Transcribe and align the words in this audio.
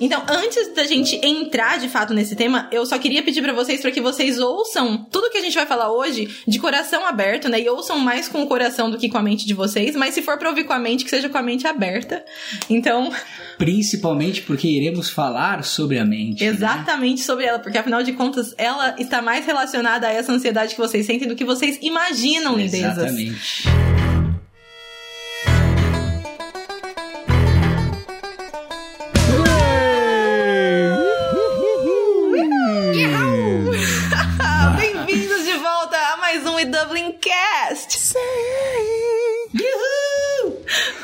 Então, 0.00 0.22
antes 0.28 0.74
da 0.74 0.84
gente 0.84 1.18
entrar 1.24 1.78
de 1.78 1.88
fato 1.88 2.12
nesse 2.12 2.34
tema, 2.36 2.68
eu 2.70 2.84
só 2.84 2.98
queria 2.98 3.22
pedir 3.22 3.40
para 3.40 3.52
vocês 3.52 3.80
para 3.80 3.90
que 3.90 4.00
vocês 4.00 4.38
ouçam 4.38 5.06
tudo 5.10 5.30
que 5.30 5.38
a 5.38 5.40
gente 5.40 5.54
vai 5.54 5.64
falar 5.64 5.90
hoje 5.92 6.28
de 6.46 6.58
coração 6.58 7.06
aberto, 7.06 7.48
né? 7.48 7.60
E 7.60 7.68
ouçam 7.68 7.98
mais 7.98 8.28
com 8.28 8.42
o 8.42 8.46
coração 8.46 8.90
do 8.90 8.98
que 8.98 9.08
com 9.08 9.16
a 9.16 9.22
mente 9.22 9.46
de 9.46 9.54
vocês, 9.54 9.96
mas 9.96 10.12
se 10.12 10.20
for 10.20 10.36
para 10.36 10.50
ouvir 10.50 10.64
com 10.64 10.72
a 10.72 10.78
mente, 10.78 11.04
que 11.04 11.10
seja 11.10 11.28
com 11.28 11.38
a 11.38 11.42
mente 11.42 11.66
aberta. 11.66 12.22
Então, 12.68 13.10
Principalmente 13.56 14.42
porque 14.42 14.68
iremos 14.68 15.08
falar 15.08 15.64
sobre 15.64 15.98
a 15.98 16.04
mente. 16.04 16.42
né? 16.44 16.50
exatamente 16.50 17.22
sobre 17.22 17.46
ela, 17.46 17.58
porque 17.58 17.78
afinal 17.78 18.02
de 18.02 18.12
contas, 18.12 18.52
ela 18.58 18.96
está 18.98 19.22
mais 19.22 19.46
relacionada 19.46 20.08
a 20.08 20.12
essa 20.12 20.32
ansiedade 20.32 20.74
que 20.74 20.80
vocês 20.80 21.06
sentem 21.06 21.28
do 21.28 21.36
que 21.36 21.44
vocês 21.44 21.78
imaginam, 21.80 22.56
lindezas. 22.56 22.98
Exatamente. 22.98 23.83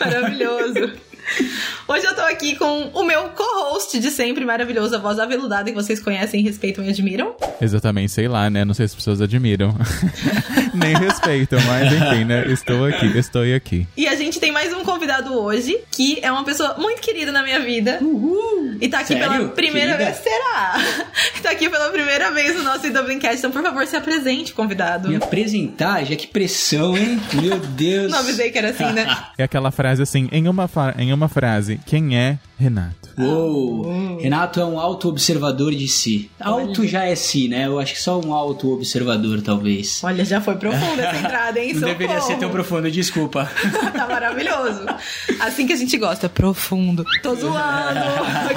Maravilhoso. 0.00 0.92
Hoje 1.86 2.04
eu 2.06 2.14
tô 2.14 2.22
aqui 2.22 2.56
com 2.56 2.90
o 2.94 3.04
meu 3.04 3.28
co-host 3.30 3.98
de 4.00 4.10
sempre, 4.10 4.44
maravilhoso, 4.44 4.96
a 4.96 4.98
voz 4.98 5.18
aveludada 5.18 5.70
que 5.70 5.74
vocês 5.74 6.00
conhecem, 6.00 6.42
respeitam 6.42 6.84
e 6.84 6.88
admiram. 6.88 7.36
Exatamente, 7.60 8.10
sei 8.10 8.26
lá, 8.26 8.48
né? 8.48 8.64
Não 8.64 8.74
sei 8.74 8.88
se 8.88 8.92
as 8.92 8.96
pessoas 8.96 9.20
admiram. 9.20 9.76
Nem 10.74 10.96
respeitam, 10.96 11.58
mas 11.66 11.92
enfim, 11.92 12.24
né? 12.24 12.46
Estou 12.50 12.84
aqui, 12.84 13.06
estou 13.18 13.42
aqui. 13.42 13.86
E 13.96 14.08
a 14.08 14.16
gente 14.16 14.40
tem 14.40 14.50
mais 14.50 14.72
um 14.72 14.82
convidado 14.84 15.34
hoje, 15.34 15.78
que 15.90 16.18
é 16.22 16.32
uma 16.32 16.44
pessoa 16.44 16.76
muito 16.78 17.00
querida 17.00 17.30
na 17.30 17.42
minha 17.42 17.60
vida. 17.60 17.98
E 18.80 18.88
tá 18.88 19.00
aqui 19.00 19.08
Sério? 19.14 19.28
pela 19.30 19.48
primeira 19.50 19.96
Querida? 19.96 20.10
vez. 20.12 20.22
Será? 20.24 20.74
tá 21.42 21.50
aqui 21.50 21.68
pela 21.68 21.90
primeira 21.90 22.30
vez 22.30 22.54
no 22.56 22.62
nosso 22.62 22.86
E 22.86 22.90
Dublin 22.90 23.18
Cast. 23.18 23.38
Então, 23.38 23.50
por 23.50 23.62
favor, 23.62 23.86
se 23.86 23.94
apresente, 23.96 24.52
convidado. 24.54 25.08
Me 25.08 25.16
apresentar, 25.16 26.04
já 26.04 26.16
que 26.16 26.26
pressão, 26.26 26.96
hein? 26.96 27.20
Meu 27.34 27.58
Deus. 27.76 28.10
Não 28.10 28.18
avisei 28.20 28.50
que 28.50 28.58
era 28.58 28.70
assim, 28.70 28.90
né? 28.92 29.06
É 29.36 29.42
aquela 29.42 29.70
frase 29.70 30.02
assim, 30.02 30.28
em 30.32 30.48
uma, 30.48 30.66
fa- 30.68 30.94
em 30.98 31.12
uma 31.12 31.28
frase, 31.28 31.78
quem 31.86 32.16
é 32.16 32.38
Renato? 32.60 33.08
Uou. 33.18 34.18
Renato 34.20 34.60
é 34.60 34.64
um 34.66 34.78
auto-observador 34.78 35.74
de 35.74 35.88
si. 35.88 36.30
Auto 36.38 36.86
já 36.86 37.06
é 37.06 37.14
si, 37.14 37.48
né? 37.48 37.66
Eu 37.66 37.78
acho 37.78 37.94
que 37.94 38.00
só 38.02 38.20
um 38.20 38.34
auto-observador, 38.34 39.40
talvez. 39.40 40.04
Olha, 40.04 40.22
já 40.26 40.42
foi 40.42 40.56
profunda 40.56 41.00
essa 41.08 41.16
entrada, 41.16 41.58
hein? 41.58 41.72
Não 41.72 41.80
deveria 41.80 42.20
Socorro. 42.20 42.26
ser 42.26 42.38
tão 42.38 42.50
profundo, 42.50 42.90
desculpa. 42.90 43.50
tá 43.96 44.06
maravilhoso. 44.06 44.84
Assim 45.40 45.66
que 45.66 45.72
a 45.72 45.76
gente 45.76 45.96
gosta, 45.96 46.28
profundo. 46.28 47.02
Tô 47.22 47.34
zoando. 47.34 48.00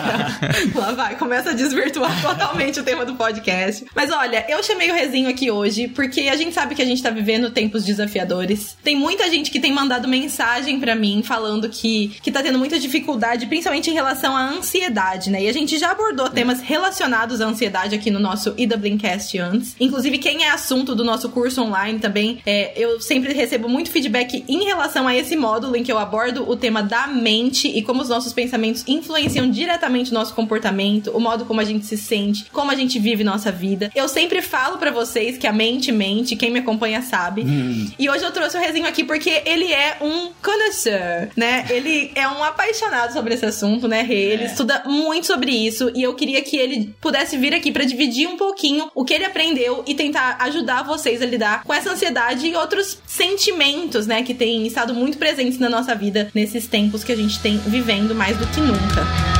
Lá 0.76 0.92
vai, 0.92 1.16
começa 1.16 1.52
a 1.52 1.54
desvirtuar 1.54 2.22
totalmente 2.22 2.82
o 2.82 2.84
tema 2.84 3.06
do 3.06 3.16
podcast. 3.16 3.86
Mas 3.96 4.12
olha, 4.12 4.46
eu 4.50 4.62
chamei 4.62 4.92
o 4.92 4.94
Rezinho 4.94 5.30
aqui 5.30 5.50
hoje 5.50 5.88
porque 5.88 6.22
a 6.22 6.36
gente 6.36 6.54
sabe 6.54 6.76
que 6.76 6.82
a 6.82 6.86
gente 6.86 7.02
tá 7.02 7.10
vivendo 7.10 7.50
tempos 7.52 7.86
desafiadores. 7.86 8.76
Tem 8.84 8.98
muita 8.98 9.30
gente 9.30 9.50
que 9.50 9.62
tem 9.62 9.72
mandado 9.72 10.10
mensagem 10.10 10.78
pra 10.78 10.94
mim 10.94 11.24
falando 11.24 11.70
que, 11.70 12.10
que 12.22 12.34
tá 12.34 12.44
tendo 12.44 12.60
muita 12.60 12.78
dificuldade, 12.78 13.46
principalmente 13.46 13.93
em 13.94 13.96
relação 13.96 14.36
à 14.36 14.50
ansiedade, 14.50 15.30
né? 15.30 15.44
E 15.44 15.48
a 15.48 15.54
gente 15.54 15.78
já 15.78 15.92
abordou 15.92 16.30
temas 16.30 16.60
relacionados 16.60 17.40
à 17.40 17.46
ansiedade 17.46 17.94
aqui 17.94 18.10
no 18.10 18.20
nosso 18.20 18.54
Idablincast 18.58 19.38
antes. 19.38 19.76
Inclusive, 19.80 20.18
quem 20.18 20.44
é 20.44 20.50
assunto 20.50 20.96
do 20.96 21.04
nosso 21.04 21.30
curso 21.30 21.62
online 21.62 22.00
também, 22.00 22.40
é, 22.46 22.74
eu 22.76 23.00
sempre 23.00 23.34
recebo 23.34 23.70
muito 23.70 23.92
feedback 23.92 24.44
em 24.48 24.64
relação 24.64 25.08
a 25.08 25.16
esse 25.16 25.36
módulo 25.36 25.76
em 25.76 25.84
que 25.84 25.92
eu 25.92 26.00
abordo 26.00 26.50
o 26.50 26.56
tema 26.56 26.82
da 26.82 27.06
mente 27.06 27.68
e 27.68 27.84
como 27.84 28.02
os 28.02 28.10
nossos 28.10 28.34
pensamentos 28.34 28.84
influenciam 28.88 29.50
diretamente 29.50 30.10
o 30.10 30.14
nosso 30.14 30.34
comportamento, 30.34 31.12
o 31.12 31.20
modo 31.20 31.46
como 31.46 31.62
a 31.62 31.64
gente 31.64 31.86
se 31.86 31.98
sente, 31.98 32.46
como 32.52 32.72
a 32.72 32.76
gente 32.76 32.98
vive 32.98 33.24
nossa 33.24 33.52
vida. 33.52 33.92
Eu 33.94 34.08
sempre 34.08 34.42
falo 34.42 34.78
pra 34.78 34.90
vocês 34.90 35.38
que 35.38 35.46
a 35.46 35.54
mente 35.54 35.92
mente, 35.92 36.36
quem 36.36 36.52
me 36.52 36.60
acompanha 36.60 37.02
sabe. 37.02 37.44
E 38.00 38.10
hoje 38.10 38.24
eu 38.24 38.32
trouxe 38.32 38.58
o 38.58 38.60
Rezinho 38.60 38.88
aqui 38.88 39.04
porque 39.04 39.44
ele 39.46 39.72
é 39.72 39.98
um 40.02 40.32
connoisseur, 40.42 41.30
né? 41.36 41.66
Ele 41.70 42.12
é 42.16 42.28
um 42.28 42.44
apaixonado 42.44 43.14
sobre 43.14 43.36
esse 43.36 43.46
assunto, 43.46 43.83
né, 43.88 44.02
Rê? 44.02 44.16
Ele 44.34 44.44
É. 44.44 44.46
estuda 44.48 44.84
muito 44.86 45.28
sobre 45.28 45.52
isso 45.52 45.92
e 45.96 46.02
eu 46.04 46.14
queria 46.14 46.42
que 46.42 46.58
ele 46.58 46.94
pudesse 47.02 47.38
vir 47.38 47.54
aqui 47.54 47.72
pra 47.72 47.84
dividir 47.84 48.28
um 48.28 48.38
pouquinho 48.38 48.90
o 48.96 49.04
que 49.06 49.14
ele 49.14 49.26
aprendeu 49.26 49.84
e 49.88 49.94
tentar 49.94 50.38
ajudar 50.42 50.84
vocês 50.84 51.22
a 51.22 51.26
lidar 51.26 51.64
com 51.64 51.74
essa 51.74 51.92
ansiedade 51.92 52.48
e 52.48 52.56
outros 52.56 53.00
sentimentos, 53.06 54.08
né, 54.08 54.24
que 54.24 54.34
têm 54.34 54.66
estado 54.68 54.94
muito 54.94 55.18
presentes 55.18 55.60
na 55.60 55.70
nossa 55.70 55.94
vida 55.96 56.30
nesses 56.34 56.68
tempos 56.68 57.04
que 57.04 57.12
a 57.12 57.16
gente 57.16 57.40
tem 57.40 57.58
vivendo 57.58 58.14
mais 58.16 58.38
do 58.38 58.46
que 58.48 58.60
nunca. 58.60 59.33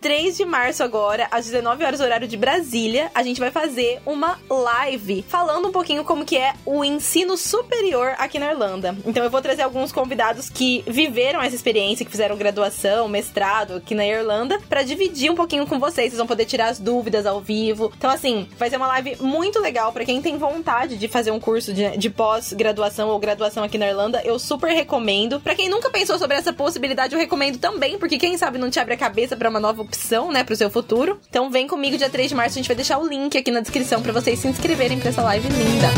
3 0.00 0.36
de 0.36 0.44
março 0.44 0.82
agora, 0.82 1.28
às 1.30 1.46
19 1.46 1.84
horas 1.84 2.00
horário 2.00 2.28
de 2.28 2.36
Brasília, 2.36 3.10
a 3.14 3.22
gente 3.22 3.40
vai 3.40 3.50
fazer 3.50 4.00
uma 4.06 4.38
live 4.48 5.24
falando 5.28 5.68
um 5.68 5.72
pouquinho 5.72 6.04
como 6.04 6.24
que 6.24 6.36
é 6.36 6.54
o 6.64 6.84
ensino 6.84 7.36
superior 7.36 8.14
aqui 8.18 8.38
na 8.38 8.50
Irlanda. 8.52 8.96
Então 9.04 9.24
eu 9.24 9.30
vou 9.30 9.42
trazer 9.42 9.62
alguns 9.62 9.92
convidados 9.92 10.48
que 10.48 10.84
viveram 10.86 11.42
essa 11.42 11.56
experiência, 11.56 12.04
que 12.04 12.10
fizeram 12.10 12.36
graduação, 12.36 13.08
mestrado 13.08 13.74
aqui 13.74 13.94
na 13.94 14.06
Irlanda, 14.06 14.58
pra 14.68 14.82
dividir 14.82 15.30
um 15.30 15.34
pouquinho 15.34 15.66
com 15.66 15.78
vocês. 15.78 16.10
Vocês 16.10 16.18
vão 16.18 16.26
poder 16.26 16.44
tirar 16.44 16.68
as 16.68 16.78
dúvidas 16.78 17.26
ao 17.26 17.40
vivo. 17.40 17.92
Então 17.96 18.10
assim, 18.10 18.48
vai 18.56 18.70
ser 18.70 18.76
uma 18.76 18.86
live 18.86 19.16
muito 19.20 19.58
legal 19.60 19.92
pra 19.92 20.04
quem 20.04 20.22
tem 20.22 20.38
vontade 20.38 20.96
de 20.96 21.08
fazer 21.08 21.30
um 21.30 21.40
curso 21.40 21.72
de, 21.72 21.96
de 21.96 22.10
pós-graduação 22.10 23.08
ou 23.08 23.18
graduação 23.18 23.64
aqui 23.64 23.78
na 23.78 23.88
Irlanda. 23.88 24.22
Eu 24.24 24.38
super 24.38 24.70
recomendo. 24.70 25.40
Pra 25.40 25.54
quem 25.54 25.68
nunca 25.68 25.90
pensou 25.90 26.18
sobre 26.18 26.36
essa 26.36 26.52
possibilidade, 26.52 27.14
eu 27.14 27.20
recomendo 27.20 27.58
também, 27.58 27.98
porque 27.98 28.18
quem 28.18 28.38
sabe 28.38 28.58
não 28.58 28.70
te 28.70 28.78
abre 28.78 28.94
a 28.94 28.96
cabeça 28.96 29.36
pra 29.36 29.50
uma 29.50 29.60
nova 29.60 29.87
opção, 29.88 30.30
né, 30.30 30.44
pro 30.44 30.54
seu 30.54 30.70
futuro. 30.70 31.18
Então 31.28 31.50
vem 31.50 31.66
comigo 31.66 31.96
dia 31.96 32.10
3 32.10 32.28
de 32.28 32.34
março, 32.34 32.58
a 32.58 32.60
gente 32.60 32.68
vai 32.68 32.76
deixar 32.76 32.98
o 32.98 33.08
link 33.08 33.36
aqui 33.36 33.50
na 33.50 33.60
descrição 33.60 34.02
pra 34.02 34.12
vocês 34.12 34.38
se 34.38 34.46
inscreverem 34.46 34.98
pra 34.98 35.08
essa 35.08 35.22
live 35.22 35.48
linda. 35.48 35.88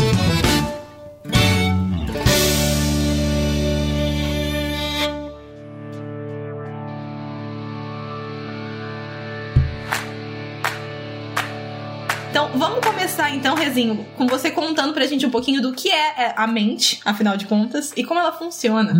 Então, 12.29 12.49
vamos 12.55 12.79
começar 12.79 13.29
então, 13.35 13.55
Rezinho, 13.55 14.05
com 14.15 14.25
você 14.25 14.49
contando 14.49 14.93
pra 14.93 15.05
gente 15.05 15.25
um 15.25 15.29
pouquinho 15.29 15.61
do 15.61 15.73
que 15.73 15.89
é 15.89 16.13
é, 16.17 16.33
a 16.37 16.47
mente, 16.47 17.01
afinal 17.03 17.35
de 17.35 17.45
contas, 17.45 17.91
e 17.97 18.05
como 18.05 18.21
ela 18.21 18.31
funciona. 18.31 18.93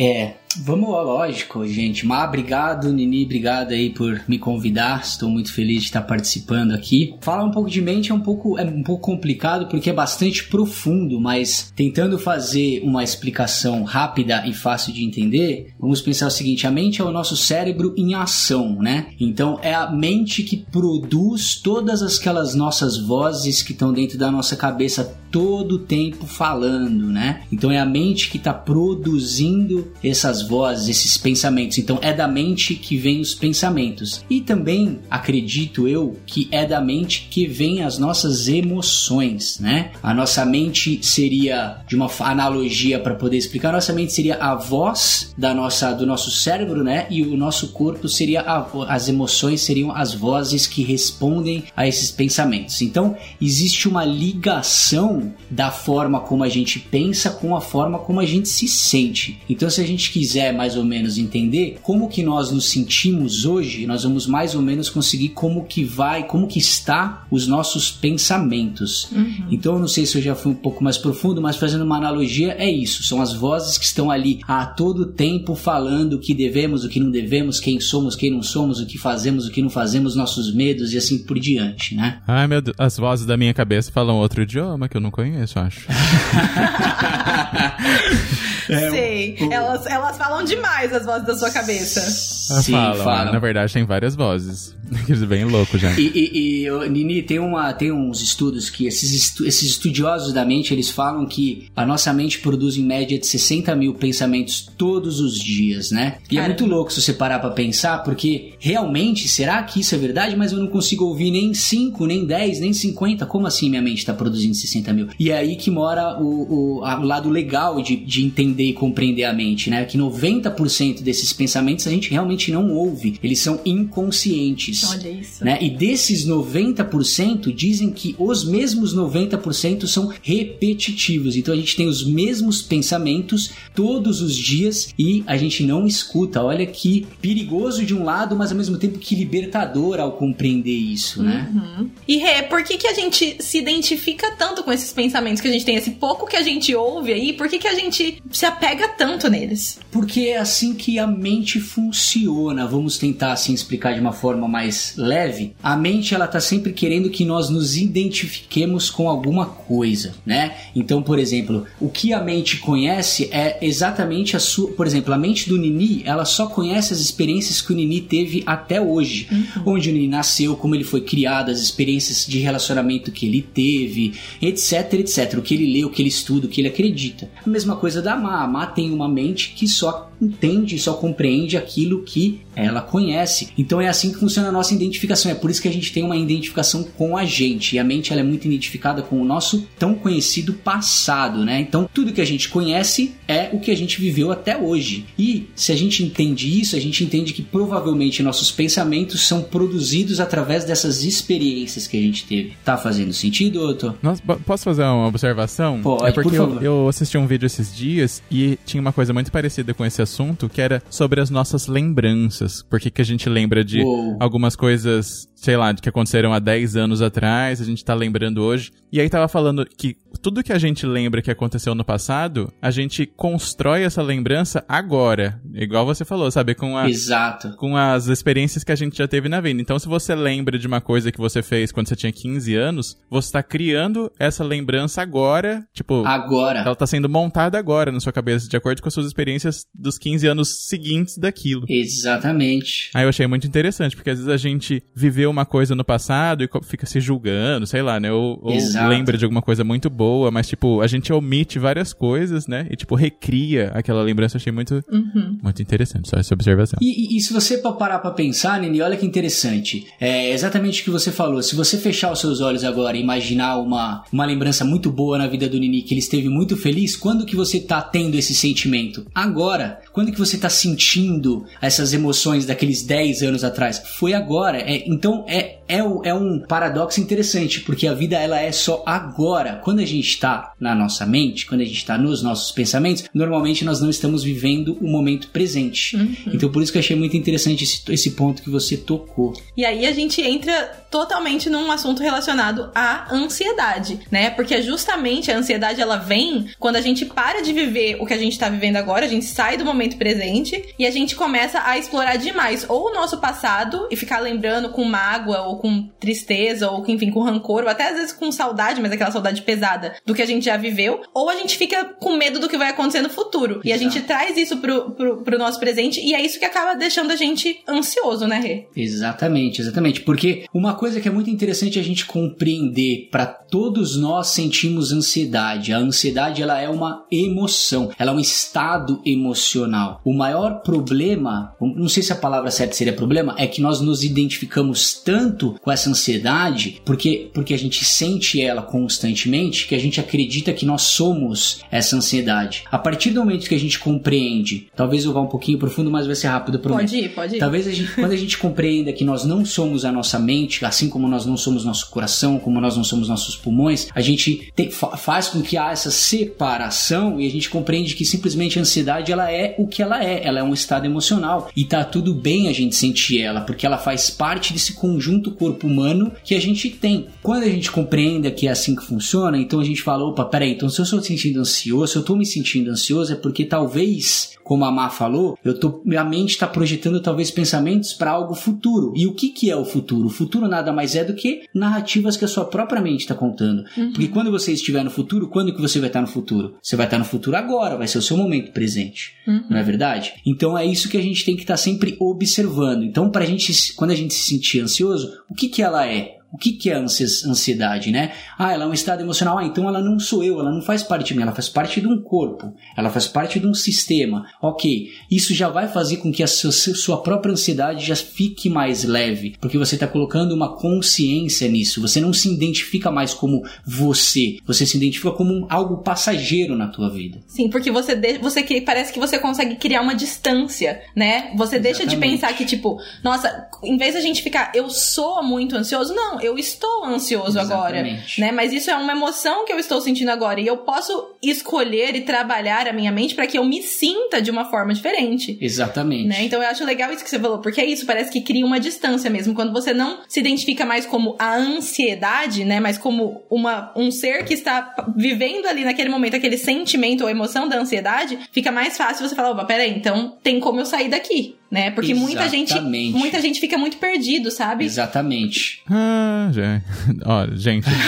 É, 0.00 0.32
vamos, 0.56 0.88
ó, 0.88 1.02
lógico, 1.02 1.66
gente. 1.66 2.06
Má, 2.06 2.24
obrigado, 2.24 2.92
Nini, 2.92 3.24
obrigado 3.24 3.72
aí 3.72 3.90
por 3.90 4.22
me 4.28 4.38
convidar. 4.38 5.02
Estou 5.02 5.28
muito 5.28 5.52
feliz 5.52 5.80
de 5.80 5.86
estar 5.86 6.02
participando 6.02 6.72
aqui. 6.72 7.14
Falar 7.20 7.44
um 7.44 7.50
pouco 7.50 7.70
de 7.70 7.80
mente 7.80 8.10
é 8.10 8.14
um 8.14 8.20
pouco, 8.20 8.58
é 8.58 8.64
um 8.64 8.82
pouco 8.82 9.02
complicado 9.02 9.66
porque 9.68 9.90
é 9.90 9.92
bastante 9.92 10.44
profundo, 10.44 11.20
mas 11.20 11.72
tentando 11.74 12.18
fazer 12.18 12.80
uma 12.82 13.04
explicação 13.04 13.82
rápida 13.84 14.46
e 14.46 14.52
fácil 14.52 14.92
de 14.92 15.04
entender, 15.04 15.74
vamos 15.78 16.00
pensar 16.00 16.26
o 16.26 16.30
seguinte: 16.30 16.66
a 16.66 16.70
mente 16.70 17.00
é 17.00 17.04
o 17.04 17.12
nosso 17.12 17.36
cérebro 17.36 17.94
em 17.96 18.14
ação, 18.14 18.76
né? 18.80 19.08
Então 19.20 19.58
é 19.62 19.74
a 19.74 19.90
mente 19.90 20.42
que 20.42 20.56
produz 20.56 21.56
todas 21.56 22.02
aquelas 22.02 22.54
nossas 22.54 22.96
vozes 22.98 23.62
que 23.62 23.72
estão 23.72 23.92
dentro 23.92 24.18
da 24.18 24.30
nossa 24.30 24.56
cabeça 24.56 25.18
todo 25.30 25.72
o 25.72 25.78
tempo 25.78 26.26
falando, 26.26 27.06
né? 27.06 27.42
Então 27.52 27.70
é 27.70 27.78
a 27.78 27.86
mente 27.86 28.30
que 28.30 28.38
está 28.38 28.52
produzindo 28.52 29.92
essas 30.02 30.37
vozes, 30.42 30.88
esses 30.88 31.16
pensamentos. 31.16 31.78
Então 31.78 31.98
é 32.02 32.12
da 32.12 32.28
mente 32.28 32.74
que 32.74 32.96
vem 32.96 33.20
os 33.20 33.34
pensamentos. 33.34 34.24
E 34.28 34.40
também 34.40 34.98
acredito 35.10 35.88
eu 35.88 36.16
que 36.26 36.48
é 36.50 36.66
da 36.66 36.80
mente 36.80 37.28
que 37.30 37.46
vem 37.46 37.82
as 37.82 37.98
nossas 37.98 38.48
emoções, 38.48 39.58
né? 39.58 39.92
A 40.02 40.14
nossa 40.14 40.44
mente 40.44 41.00
seria 41.02 41.78
de 41.86 41.96
uma 41.96 42.10
analogia 42.20 42.98
para 42.98 43.14
poder 43.14 43.36
explicar, 43.36 43.70
a 43.70 43.72
nossa 43.72 43.92
mente 43.92 44.12
seria 44.12 44.36
a 44.36 44.54
voz 44.54 45.32
da 45.36 45.54
nossa 45.54 45.92
do 45.92 46.06
nosso 46.06 46.30
cérebro, 46.30 46.82
né? 46.82 47.06
E 47.10 47.22
o 47.22 47.36
nosso 47.36 47.68
corpo 47.68 48.08
seria 48.08 48.42
a 48.42 48.58
as 48.88 49.08
emoções 49.08 49.60
seriam 49.60 49.94
as 49.94 50.14
vozes 50.14 50.66
que 50.66 50.82
respondem 50.82 51.64
a 51.76 51.86
esses 51.86 52.10
pensamentos. 52.10 52.80
Então, 52.82 53.16
existe 53.40 53.88
uma 53.88 54.04
ligação 54.04 55.32
da 55.50 55.70
forma 55.70 56.20
como 56.20 56.44
a 56.44 56.48
gente 56.48 56.78
pensa 56.78 57.30
com 57.30 57.56
a 57.56 57.60
forma 57.60 57.98
como 57.98 58.20
a 58.20 58.26
gente 58.26 58.48
se 58.48 58.68
sente. 58.68 59.40
Então, 59.48 59.68
se 59.70 59.80
a 59.80 59.86
gente 59.86 60.10
quiser 60.10 60.27
mais 60.52 60.76
ou 60.76 60.84
menos 60.84 61.18
entender 61.18 61.78
como 61.82 62.08
que 62.08 62.22
nós 62.22 62.50
nos 62.50 62.70
sentimos 62.70 63.44
hoje, 63.44 63.86
nós 63.86 64.02
vamos 64.02 64.26
mais 64.26 64.54
ou 64.54 64.62
menos 64.62 64.90
conseguir 64.90 65.30
como 65.30 65.64
que 65.64 65.84
vai, 65.84 66.26
como 66.26 66.46
que 66.46 66.58
está 66.58 67.26
os 67.30 67.46
nossos 67.46 67.90
pensamentos. 67.90 69.10
Uhum. 69.12 69.46
Então 69.50 69.74
eu 69.74 69.78
não 69.78 69.88
sei 69.88 70.06
se 70.06 70.18
eu 70.18 70.22
já 70.22 70.34
fui 70.34 70.52
um 70.52 70.56
pouco 70.56 70.82
mais 70.82 70.98
profundo, 70.98 71.40
mas 71.40 71.56
fazendo 71.56 71.84
uma 71.84 71.96
analogia 71.96 72.54
é 72.58 72.70
isso, 72.70 73.02
são 73.02 73.20
as 73.20 73.32
vozes 73.32 73.78
que 73.78 73.84
estão 73.84 74.10
ali 74.10 74.40
a 74.46 74.66
todo 74.66 75.06
tempo 75.06 75.54
falando 75.54 76.14
o 76.14 76.18
que 76.18 76.34
devemos, 76.34 76.84
o 76.84 76.88
que 76.88 77.00
não 77.00 77.10
devemos, 77.10 77.60
quem 77.60 77.80
somos, 77.80 78.16
quem 78.16 78.30
não 78.30 78.42
somos, 78.42 78.80
o 78.80 78.86
que 78.86 78.98
fazemos, 78.98 79.46
o 79.46 79.50
que 79.50 79.62
não 79.62 79.70
fazemos, 79.70 80.14
nossos 80.14 80.54
medos 80.54 80.92
e 80.92 80.98
assim 80.98 81.18
por 81.18 81.38
diante, 81.38 81.94
né? 81.94 82.20
Ai 82.26 82.46
meu 82.46 82.60
Deus, 82.60 82.76
as 82.78 82.96
vozes 82.96 83.26
da 83.26 83.36
minha 83.36 83.54
cabeça 83.54 83.92
falam 83.92 84.16
outro 84.16 84.42
idioma 84.42 84.88
que 84.88 84.96
eu 84.96 85.00
não 85.00 85.10
conheço, 85.10 85.58
acho. 85.58 85.86
É, 88.68 88.90
Sei. 88.90 89.36
O... 89.40 89.52
Elas, 89.52 89.86
elas 89.86 90.16
falam 90.16 90.44
demais 90.44 90.92
as 90.92 91.04
vozes 91.04 91.26
da 91.26 91.36
sua 91.36 91.50
cabeça. 91.50 92.00
Sim, 92.00 92.72
falam. 92.72 93.04
falam. 93.04 93.32
Na 93.32 93.38
verdade, 93.38 93.72
tem 93.72 93.84
várias 93.84 94.14
vozes. 94.14 94.76
Bem 95.28 95.44
louco 95.44 95.76
já. 95.76 95.92
E, 95.98 96.10
e, 96.14 96.66
e, 96.66 96.88
Nini, 96.88 97.22
tem, 97.22 97.38
uma, 97.38 97.72
tem 97.72 97.92
uns 97.92 98.22
estudos 98.22 98.70
que 98.70 98.86
esses, 98.86 99.12
estu, 99.12 99.46
esses 99.46 99.70
estudiosos 99.70 100.32
da 100.32 100.44
mente, 100.44 100.72
eles 100.72 100.88
falam 100.88 101.26
que 101.26 101.68
a 101.76 101.84
nossa 101.84 102.12
mente 102.12 102.38
produz 102.38 102.76
em 102.76 102.84
média 102.84 103.18
de 103.18 103.26
60 103.26 103.74
mil 103.76 103.94
pensamentos 103.94 104.68
todos 104.76 105.20
os 105.20 105.38
dias, 105.38 105.90
né? 105.90 106.18
E 106.30 106.36
Cara. 106.36 106.46
é 106.46 106.48
muito 106.48 106.66
louco 106.66 106.92
se 106.92 107.02
você 107.02 107.12
parar 107.12 107.38
pra 107.38 107.50
pensar, 107.50 108.02
porque 108.02 108.54
realmente, 108.58 109.28
será 109.28 109.62
que 109.62 109.80
isso 109.80 109.94
é 109.94 109.98
verdade? 109.98 110.36
Mas 110.36 110.52
eu 110.52 110.58
não 110.58 110.68
consigo 110.68 111.04
ouvir 111.04 111.30
nem 111.30 111.52
5, 111.52 112.06
nem 112.06 112.24
10, 112.24 112.60
nem 112.60 112.72
50. 112.72 113.26
Como 113.26 113.46
assim 113.46 113.68
minha 113.68 113.82
mente 113.82 114.06
tá 114.06 114.14
produzindo 114.14 114.54
60 114.54 114.92
mil? 114.92 115.08
E 115.18 115.30
é 115.30 115.36
aí 115.36 115.56
que 115.56 115.70
mora 115.70 116.18
o, 116.18 116.78
o, 116.78 116.80
o 116.80 117.02
lado 117.02 117.28
legal 117.28 117.82
de, 117.82 117.96
de 117.96 118.24
entender 118.24 118.57
e 118.64 118.72
compreender 118.72 119.24
a 119.24 119.32
mente, 119.32 119.70
né? 119.70 119.84
Que 119.84 119.98
90% 119.98 121.02
desses 121.02 121.32
pensamentos 121.32 121.86
a 121.86 121.90
gente 121.90 122.10
realmente 122.10 122.50
não 122.50 122.72
ouve. 122.72 123.18
Eles 123.22 123.40
são 123.40 123.60
inconscientes. 123.64 124.84
Olha 124.84 125.08
isso. 125.08 125.44
Né? 125.44 125.58
E 125.60 125.70
desses 125.70 126.26
90%, 126.26 127.52
dizem 127.54 127.90
que 127.90 128.14
os 128.18 128.44
mesmos 128.44 128.94
90% 128.94 129.86
são 129.86 130.12
repetitivos. 130.22 131.36
Então 131.36 131.54
a 131.54 131.56
gente 131.56 131.76
tem 131.76 131.86
os 131.86 132.06
mesmos 132.06 132.62
pensamentos 132.62 133.50
todos 133.74 134.20
os 134.20 134.36
dias 134.36 134.92
e 134.98 135.22
a 135.26 135.36
gente 135.36 135.62
não 135.62 135.86
escuta. 135.86 136.42
Olha 136.42 136.66
que 136.66 137.06
perigoso 137.20 137.84
de 137.84 137.94
um 137.94 138.04
lado, 138.04 138.36
mas 138.36 138.50
ao 138.50 138.56
mesmo 138.56 138.78
tempo 138.78 138.98
que 138.98 139.14
libertador 139.14 140.00
ao 140.00 140.12
compreender 140.12 140.72
isso, 140.72 141.22
né? 141.22 141.50
Uhum. 141.54 141.90
E 142.06 142.16
Rê, 142.16 142.42
por 142.42 142.62
que, 142.62 142.76
que 142.76 142.86
a 142.86 142.94
gente 142.94 143.36
se 143.40 143.58
identifica 143.58 144.32
tanto 144.32 144.62
com 144.62 144.72
esses 144.72 144.92
pensamentos 144.92 145.40
que 145.40 145.48
a 145.48 145.52
gente 145.52 145.64
tem? 145.64 145.76
Esse 145.76 145.92
pouco 145.92 146.26
que 146.26 146.36
a 146.36 146.42
gente 146.42 146.74
ouve 146.74 147.12
aí, 147.12 147.32
por 147.32 147.48
que, 147.48 147.58
que 147.58 147.68
a 147.68 147.74
gente 147.74 148.22
se 148.30 148.46
apega 148.48 148.88
tanto 148.88 149.28
neles? 149.28 149.78
Porque 149.90 150.20
é 150.20 150.38
assim 150.38 150.74
que 150.74 150.98
a 150.98 151.06
mente 151.06 151.60
funciona. 151.60 152.66
Vamos 152.66 152.98
tentar 152.98 153.32
assim 153.32 153.52
explicar 153.52 153.94
de 153.94 154.00
uma 154.00 154.12
forma 154.12 154.48
mais 154.48 154.94
leve, 154.96 155.54
a 155.62 155.76
mente 155.76 156.14
ela 156.14 156.26
tá 156.26 156.40
sempre 156.40 156.72
querendo 156.72 157.10
que 157.10 157.24
nós 157.24 157.48
nos 157.48 157.76
identifiquemos 157.76 158.90
com 158.90 159.08
alguma 159.08 159.46
coisa, 159.46 160.14
né? 160.24 160.56
Então, 160.74 161.02
por 161.02 161.18
exemplo, 161.18 161.66
o 161.80 161.88
que 161.88 162.12
a 162.12 162.20
mente 162.22 162.58
conhece 162.58 163.28
é 163.32 163.58
exatamente 163.60 164.36
a 164.36 164.40
sua, 164.40 164.70
por 164.72 164.86
exemplo, 164.86 165.12
a 165.12 165.18
mente 165.18 165.48
do 165.48 165.56
Nini, 165.58 166.02
ela 166.04 166.24
só 166.24 166.46
conhece 166.46 166.92
as 166.92 167.00
experiências 167.00 167.60
que 167.60 167.72
o 167.72 167.76
Nini 167.76 168.00
teve 168.00 168.42
até 168.46 168.80
hoje, 168.80 169.28
uhum. 169.30 169.74
onde 169.74 169.90
o 169.90 169.92
Nini 169.92 170.08
nasceu, 170.08 170.56
como 170.56 170.74
ele 170.74 170.84
foi 170.84 171.00
criado, 171.00 171.50
as 171.50 171.60
experiências 171.60 172.26
de 172.26 172.38
relacionamento 172.38 173.12
que 173.12 173.26
ele 173.26 173.42
teve, 173.42 174.14
etc, 174.40 174.94
etc, 174.94 175.34
o 175.38 175.42
que 175.42 175.54
ele 175.54 175.72
lê, 175.72 175.84
o 175.84 175.90
que 175.90 176.02
ele 176.02 176.08
estuda, 176.08 176.46
o 176.46 176.48
que 176.48 176.60
ele 176.60 176.68
acredita. 176.68 177.28
A 177.44 177.48
mesma 177.48 177.76
coisa 177.76 178.00
da 178.02 178.16
Má, 178.28 178.42
a 178.42 178.46
Má 178.46 178.66
tem 178.66 178.92
uma 178.92 179.08
mente 179.08 179.54
que 179.56 179.66
só 179.66 180.10
entende, 180.20 180.78
só 180.78 180.94
compreende 180.94 181.56
aquilo 181.56 182.02
que 182.02 182.40
ela 182.54 182.80
conhece. 182.80 183.50
Então 183.56 183.80
é 183.80 183.88
assim 183.88 184.12
que 184.12 184.18
funciona 184.18 184.48
a 184.48 184.52
nossa 184.52 184.74
identificação. 184.74 185.30
É 185.30 185.34
por 185.34 185.48
isso 185.50 185.62
que 185.62 185.68
a 185.68 185.72
gente 185.72 185.92
tem 185.92 186.02
uma 186.02 186.16
identificação 186.16 186.82
com 186.82 187.16
a 187.16 187.24
gente. 187.24 187.76
E 187.76 187.78
a 187.78 187.84
mente 187.84 188.12
ela 188.12 188.20
é 188.20 188.24
muito 188.24 188.46
identificada 188.46 189.00
com 189.00 189.20
o 189.20 189.24
nosso 189.24 189.66
tão 189.78 189.94
conhecido 189.94 190.52
passado, 190.52 191.44
né? 191.44 191.60
Então 191.60 191.88
tudo 191.92 192.12
que 192.12 192.20
a 192.20 192.26
gente 192.26 192.48
conhece 192.48 193.14
é 193.28 193.48
o 193.52 193.60
que 193.60 193.70
a 193.70 193.76
gente 193.76 194.00
viveu 194.00 194.32
até 194.32 194.56
hoje. 194.56 195.06
E 195.16 195.48
se 195.54 195.70
a 195.70 195.76
gente 195.76 196.02
entende 196.02 196.60
isso, 196.60 196.74
a 196.74 196.80
gente 196.80 197.04
entende 197.04 197.32
que 197.32 197.42
provavelmente 197.42 198.22
nossos 198.22 198.50
pensamentos 198.50 199.26
são 199.26 199.42
produzidos 199.42 200.18
através 200.18 200.64
dessas 200.64 201.04
experiências 201.04 201.86
que 201.86 201.96
a 201.96 202.00
gente 202.00 202.26
teve. 202.26 202.54
Tá 202.64 202.76
fazendo 202.76 203.12
sentido, 203.12 203.62
Otto? 203.62 203.94
Nossa, 204.02 204.20
posso 204.44 204.64
fazer 204.64 204.82
uma 204.82 205.06
observação? 205.06 205.80
Pode, 205.80 206.06
é 206.06 206.12
porque 206.12 206.36
eu, 206.36 206.60
eu 206.60 206.88
assisti 206.88 207.16
um 207.16 207.26
vídeo 207.26 207.46
esses 207.46 207.74
dias 207.74 208.17
e 208.30 208.58
tinha 208.64 208.80
uma 208.80 208.92
coisa 208.92 209.12
muito 209.12 209.30
parecida 209.30 209.72
com 209.74 209.84
esse 209.84 210.02
assunto, 210.02 210.48
que 210.48 210.60
era 210.60 210.82
sobre 210.90 211.20
as 211.20 211.30
nossas 211.30 211.66
lembranças. 211.66 212.62
Por 212.62 212.80
que, 212.80 212.90
que 212.90 213.00
a 213.00 213.04
gente 213.04 213.28
lembra 213.28 213.64
de 213.64 213.80
Uou. 213.80 214.16
algumas 214.20 214.56
coisas 214.56 215.28
sei 215.40 215.56
lá, 215.56 215.72
que 215.72 215.88
aconteceram 215.88 216.32
há 216.32 216.38
10 216.40 216.76
anos 216.76 217.00
atrás, 217.00 217.60
a 217.60 217.64
gente 217.64 217.84
tá 217.84 217.94
lembrando 217.94 218.42
hoje. 218.42 218.72
E 218.90 219.00
aí 219.00 219.08
tava 219.08 219.28
falando 219.28 219.64
que 219.64 219.96
tudo 220.20 220.42
que 220.42 220.52
a 220.52 220.58
gente 220.58 220.84
lembra 220.84 221.22
que 221.22 221.30
aconteceu 221.30 221.74
no 221.74 221.84
passado, 221.84 222.52
a 222.60 222.70
gente 222.70 223.06
constrói 223.06 223.82
essa 223.84 224.02
lembrança 224.02 224.64
agora. 224.68 225.40
Igual 225.54 225.86
você 225.86 226.04
falou, 226.04 226.30
sabe? 226.30 226.54
Com, 226.54 226.76
a, 226.76 226.88
Exato. 226.88 227.54
com 227.56 227.76
as 227.76 228.08
experiências 228.08 228.64
que 228.64 228.72
a 228.72 228.76
gente 228.76 228.98
já 228.98 229.06
teve 229.06 229.28
na 229.28 229.40
vida. 229.40 229.60
Então, 229.60 229.78
se 229.78 229.86
você 229.86 230.14
lembra 230.14 230.58
de 230.58 230.66
uma 230.66 230.80
coisa 230.80 231.12
que 231.12 231.18
você 231.18 231.42
fez 231.42 231.70
quando 231.70 231.88
você 231.88 231.94
tinha 231.94 232.10
15 232.10 232.54
anos, 232.56 232.98
você 233.08 233.32
tá 233.32 233.42
criando 233.42 234.10
essa 234.18 234.42
lembrança 234.42 235.02
agora. 235.02 235.64
Tipo, 235.72 236.04
agora. 236.04 236.60
Ela 236.60 236.74
tá 236.74 236.86
sendo 236.86 237.08
montada 237.08 237.58
agora 237.58 237.92
na 237.92 238.00
sua 238.00 238.12
cabeça, 238.12 238.48
de 238.48 238.56
acordo 238.56 238.82
com 238.82 238.88
as 238.88 238.94
suas 238.94 239.06
experiências 239.06 239.66
dos 239.72 239.98
15 239.98 240.26
anos 240.26 240.66
seguintes 240.66 241.16
daquilo. 241.16 241.64
Exatamente. 241.68 242.90
Aí 242.94 243.04
eu 243.04 243.08
achei 243.08 243.26
muito 243.26 243.46
interessante, 243.46 243.94
porque 243.94 244.10
às 244.10 244.18
vezes 244.18 244.32
a 244.32 244.36
gente 244.36 244.82
viveu 244.96 245.27
uma 245.30 245.44
coisa 245.44 245.74
no 245.74 245.84
passado 245.84 246.44
e 246.44 246.48
fica 246.62 246.86
se 246.86 247.00
julgando, 247.00 247.66
sei 247.66 247.82
lá, 247.82 247.98
né? 248.00 248.12
Ou, 248.12 248.38
ou 248.42 248.88
lembra 248.88 249.16
de 249.16 249.24
alguma 249.24 249.42
coisa 249.42 249.64
muito 249.64 249.88
boa, 249.90 250.30
mas, 250.30 250.48
tipo, 250.48 250.80
a 250.80 250.86
gente 250.86 251.12
omite 251.12 251.58
várias 251.58 251.92
coisas, 251.92 252.46
né? 252.46 252.66
E, 252.70 252.76
tipo, 252.76 252.94
recria 252.94 253.70
aquela 253.74 254.02
lembrança. 254.02 254.36
Eu 254.36 254.40
achei 254.40 254.52
muito, 254.52 254.82
uhum. 254.90 255.38
muito 255.42 255.62
interessante, 255.62 256.08
só 256.08 256.16
essa 256.16 256.34
observação. 256.34 256.78
E, 256.80 257.14
e, 257.14 257.16
e 257.16 257.20
se 257.20 257.32
você 257.32 257.58
parar 257.58 257.98
pra 257.98 258.10
pensar, 258.10 258.60
Nini, 258.60 258.80
olha 258.80 258.96
que 258.96 259.06
interessante. 259.06 259.86
É 260.00 260.32
exatamente 260.32 260.80
o 260.80 260.84
que 260.84 260.90
você 260.90 261.12
falou. 261.12 261.42
Se 261.42 261.54
você 261.54 261.78
fechar 261.78 262.12
os 262.12 262.20
seus 262.20 262.40
olhos 262.40 262.64
agora 262.64 262.96
e 262.96 263.00
imaginar 263.00 263.58
uma, 263.58 264.04
uma 264.12 264.26
lembrança 264.26 264.64
muito 264.64 264.90
boa 264.90 265.18
na 265.18 265.26
vida 265.26 265.48
do 265.48 265.58
Nini, 265.58 265.82
que 265.82 265.94
ele 265.94 266.00
esteve 266.00 266.28
muito 266.28 266.56
feliz, 266.56 266.96
quando 266.96 267.26
que 267.26 267.36
você 267.36 267.60
tá 267.60 267.80
tendo 267.80 268.16
esse 268.16 268.34
sentimento? 268.34 269.06
Agora. 269.14 269.80
Quando 269.92 270.12
que 270.12 270.18
você 270.18 270.38
tá 270.38 270.48
sentindo 270.48 271.44
essas 271.60 271.92
emoções 271.92 272.46
daqueles 272.46 272.82
10 272.82 273.22
anos 273.22 273.42
atrás? 273.42 273.82
Foi 273.98 274.14
agora. 274.14 274.58
É, 274.58 274.88
então, 274.88 275.17
é, 275.26 275.58
é, 275.68 275.78
é 275.78 276.14
um 276.14 276.40
paradoxo 276.40 277.00
interessante, 277.00 277.60
porque 277.60 277.86
a 277.86 277.94
vida 277.94 278.16
ela 278.16 278.40
é 278.40 278.52
só 278.52 278.82
agora. 278.86 279.60
Quando 279.62 279.80
a 279.80 279.86
gente 279.86 280.08
está 280.08 280.52
na 280.58 280.74
nossa 280.74 281.04
mente, 281.04 281.46
quando 281.46 281.60
a 281.60 281.64
gente 281.64 281.76
está 281.76 281.98
nos 281.98 282.22
nossos 282.22 282.52
pensamentos, 282.52 283.04
normalmente 283.12 283.64
nós 283.64 283.80
não 283.80 283.90
estamos 283.90 284.22
vivendo 284.22 284.78
o 284.80 284.88
momento 284.88 285.28
presente. 285.28 285.96
Uhum. 285.96 286.16
Então 286.32 286.50
por 286.50 286.62
isso 286.62 286.72
que 286.72 286.78
eu 286.78 286.80
achei 286.80 286.96
muito 286.96 287.16
interessante 287.16 287.64
esse, 287.64 287.82
esse 287.92 288.12
ponto 288.12 288.42
que 288.42 288.50
você 288.50 288.76
tocou. 288.76 289.34
E 289.56 289.64
aí 289.64 289.86
a 289.86 289.92
gente 289.92 290.22
entra 290.22 290.86
totalmente 290.90 291.50
num 291.50 291.70
assunto 291.70 292.02
relacionado 292.02 292.70
à 292.74 293.12
ansiedade, 293.14 294.00
né? 294.10 294.30
Porque 294.30 294.62
justamente 294.62 295.30
a 295.30 295.36
ansiedade 295.36 295.80
ela 295.80 295.96
vem 295.96 296.48
quando 296.58 296.76
a 296.76 296.80
gente 296.80 297.04
para 297.04 297.42
de 297.42 297.52
viver 297.52 297.98
o 298.00 298.06
que 298.06 298.14
a 298.14 298.18
gente 298.18 298.32
está 298.32 298.48
vivendo 298.48 298.76
agora, 298.76 299.04
a 299.04 299.08
gente 299.08 299.26
sai 299.26 299.56
do 299.56 299.64
momento 299.64 299.96
presente 299.96 300.74
e 300.78 300.86
a 300.86 300.90
gente 300.90 301.14
começa 301.14 301.62
a 301.64 301.76
explorar 301.76 302.16
demais 302.16 302.64
ou 302.68 302.88
o 302.88 302.94
nosso 302.94 303.18
passado 303.18 303.86
e 303.90 303.96
ficar 303.96 304.20
lembrando 304.20 304.70
com 304.70 304.84
má 304.84 305.07
mágoa 305.08 305.42
ou 305.42 305.58
com 305.58 305.88
tristeza 305.98 306.70
ou 306.70 306.84
enfim, 306.86 307.10
com 307.10 307.22
rancor, 307.22 307.62
ou 307.62 307.68
até 307.68 307.88
às 307.88 307.96
vezes 307.96 308.12
com 308.12 308.30
saudade, 308.30 308.80
mas 308.80 308.92
aquela 308.92 309.10
saudade 309.10 309.42
pesada 309.42 309.94
do 310.04 310.14
que 310.14 310.22
a 310.22 310.26
gente 310.26 310.44
já 310.44 310.56
viveu, 310.56 311.00
ou 311.14 311.30
a 311.30 311.36
gente 311.36 311.56
fica 311.56 311.84
com 311.84 312.16
medo 312.16 312.38
do 312.38 312.48
que 312.48 312.58
vai 312.58 312.70
acontecer 312.70 313.00
no 313.00 313.08
futuro. 313.08 313.60
E 313.64 313.72
a 313.72 313.76
gente 313.76 314.00
traz 314.02 314.36
isso 314.36 314.58
pro, 314.58 314.90
pro, 314.90 315.22
pro, 315.22 315.38
nosso 315.38 315.58
presente 315.58 316.00
e 316.00 316.14
é 316.14 316.20
isso 316.20 316.38
que 316.38 316.44
acaba 316.44 316.74
deixando 316.74 317.12
a 317.12 317.16
gente 317.16 317.60
ansioso, 317.68 318.26
né, 318.26 318.38
Rê? 318.38 318.66
Exatamente, 318.76 319.60
exatamente. 319.60 320.00
Porque 320.02 320.44
uma 320.52 320.74
coisa 320.74 321.00
que 321.00 321.08
é 321.08 321.10
muito 321.10 321.30
interessante 321.30 321.78
a 321.78 321.82
gente 321.82 322.04
compreender, 322.04 323.08
para 323.10 323.26
todos 323.26 323.96
nós 323.96 324.28
sentimos 324.28 324.92
ansiedade. 324.92 325.72
A 325.72 325.78
ansiedade 325.78 326.42
ela 326.42 326.60
é 326.60 326.68
uma 326.68 327.06
emoção, 327.10 327.90
ela 327.98 328.10
é 328.10 328.14
um 328.14 328.20
estado 328.20 329.00
emocional. 329.04 330.00
O 330.04 330.12
maior 330.12 330.62
problema, 330.62 331.54
não 331.60 331.88
sei 331.88 332.02
se 332.02 332.12
a 332.12 332.16
palavra 332.16 332.50
certa 332.50 332.74
seria 332.74 332.92
problema, 332.92 333.34
é 333.38 333.46
que 333.46 333.60
nós 333.60 333.80
nos 333.80 334.02
identificamos 334.02 334.97
tanto 335.04 335.56
com 335.60 335.70
essa 335.70 335.90
ansiedade, 335.90 336.80
porque, 336.84 337.30
porque 337.32 337.54
a 337.54 337.58
gente 337.58 337.84
sente 337.84 338.40
ela 338.40 338.62
constantemente, 338.62 339.66
que 339.66 339.74
a 339.74 339.78
gente 339.78 340.00
acredita 340.00 340.52
que 340.52 340.66
nós 340.66 340.82
somos 340.82 341.60
essa 341.70 341.96
ansiedade. 341.96 342.64
A 342.70 342.78
partir 342.78 343.10
do 343.10 343.20
momento 343.20 343.48
que 343.48 343.54
a 343.54 343.60
gente 343.60 343.78
compreende, 343.78 344.68
talvez 344.76 345.04
eu 345.04 345.12
vá 345.12 345.20
um 345.20 345.26
pouquinho 345.26 345.58
profundo, 345.58 345.90
mas 345.90 346.06
vai 346.06 346.14
ser 346.14 346.28
rápido, 346.28 346.58
prometo. 346.58 346.90
Pode 346.90 346.96
ir, 346.96 347.08
pode 347.10 347.36
ir. 347.36 347.38
Talvez 347.38 347.66
a 347.66 347.72
gente, 347.72 347.94
quando 347.94 348.12
a 348.12 348.16
gente 348.16 348.38
compreenda 348.38 348.92
que 348.92 349.04
nós 349.04 349.24
não 349.24 349.44
somos 349.44 349.84
a 349.84 349.92
nossa 349.92 350.18
mente, 350.18 350.64
assim 350.64 350.88
como 350.88 351.08
nós 351.08 351.24
não 351.24 351.36
somos 351.36 351.64
nosso 351.64 351.90
coração, 351.90 352.38
como 352.38 352.60
nós 352.60 352.76
não 352.76 352.84
somos 352.84 353.08
nossos 353.08 353.36
pulmões, 353.36 353.88
a 353.94 354.00
gente 354.00 354.52
tem, 354.54 354.70
faz 354.70 355.28
com 355.28 355.40
que 355.40 355.56
há 355.56 355.70
essa 355.70 355.90
separação 355.90 357.20
e 357.20 357.26
a 357.26 357.30
gente 357.30 357.48
compreende 357.48 357.94
que 357.94 358.04
simplesmente 358.04 358.58
a 358.58 358.62
ansiedade 358.62 359.12
ela 359.12 359.30
é 359.30 359.54
o 359.58 359.66
que 359.66 359.82
ela 359.82 360.04
é, 360.04 360.26
ela 360.26 360.40
é 360.40 360.42
um 360.42 360.52
estado 360.52 360.86
emocional 360.86 361.50
e 361.56 361.64
tá 361.64 361.84
tudo 361.84 362.14
bem 362.14 362.48
a 362.48 362.52
gente 362.52 362.76
sentir 362.76 363.20
ela, 363.20 363.40
porque 363.40 363.64
ela 363.64 363.78
faz 363.78 364.10
parte 364.10 364.52
desse 364.52 364.74
conjunto 364.74 364.87
corpo 365.32 365.66
humano 365.66 366.12
que 366.24 366.34
a 366.34 366.40
gente 366.40 366.70
tem. 366.70 367.06
Quando 367.22 367.42
a 367.42 367.48
gente 367.48 367.70
compreende 367.70 368.30
que 368.30 368.46
é 368.46 368.50
assim 368.50 368.74
que 368.74 368.84
funciona, 368.84 369.36
então 369.36 369.60
a 369.60 369.64
gente 369.64 369.82
fala, 369.82 370.04
opa, 370.04 370.24
peraí, 370.24 370.52
então 370.52 370.68
se 370.68 370.80
eu 370.80 370.84
estou 370.84 370.98
me 370.98 371.04
sentindo 371.04 371.40
ansioso, 371.40 371.92
se 371.92 371.98
eu 371.98 372.00
estou 372.00 372.16
me 372.16 372.26
sentindo 372.26 372.70
ansioso 372.70 373.12
é 373.12 373.16
porque 373.16 373.44
talvez 373.44 374.37
como 374.48 374.64
a 374.64 374.72
Má 374.72 374.88
falou, 374.88 375.38
eu 375.44 375.52
tô, 375.60 375.82
minha 375.84 376.02
mente 376.02 376.30
está 376.30 376.46
projetando 376.46 377.02
talvez 377.02 377.30
pensamentos 377.30 377.92
para 377.92 378.12
algo 378.12 378.34
futuro. 378.34 378.94
E 378.96 379.06
o 379.06 379.12
que, 379.12 379.28
que 379.28 379.50
é 379.50 379.54
o 379.54 379.62
futuro? 379.62 380.06
O 380.06 380.10
futuro 380.10 380.48
nada 380.48 380.72
mais 380.72 380.96
é 380.96 381.04
do 381.04 381.12
que 381.12 381.42
narrativas 381.54 382.16
que 382.16 382.24
a 382.24 382.28
sua 382.28 382.46
própria 382.46 382.80
mente 382.80 383.00
está 383.00 383.14
contando. 383.14 383.62
Uhum. 383.76 383.92
Porque 383.92 384.08
quando 384.08 384.30
você 384.30 384.50
estiver 384.50 384.82
no 384.82 384.90
futuro, 384.90 385.28
quando 385.28 385.54
que 385.54 385.60
você 385.60 385.78
vai 385.78 385.90
estar 385.90 386.00
no 386.00 386.06
futuro? 386.06 386.56
Você 386.62 386.76
vai 386.76 386.86
estar 386.86 386.98
no 386.98 387.04
futuro 387.04 387.36
agora, 387.36 387.76
vai 387.76 387.86
ser 387.86 387.98
o 387.98 388.02
seu 388.02 388.16
momento 388.16 388.50
presente. 388.52 389.12
Uhum. 389.26 389.44
Não 389.50 389.58
é 389.58 389.62
verdade? 389.62 390.14
Então 390.24 390.56
é 390.56 390.64
isso 390.64 390.88
que 390.88 390.96
a 390.96 391.02
gente 391.02 391.26
tem 391.26 391.36
que 391.36 391.42
estar 391.42 391.52
tá 391.52 391.58
sempre 391.58 391.94
observando. 392.00 392.84
Então, 392.84 393.10
pra 393.10 393.26
gente, 393.26 393.74
quando 393.74 393.90
a 393.90 393.94
gente 393.94 394.14
se 394.14 394.30
sentir 394.30 394.60
ansioso, 394.60 395.12
o 395.28 395.34
que, 395.34 395.48
que 395.50 395.60
ela 395.60 395.86
é? 395.86 396.17
O 396.30 396.36
que, 396.36 396.52
que 396.52 396.70
é 396.70 396.74
ansiedade, 396.74 397.90
né? 397.90 398.12
Ah, 398.38 398.52
ela 398.52 398.64
é 398.64 398.66
um 398.66 398.72
estado 398.72 399.00
emocional. 399.00 399.38
Ah, 399.38 399.44
então 399.44 399.66
ela 399.66 399.80
não 399.80 399.98
sou 399.98 400.22
eu, 400.22 400.38
ela 400.38 400.52
não 400.52 400.60
faz 400.60 400.82
parte 400.82 401.08
de 401.08 401.14
mim, 401.14 401.22
ela 401.22 401.32
faz 401.32 401.48
parte 401.48 401.80
de 401.80 401.86
um 401.86 402.00
corpo, 402.02 402.54
ela 402.76 402.90
faz 402.90 403.06
parte 403.06 403.40
de 403.40 403.46
um 403.46 403.54
sistema. 403.54 404.26
Ok, 404.40 404.90
isso 405.10 405.34
já 405.34 405.48
vai 405.48 405.68
fazer 405.68 405.98
com 405.98 406.12
que 406.12 406.22
a 406.22 406.26
sua 406.26 407.02
própria 407.02 407.32
ansiedade 407.32 407.86
já 407.86 407.96
fique 407.96 408.50
mais 408.50 408.84
leve, 408.84 409.36
porque 409.40 409.56
você 409.56 409.76
está 409.76 409.86
colocando 409.86 410.32
uma 410.32 410.54
consciência 410.56 411.48
nisso. 411.48 411.80
Você 411.80 411.98
não 412.00 412.12
se 412.12 412.30
identifica 412.30 412.90
mais 412.90 413.14
como 413.14 413.42
você, 413.66 414.38
você 414.46 414.66
se 414.66 414.76
identifica 414.76 415.12
como 415.12 415.46
algo 415.48 415.78
passageiro 415.78 416.56
na 416.56 416.68
tua 416.68 416.90
vida. 416.90 417.20
Sim, 417.26 417.48
porque 417.48 417.70
você, 417.70 417.94
de, 417.94 418.18
você 418.18 418.44
parece 418.60 418.92
que 418.92 419.00
você 419.00 419.18
consegue 419.18 419.56
criar 419.56 419.80
uma 419.80 419.94
distância, 419.94 420.82
né? 420.94 421.32
Você 421.36 421.56
Exatamente. 421.56 421.62
deixa 421.62 421.86
de 421.86 421.96
pensar 421.96 422.32
que, 422.34 422.44
tipo, 422.44 422.78
nossa, 423.02 423.48
em 423.64 423.78
vez 423.78 423.94
da 423.94 424.00
gente 424.00 424.22
ficar, 424.22 424.52
eu 424.54 424.68
sou 424.68 425.22
muito 425.22 425.56
ansioso, 425.56 425.94
não 425.94 426.17
eu 426.22 426.38
estou 426.38 426.84
ansioso 426.84 427.38
Exatamente. 427.38 427.52
agora, 427.52 428.02
né? 428.18 428.32
Mas 428.32 428.52
isso 428.52 428.70
é 428.70 428.76
uma 428.76 428.92
emoção 428.92 429.44
que 429.44 429.52
eu 429.52 429.58
estou 429.58 429.80
sentindo 429.80 430.10
agora 430.10 430.40
e 430.40 430.46
eu 430.46 430.58
posso 430.58 431.14
escolher 431.22 431.94
e 431.94 432.02
trabalhar 432.02 432.66
a 432.66 432.72
minha 432.72 432.92
mente 432.92 433.14
para 433.14 433.26
que 433.26 433.38
eu 433.38 433.44
me 433.44 433.62
sinta 433.62 434.20
de 434.20 434.30
uma 434.30 434.44
forma 434.46 434.72
diferente. 434.72 435.38
Exatamente. 435.40 436.08
Né? 436.08 436.24
Então 436.24 436.42
eu 436.42 436.48
acho 436.48 436.64
legal 436.64 436.92
isso 436.92 437.04
que 437.04 437.10
você 437.10 437.18
falou, 437.18 437.38
porque 437.38 437.60
é 437.60 437.66
isso, 437.66 437.86
parece 437.86 438.10
que 438.10 438.20
cria 438.20 438.44
uma 438.44 438.60
distância 438.60 439.10
mesmo 439.10 439.34
quando 439.34 439.52
você 439.52 439.72
não 439.72 440.00
se 440.08 440.20
identifica 440.20 440.64
mais 440.64 440.86
como 440.86 441.16
a 441.18 441.34
ansiedade, 441.36 442.44
né, 442.44 442.60
mas 442.60 442.78
como 442.78 443.22
uma 443.30 443.72
um 443.76 443.90
ser 443.90 444.24
que 444.24 444.34
está 444.34 444.74
vivendo 444.96 445.46
ali 445.46 445.64
naquele 445.64 445.88
momento 445.88 446.16
aquele 446.16 446.38
sentimento 446.38 447.02
ou 447.04 447.10
emoção 447.10 447.48
da 447.48 447.58
ansiedade, 447.58 448.18
fica 448.32 448.50
mais 448.50 448.76
fácil 448.76 449.08
você 449.08 449.14
falar, 449.14 449.30
opa, 449.30 449.44
peraí, 449.44 449.70
então 449.70 450.16
tem 450.22 450.40
como 450.40 450.60
eu 450.60 450.66
sair 450.66 450.88
daqui 450.88 451.38
né? 451.50 451.70
Porque 451.70 451.94
muita 451.94 452.28
gente, 452.28 452.58
muita 452.60 453.20
gente 453.20 453.40
fica 453.40 453.56
muito 453.56 453.78
perdido, 453.78 454.30
sabe? 454.30 454.64
Exatamente. 454.64 455.62
Ah, 455.68 456.30
já. 456.32 456.62
Ó, 457.04 457.26
gente. 457.34 457.66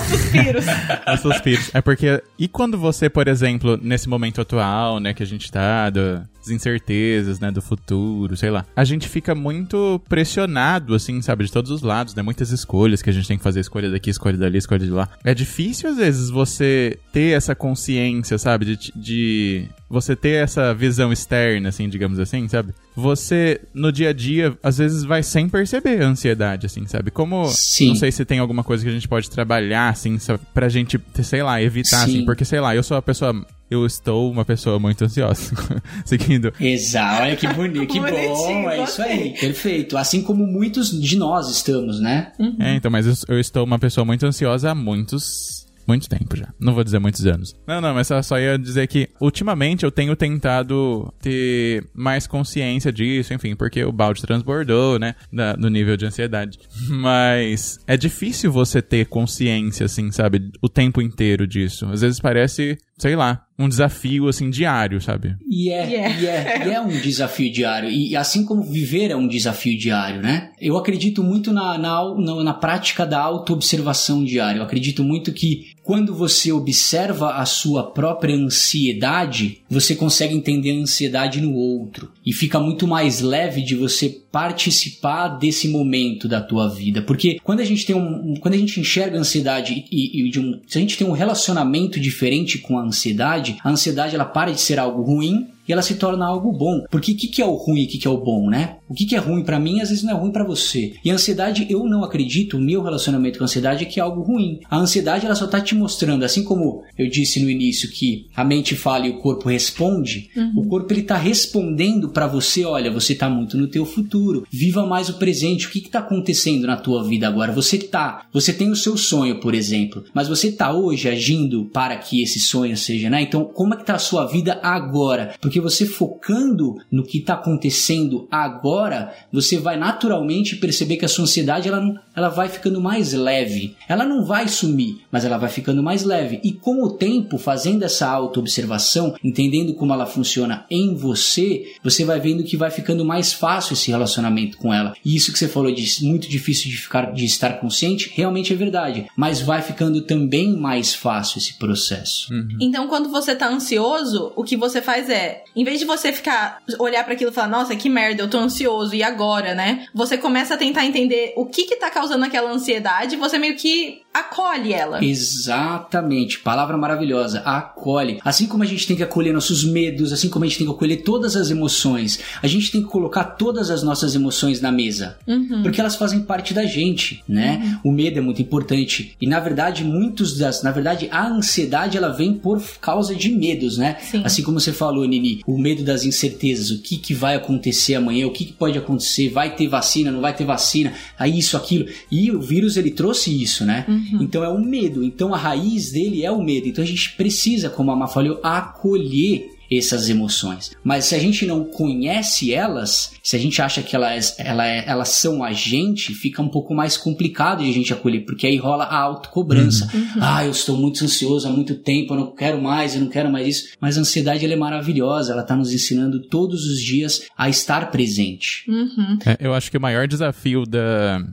Os 0.11 0.21
suspiros. 0.21 0.65
Os 1.13 1.19
suspiros. 1.19 1.75
É 1.75 1.81
porque 1.81 2.21
e 2.37 2.47
quando 2.47 2.77
você, 2.77 3.09
por 3.09 3.27
exemplo, 3.27 3.79
nesse 3.81 4.09
momento 4.09 4.41
atual, 4.41 4.99
né, 4.99 5.13
que 5.13 5.23
a 5.23 5.25
gente 5.25 5.51
tá 5.51 5.89
do, 5.89 6.21
as 6.41 6.49
incertezas, 6.49 7.39
né, 7.39 7.51
do 7.51 7.61
futuro, 7.61 8.35
sei 8.35 8.49
lá. 8.49 8.65
A 8.75 8.83
gente 8.83 9.07
fica 9.07 9.35
muito 9.35 10.01
pressionado, 10.09 10.95
assim, 10.95 11.21
sabe, 11.21 11.45
de 11.45 11.51
todos 11.51 11.69
os 11.71 11.81
lados, 11.81 12.15
né? 12.15 12.23
Muitas 12.23 12.51
escolhas 12.51 13.01
que 13.01 13.09
a 13.09 13.13
gente 13.13 13.27
tem 13.27 13.37
que 13.37 13.43
fazer, 13.43 13.59
escolha 13.59 13.89
daqui, 13.89 14.09
escolha 14.09 14.37
dali, 14.37 14.57
escolha 14.57 14.85
de 14.85 14.91
lá. 14.91 15.07
É 15.23 15.33
difícil, 15.33 15.89
às 15.89 15.97
vezes, 15.97 16.29
você 16.29 16.97
ter 17.13 17.35
essa 17.35 17.53
consciência, 17.53 18.37
sabe, 18.37 18.65
de, 18.65 18.91
de 18.95 19.67
você 19.89 20.15
ter 20.15 20.43
essa 20.43 20.73
visão 20.73 21.11
externa, 21.11 21.69
assim, 21.69 21.87
digamos 21.87 22.17
assim, 22.17 22.47
sabe? 22.47 22.73
Você, 22.95 23.61
no 23.73 23.91
dia 23.91 24.09
a 24.09 24.13
dia, 24.13 24.57
às 24.63 24.77
vezes 24.77 25.03
vai 25.03 25.21
sem 25.21 25.47
perceber 25.47 26.01
a 26.01 26.07
ansiedade, 26.07 26.65
assim, 26.65 26.85
sabe? 26.87 27.11
Como, 27.11 27.47
Sim. 27.47 27.89
não 27.89 27.95
sei 27.95 28.11
se 28.11 28.25
tem 28.25 28.39
alguma 28.39 28.63
coisa 28.63 28.83
que 28.83 28.89
a 28.89 28.93
gente 28.93 29.07
pode 29.07 29.29
trabalhar, 29.29 29.95
assim, 30.07 30.17
pra 30.53 30.69
gente, 30.69 30.99
sei 31.23 31.43
lá, 31.43 31.61
evitar, 31.61 32.03
assim, 32.03 32.11
Sim. 32.11 32.17
assim, 32.17 32.25
porque, 32.25 32.45
sei 32.45 32.59
lá, 32.59 32.75
eu 32.75 32.83
sou 32.83 32.97
a 32.97 33.01
pessoa 33.01 33.33
eu 33.71 33.85
estou 33.85 34.29
uma 34.29 34.43
pessoa 34.43 34.77
muito 34.77 35.05
ansiosa. 35.05 35.55
Seguindo. 36.03 36.53
Exato, 36.59 37.23
olha 37.23 37.35
que 37.37 37.47
bonito, 37.47 37.87
que 37.87 38.01
bom, 38.01 38.69
é 38.69 38.83
isso 38.83 39.01
aí, 39.01 39.33
perfeito. 39.39 39.97
Assim 39.97 40.21
como 40.21 40.45
muitos 40.45 40.91
de 40.91 41.17
nós 41.17 41.49
estamos, 41.49 42.01
né? 42.01 42.33
Uhum. 42.37 42.57
É, 42.59 42.75
então, 42.75 42.91
mas 42.91 43.07
eu, 43.07 43.13
eu 43.35 43.39
estou 43.39 43.63
uma 43.63 43.79
pessoa 43.79 44.03
muito 44.03 44.25
ansiosa 44.25 44.71
há 44.71 44.75
muitos 44.75 45.65
muito 45.91 46.07
tempo 46.07 46.37
já. 46.37 46.47
Não 46.59 46.73
vou 46.73 46.83
dizer 46.83 46.99
muitos 46.99 47.25
anos. 47.25 47.53
Não, 47.67 47.81
não, 47.81 47.93
mas 47.93 48.07
só, 48.07 48.21
só 48.21 48.39
ia 48.39 48.57
dizer 48.57 48.87
que 48.87 49.09
ultimamente 49.19 49.83
eu 49.83 49.91
tenho 49.91 50.15
tentado 50.15 51.13
ter 51.21 51.83
mais 51.93 52.25
consciência 52.25 52.91
disso, 52.93 53.33
enfim, 53.33 53.55
porque 53.55 53.83
o 53.83 53.91
balde 53.91 54.21
transbordou, 54.21 54.97
né? 54.97 55.15
Da, 55.31 55.57
no 55.57 55.69
nível 55.69 55.97
de 55.97 56.05
ansiedade. 56.05 56.59
Mas 56.89 57.77
é 57.85 57.97
difícil 57.97 58.51
você 58.51 58.81
ter 58.81 59.05
consciência, 59.07 59.85
assim, 59.85 60.11
sabe? 60.11 60.51
O 60.61 60.69
tempo 60.69 61.01
inteiro 61.01 61.45
disso. 61.45 61.85
Às 61.87 62.01
vezes 62.01 62.19
parece, 62.19 62.77
sei 62.97 63.15
lá, 63.15 63.45
um 63.59 63.69
desafio, 63.69 64.27
assim, 64.27 64.49
diário, 64.49 64.99
sabe? 64.99 65.35
E 65.47 65.69
é, 65.69 65.87
yeah. 65.87 66.19
e 66.19 66.25
é, 66.25 66.67
e 66.67 66.71
é 66.71 66.81
um 66.81 66.87
desafio 66.87 67.51
diário. 67.51 67.89
E 67.89 68.15
assim 68.15 68.45
como 68.45 68.63
viver 68.63 69.11
é 69.11 69.15
um 69.15 69.27
desafio 69.27 69.77
diário, 69.77 70.21
né? 70.21 70.51
Eu 70.59 70.77
acredito 70.77 71.23
muito 71.23 71.51
na, 71.53 71.77
na, 71.77 72.15
na, 72.15 72.43
na 72.43 72.53
prática 72.53 73.05
da 73.05 73.19
auto-observação 73.19 74.23
diária. 74.23 74.59
Eu 74.59 74.63
acredito 74.63 75.03
muito 75.03 75.31
que 75.31 75.71
quando 75.83 76.13
você 76.13 76.51
observa 76.51 77.35
a 77.35 77.45
sua 77.45 77.91
própria 77.91 78.35
ansiedade, 78.35 79.61
você 79.69 79.95
consegue 79.95 80.35
entender 80.35 80.71
a 80.71 80.81
ansiedade 80.81 81.41
no 81.41 81.53
outro. 81.53 82.11
E 82.25 82.31
fica 82.31 82.59
muito 82.59 82.87
mais 82.87 83.21
leve 83.21 83.61
de 83.61 83.75
você 83.75 84.09
participar 84.31 85.29
desse 85.29 85.67
momento 85.67 86.27
da 86.27 86.41
tua 86.41 86.69
vida, 86.69 87.01
porque 87.01 87.39
quando 87.43 87.59
a 87.59 87.65
gente 87.65 87.85
tem 87.85 87.95
um, 87.95 88.35
quando 88.39 88.53
a 88.53 88.57
gente 88.57 88.79
enxerga 88.79 89.17
a 89.17 89.19
ansiedade 89.19 89.85
e, 89.91 90.29
e 90.29 90.39
um, 90.39 90.59
se 90.67 90.77
a 90.77 90.81
gente 90.81 90.97
tem 90.97 91.05
um 91.05 91.11
relacionamento 91.11 91.99
diferente 91.99 92.57
com 92.59 92.77
a 92.77 92.83
ansiedade, 92.83 93.57
a 93.63 93.69
ansiedade 93.69 94.15
ela 94.15 94.23
para 94.23 94.51
de 94.51 94.61
ser 94.61 94.79
algo 94.79 95.01
ruim 95.01 95.47
e 95.67 95.71
ela 95.71 95.81
se 95.81 95.95
torna 95.95 96.25
algo 96.25 96.51
bom. 96.51 96.83
Porque 96.89 97.11
o 97.11 97.15
que, 97.15 97.27
que 97.27 97.41
é 97.41 97.45
o 97.45 97.55
ruim 97.55 97.81
e 97.81 97.85
o 97.85 97.87
que, 97.87 97.97
que 97.97 98.07
é 98.07 98.11
o 98.11 98.17
bom, 98.17 98.49
né? 98.49 98.77
O 98.89 98.93
que, 98.93 99.05
que 99.05 99.15
é 99.15 99.19
ruim 99.19 99.43
para 99.43 99.59
mim 99.59 99.79
às 99.81 99.89
vezes 99.89 100.03
não 100.03 100.11
é 100.11 100.19
ruim 100.19 100.31
para 100.31 100.43
você. 100.43 100.93
E 101.03 101.09
a 101.09 101.13
ansiedade, 101.13 101.65
eu 101.69 101.85
não 101.85 102.03
acredito, 102.03 102.57
o 102.57 102.61
meu 102.61 102.81
relacionamento 102.83 103.37
com 103.37 103.43
a 103.43 103.45
ansiedade 103.45 103.83
é 103.83 103.87
que 103.87 103.99
é 103.99 104.03
algo 104.03 104.21
ruim. 104.21 104.59
A 104.69 104.77
ansiedade 104.77 105.25
ela 105.25 105.35
só 105.35 105.47
tá 105.47 105.61
te 105.61 105.75
mostrando, 105.75 106.25
assim 106.25 106.43
como 106.43 106.83
eu 106.97 107.09
disse 107.09 107.39
no 107.39 107.49
início 107.49 107.89
que 107.89 108.27
a 108.35 108.43
mente 108.43 108.75
fala 108.75 109.07
e 109.07 109.11
o 109.11 109.19
corpo 109.19 109.49
responde, 109.49 110.29
uhum. 110.35 110.53
o 110.57 110.67
corpo 110.67 110.91
ele 110.91 111.03
tá 111.03 111.17
respondendo 111.17 112.09
para 112.09 112.27
você, 112.27 112.65
olha, 112.65 112.91
você 112.91 113.15
tá 113.15 113.29
muito 113.29 113.57
no 113.57 113.67
teu 113.67 113.85
futuro, 113.85 114.45
viva 114.51 114.85
mais 114.85 115.09
o 115.09 115.17
presente. 115.17 115.67
O 115.67 115.69
que 115.69 115.81
que 115.81 115.89
tá 115.89 115.99
acontecendo 115.99 116.67
na 116.67 116.77
tua 116.77 117.03
vida 117.03 117.27
agora? 117.27 117.51
Você 117.53 117.77
tá, 117.77 118.25
você 118.33 118.51
tem 118.51 118.69
o 118.69 118.75
seu 118.75 118.97
sonho, 118.97 119.39
por 119.39 119.53
exemplo, 119.53 120.03
mas 120.13 120.27
você 120.27 120.51
tá 120.51 120.73
hoje 120.73 121.07
agindo 121.07 121.65
para 121.65 121.95
que 121.97 122.21
esse 122.21 122.39
sonho 122.39 122.75
seja, 122.75 123.09
né? 123.09 123.21
Então, 123.21 123.45
como 123.45 123.73
é 123.73 123.77
que 123.77 123.85
tá 123.85 123.95
a 123.95 123.99
sua 123.99 124.25
vida 124.25 124.59
agora? 124.61 125.33
Porque 125.39 125.50
você 125.59 125.85
focando 125.85 126.77
no 126.91 127.03
que 127.03 127.19
está 127.19 127.33
acontecendo 127.33 128.27
agora, 128.31 129.13
você 129.31 129.57
vai 129.57 129.77
naturalmente 129.77 130.55
perceber 130.55 130.97
que 130.97 131.05
a 131.05 131.09
sua 131.09 131.23
ansiedade 131.23 131.67
ela, 131.67 132.01
ela 132.15 132.29
vai 132.29 132.49
ficando 132.49 132.79
mais 132.79 133.13
leve. 133.13 133.75
Ela 133.87 134.05
não 134.05 134.25
vai 134.25 134.47
sumir, 134.47 135.01
mas 135.11 135.25
ela 135.25 135.37
vai 135.37 135.49
ficando 135.49 135.83
mais 135.83 136.03
leve. 136.03 136.39
E 136.43 136.53
com 136.53 136.83
o 136.83 136.91
tempo, 136.91 137.37
fazendo 137.37 137.83
essa 137.83 138.07
auto-observação, 138.07 139.15
entendendo 139.23 139.73
como 139.73 139.93
ela 139.93 140.05
funciona 140.05 140.65
em 140.69 140.93
você, 140.95 141.73
você 141.83 142.05
vai 142.05 142.19
vendo 142.19 142.43
que 142.43 142.57
vai 142.57 142.71
ficando 142.71 143.03
mais 143.03 143.33
fácil 143.33 143.73
esse 143.73 143.91
relacionamento 143.91 144.57
com 144.57 144.73
ela. 144.73 144.93
E 145.03 145.15
isso 145.15 145.31
que 145.31 145.39
você 145.39 145.47
falou 145.47 145.71
de 145.71 146.05
muito 146.05 146.29
difícil 146.29 146.69
de 146.69 146.77
ficar 146.77 147.11
de 147.13 147.25
estar 147.25 147.59
consciente, 147.59 148.11
realmente 148.15 148.53
é 148.53 148.55
verdade. 148.55 149.07
Mas 149.15 149.41
vai 149.41 149.61
ficando 149.61 150.01
também 150.01 150.55
mais 150.55 150.93
fácil 150.93 151.39
esse 151.39 151.57
processo. 151.57 152.31
Uhum. 152.33 152.57
Então, 152.59 152.87
quando 152.87 153.09
você 153.09 153.31
está 153.31 153.49
ansioso, 153.49 154.31
o 154.35 154.43
que 154.43 154.55
você 154.55 154.81
faz 154.81 155.09
é 155.09 155.40
em 155.55 155.63
vez 155.63 155.79
de 155.79 155.85
você 155.85 156.11
ficar, 156.11 156.61
olhar 156.79 157.03
para 157.03 157.13
aquilo 157.13 157.31
e 157.31 157.33
falar, 157.33 157.47
nossa, 157.47 157.75
que 157.75 157.89
merda, 157.89 158.23
eu 158.23 158.29
tô 158.29 158.37
ansioso, 158.37 158.95
e 158.95 159.03
agora, 159.03 159.53
né? 159.53 159.85
Você 159.93 160.17
começa 160.17 160.53
a 160.53 160.57
tentar 160.57 160.85
entender 160.85 161.33
o 161.35 161.45
que 161.45 161.63
que 161.63 161.75
tá 161.75 161.89
causando 161.89 162.25
aquela 162.25 162.51
ansiedade, 162.51 163.15
você 163.15 163.37
meio 163.37 163.55
que 163.55 164.01
acolhe 164.13 164.73
ela. 164.73 165.03
Exatamente, 165.03 166.39
palavra 166.39 166.77
maravilhosa, 166.77 167.39
acolhe. 167.41 168.19
Assim 168.23 168.45
como 168.45 168.63
a 168.63 168.65
gente 168.65 168.85
tem 168.87 168.95
que 168.95 169.03
acolher 169.03 169.33
nossos 169.33 169.63
medos, 169.63 170.11
assim 170.11 170.29
como 170.29 170.45
a 170.45 170.47
gente 170.47 170.57
tem 170.57 170.67
que 170.67 170.73
acolher 170.73 171.03
todas 171.03 171.35
as 171.35 171.49
emoções, 171.49 172.19
a 172.41 172.47
gente 172.47 172.71
tem 172.71 172.81
que 172.81 172.87
colocar 172.87 173.23
todas 173.23 173.69
as 173.69 173.83
nossas 173.83 174.15
emoções 174.15 174.61
na 174.61 174.71
mesa, 174.71 175.17
uhum. 175.27 175.61
porque 175.63 175.79
elas 175.79 175.95
fazem 175.95 176.21
parte 176.21 176.53
da 176.53 176.65
gente, 176.65 177.23
né? 177.27 177.79
Uhum. 177.83 177.91
O 177.91 177.93
medo 177.93 178.19
é 178.19 178.21
muito 178.21 178.41
importante 178.41 179.15
e 179.19 179.27
na 179.27 179.39
verdade 179.39 179.83
muitos 179.83 180.37
das, 180.37 180.61
na 180.63 180.71
verdade 180.71 181.07
a 181.11 181.27
ansiedade 181.27 181.97
ela 181.97 182.09
vem 182.09 182.33
por 182.33 182.61
causa 182.79 183.15
de 183.15 183.29
medos, 183.29 183.77
né? 183.77 183.97
Sim. 184.01 184.21
Assim 184.23 184.43
como 184.43 184.59
você 184.59 184.73
falou, 184.73 185.05
Nini, 185.05 185.41
o 185.45 185.57
medo 185.57 185.83
das 185.83 186.03
incertezas, 186.03 186.69
o 186.71 186.81
que 186.81 186.97
que 186.97 187.13
vai 187.13 187.35
acontecer 187.35 187.95
amanhã, 187.95 188.27
o 188.27 188.31
que, 188.31 188.45
que 188.45 188.53
pode 188.53 188.77
acontecer, 188.77 189.29
vai 189.29 189.55
ter 189.55 189.67
vacina, 189.67 190.11
não 190.11 190.21
vai 190.21 190.35
ter 190.35 190.45
vacina, 190.45 190.93
aí 191.17 191.37
isso, 191.37 191.55
aquilo. 191.57 191.87
E 192.11 192.31
o 192.31 192.41
vírus 192.41 192.77
ele 192.77 192.91
trouxe 192.91 193.41
isso, 193.41 193.65
né? 193.65 193.85
Uhum. 193.87 194.00
Uhum. 194.01 194.23
Então 194.23 194.43
é 194.43 194.49
o 194.49 194.59
medo. 194.59 195.03
Então 195.03 195.33
a 195.33 195.37
raiz 195.37 195.91
dele 195.91 196.23
é 196.23 196.31
o 196.31 196.41
medo. 196.41 196.67
Então 196.67 196.83
a 196.83 196.87
gente 196.87 197.15
precisa, 197.15 197.69
como 197.69 197.91
a 197.91 197.95
Má 197.95 198.07
falou, 198.07 198.39
acolher 198.43 199.50
essas 199.71 200.09
emoções. 200.09 200.71
Mas 200.83 201.05
se 201.05 201.15
a 201.15 201.19
gente 201.19 201.45
não 201.45 201.63
conhece 201.63 202.53
elas, 202.53 203.13
se 203.23 203.35
a 203.35 203.39
gente 203.39 203.61
acha 203.61 203.81
que 203.81 203.95
elas, 203.95 204.35
ela 204.37 204.67
é, 204.67 204.83
elas 204.85 205.09
são 205.09 205.43
a 205.43 205.53
gente, 205.53 206.13
fica 206.13 206.41
um 206.41 206.49
pouco 206.49 206.73
mais 206.73 206.97
complicado 206.97 207.63
de 207.63 207.69
a 207.69 207.73
gente 207.73 207.93
acolher, 207.93 208.25
porque 208.25 208.45
aí 208.45 208.57
rola 208.57 208.83
a 208.83 208.97
autocobrança. 208.97 209.89
Uhum. 209.93 210.01
uhum. 210.01 210.07
Ah, 210.19 210.45
eu 210.45 210.51
estou 210.51 210.77
muito 210.77 211.03
ansioso 211.03 211.47
há 211.47 211.51
muito 211.51 211.75
tempo, 211.75 212.13
eu 212.13 212.19
não 212.19 212.35
quero 212.35 212.61
mais, 212.61 212.95
eu 212.95 213.01
não 213.01 213.09
quero 213.09 213.31
mais 213.31 213.47
isso. 213.47 213.69
Mas 213.79 213.97
a 213.97 214.01
ansiedade 214.01 214.43
ela 214.43 214.53
é 214.53 214.57
maravilhosa, 214.57 215.31
ela 215.31 215.41
está 215.41 215.55
nos 215.55 215.73
ensinando 215.73 216.21
todos 216.21 216.65
os 216.65 216.81
dias 216.81 217.23
a 217.37 217.49
estar 217.49 217.91
presente. 217.91 218.65
Uhum. 218.67 219.17
É, 219.25 219.37
eu 219.39 219.53
acho 219.53 219.71
que 219.71 219.77
o 219.77 219.81
maior 219.81 220.07
desafio 220.07 220.65
da, 220.65 221.23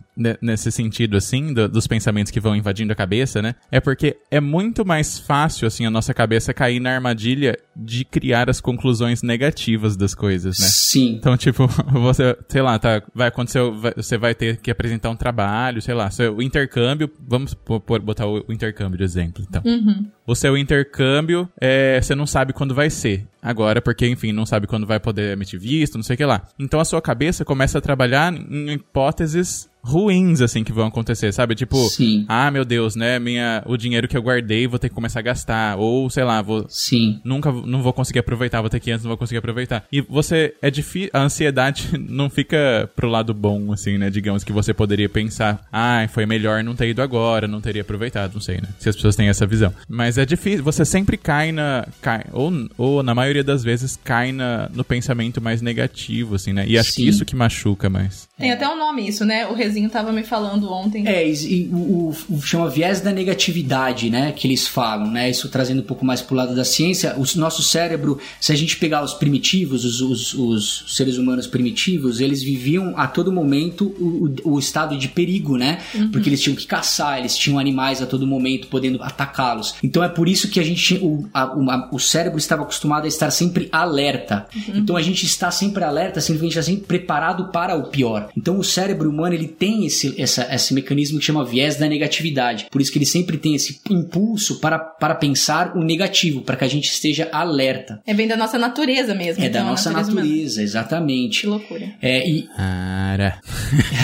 nesse 0.41 0.71
sentido, 0.71 1.17
assim, 1.17 1.53
do, 1.53 1.69
dos 1.69 1.87
pensamentos 1.87 2.31
que 2.31 2.41
vão 2.41 2.55
invadindo 2.55 2.93
a 2.93 2.97
cabeça, 2.97 3.43
né? 3.43 3.55
É 3.71 3.81
porque 3.81 4.17
é 4.31 4.41
muito 4.41 4.85
mais 4.85 5.19
fácil, 5.19 5.67
assim, 5.67 5.87
a 5.87 5.91
nossa 5.91 6.15
cabeça 6.15 6.55
cair 6.55 6.81
na 6.81 6.95
armadilha 6.95 7.57
de 7.77 8.05
criar 8.05 8.28
as 8.35 8.61
conclusões 8.61 9.23
negativas 9.23 9.97
das 9.97 10.15
coisas, 10.15 10.59
né? 10.59 10.67
Sim. 10.67 11.15
Então, 11.15 11.37
tipo, 11.37 11.67
você, 11.93 12.37
sei 12.49 12.63
lá, 12.63 12.79
tá, 12.79 13.03
vai 13.15 13.29
acontecer, 13.29 13.61
vai, 13.71 13.93
você 13.95 14.19
vai 14.19 14.35
ter 14.35 14.59
que 14.59 14.71
apresentar 14.71 15.11
um 15.11 15.17
trabalho, 15.17 15.81
sei 15.81 15.95
lá, 15.95 16.09
o 16.37 16.43
intercâmbio, 16.43 17.11
vamos 17.27 17.55
por, 17.55 17.81
botar 18.01 18.27
o, 18.27 18.45
o, 18.49 18.53
intercâmbio 18.53 18.99
de 18.99 19.05
exemplo, 19.05 19.45
então. 19.49 19.63
Uhum. 19.65 20.07
O 20.27 20.35
seu 20.35 20.57
intercâmbio, 20.57 21.49
é, 21.61 22.01
você 22.01 22.15
não 22.15 22.27
sabe 22.27 22.53
quando 22.53 22.75
vai 22.75 22.91
ser 22.91 23.27
agora, 23.43 23.81
porque, 23.81 24.07
enfim, 24.07 24.33
não 24.33 24.45
sabe 24.45 24.67
quando 24.67 24.87
vai 24.87 25.01
poder 25.01 25.33
emitir 25.33 25.59
visto, 25.59 25.97
não 25.97 26.03
sei 26.03 26.15
o 26.15 26.17
que 26.17 26.25
lá. 26.25 26.43
Então 26.59 26.81
a 26.81 26.85
sua 26.85 27.01
cabeça 27.01 27.45
começa 27.45 27.79
a 27.79 27.81
trabalhar 27.81 28.33
em 28.33 28.73
hipóteses 28.73 29.69
ruins, 29.83 30.41
assim, 30.41 30.65
que 30.65 30.73
vão 30.73 30.87
acontecer, 30.87 31.33
sabe? 31.33 31.55
Tipo, 31.55 31.77
Sim. 31.89 32.25
ah, 32.29 32.51
meu 32.51 32.65
Deus, 32.65 32.95
né? 32.97 33.19
Minha, 33.19 33.63
o 33.67 33.77
dinheiro 33.77 34.09
que 34.09 34.17
eu 34.17 34.23
guardei 34.23 34.67
vou 34.67 34.79
ter 34.79 34.89
que 34.89 34.95
começar 34.95 35.21
a 35.21 35.23
gastar. 35.23 35.77
Ou, 35.79 36.09
sei 36.11 36.25
lá, 36.25 36.43
vou. 36.43 36.67
Sim. 36.69 37.21
Nunca 37.25 37.51
não 37.51 37.83
vou 37.83 37.93
conseguir 37.93 38.19
aproveitar, 38.19 38.61
vou 38.61 38.71
ter 38.71 38.81
que 38.81 38.91
antes, 38.91 39.05
não 39.05 39.11
vou 39.11 39.19
conseguir 39.19 39.39
aproveitar. 39.39 39.85
E 39.93 40.01
você. 40.01 40.55
É 40.61 40.71
difícil. 40.71 41.11
A 41.13 41.23
ansiedade 41.23 41.89
não 41.99 42.29
fica 42.29 42.91
pro 42.95 43.09
lado 43.09 43.33
bom, 43.33 43.73
assim, 43.73 43.99
né? 43.99 44.11
Digamos 44.11 44.45
que 44.45 44.53
você 44.53 44.75
poderia 44.75 45.09
pensar, 45.09 45.67
ah, 45.73 46.07
foi 46.09 46.27
melhor 46.27 46.63
não 46.63 46.75
ter 46.75 46.89
ido 46.89 47.03
agora, 47.03 47.47
não 47.49 47.61
teria 47.61 47.83
aproveitado, 47.83 48.35
não 48.35 48.41
sei, 48.41 48.57
né? 48.57 48.69
Se 48.79 48.89
as 48.89 48.97
pessoas 48.97 49.17
têm 49.17 49.29
essa 49.29 49.47
visão. 49.47 49.73
Mas 49.89 50.19
é 50.19 50.25
difícil. 50.25 50.63
Você 50.65 50.85
sempre 50.85 51.17
cai 51.17 51.53
na. 51.53 51.87
Cai, 52.01 52.25
ou, 52.33 52.53
ou 52.77 53.03
na 53.03 53.15
maioria 53.15 53.45
das 53.45 53.63
vezes 53.65 53.99
cai 54.03 54.33
na, 54.33 54.69
no 54.73 54.85
pensamento 54.85 55.41
mais 55.41 55.63
negativo, 55.63 56.35
assim, 56.35 56.53
né? 56.53 56.65
E 56.67 56.79
acho 56.79 56.93
Sim. 56.93 57.03
que 57.03 57.09
isso 57.09 57.25
que 57.25 57.37
machuca 57.37 57.89
mais. 57.89 58.29
Tem 58.39 58.53
até 58.53 58.69
um 58.69 58.77
nome 58.77 59.09
isso, 59.09 59.25
né? 59.25 59.47
O 59.47 59.55
Rezinho 59.69 59.91
tava 59.91 60.13
me 60.13 60.25
falando 60.25 60.71
ontem. 60.73 61.07
É, 61.07 61.29
e, 61.29 61.69
o, 61.73 62.15
o, 62.31 62.41
chama 62.41 62.69
viés 62.69 63.01
da 63.01 63.13
negatividade, 63.13 64.11
né? 64.11 64.33
Que 64.33 64.49
eles 64.49 64.67
falam, 64.67 65.11
né? 65.11 65.31
Isso 65.31 65.49
trazendo 65.49 65.81
um 65.81 65.85
pouco 65.85 66.05
mais 66.05 66.21
pro 66.21 66.35
lado 66.35 66.55
da 66.55 66.65
ciência. 66.65 67.15
O 67.17 67.39
nosso 67.39 67.63
cérebro, 67.63 68.19
se 68.41 68.53
a 68.53 68.57
gente 68.57 68.77
pegar 68.77 69.05
os 69.05 69.15
primitivos, 69.15 69.85
os, 69.85 70.01
os, 70.01 70.35
os 70.35 70.85
seres 70.97 71.19
humanos 71.19 71.47
primitivos, 71.47 72.21
eles 72.21 72.43
viviam 72.43 72.95
a 72.97 73.07
todo 73.07 73.31
momento 73.31 73.87
o, 73.99 74.55
o 74.55 74.59
estado 74.59 74.97
de 74.97 75.09
perigo, 75.09 75.57
né? 75.57 75.79
Uhum. 75.95 76.11
Porque 76.11 76.29
eles 76.29 76.41
tinham 76.41 76.57
que 76.57 76.67
caçar, 76.67 77.19
eles 77.19 77.37
tinham 77.37 77.59
animais 77.59 78.01
a 78.01 78.07
todo 78.07 78.27
momento 78.27 78.69
podendo 78.69 79.03
atacá-los. 79.03 79.75
Então 79.83 80.03
é 80.03 80.09
por 80.09 80.29
isso 80.29 80.49
que 80.49 80.59
a 80.59 80.65
gente, 80.65 80.95
o, 81.03 81.29
a, 81.33 81.89
o 81.93 81.99
cérebro 81.99 82.39
estava 82.39 82.63
acostumado 82.63 83.05
a 83.05 83.09
estar 83.09 83.31
sempre 83.31 83.69
alerta. 83.71 84.47
Uhum. 84.55 84.79
Então 84.79 84.97
a 84.97 85.03
gente 85.03 85.27
está 85.27 85.51
sempre 85.51 85.85
alerta, 85.85 86.21
simplesmente 86.21 86.59
está 86.59 86.63
sempre 86.63 86.87
preparado 86.87 87.49
para 87.53 87.77
o 87.77 87.85
pior. 87.85 88.31
Então 88.37 88.59
o 88.59 88.65
cérebro 88.65 89.11
humano 89.11 89.35
ele 89.35 89.49
tem 89.59 89.87
esse, 89.87 90.15
essa, 90.21 90.47
esse 90.55 90.73
mecanismo 90.73 91.19
que 91.19 91.25
chama 91.25 91.45
viés 91.45 91.77
da 91.77 91.89
negatividade. 91.89 92.67
Por 92.71 92.81
isso 92.81 92.93
que 92.93 92.99
ele 92.99 93.07
sempre 93.07 93.37
tem 93.37 93.55
esse 93.55 93.81
impulso 93.91 94.61
para, 94.61 94.79
para 94.79 95.15
pensar 95.15 95.77
o 95.77 95.83
negativo, 95.83 96.43
para 96.43 96.57
que 96.57 96.65
a 96.65 96.69
gente 96.69 96.89
esteja 96.89 97.29
alerta. 97.33 98.01
É 98.07 98.15
bem 98.15 98.29
da 98.29 98.37
nossa 98.37 98.59
natureza 98.59 99.15
mesmo. 99.15 99.43
É 99.43 99.47
então, 99.47 99.65
da 99.65 99.71
nossa 99.71 99.91
natureza, 99.91 100.21
natureza 100.21 100.63
exatamente. 100.63 101.41
Que 101.43 101.47
loucura. 101.47 101.93
É, 102.01 102.29
e... 102.29 102.49
Ara. 102.57 103.41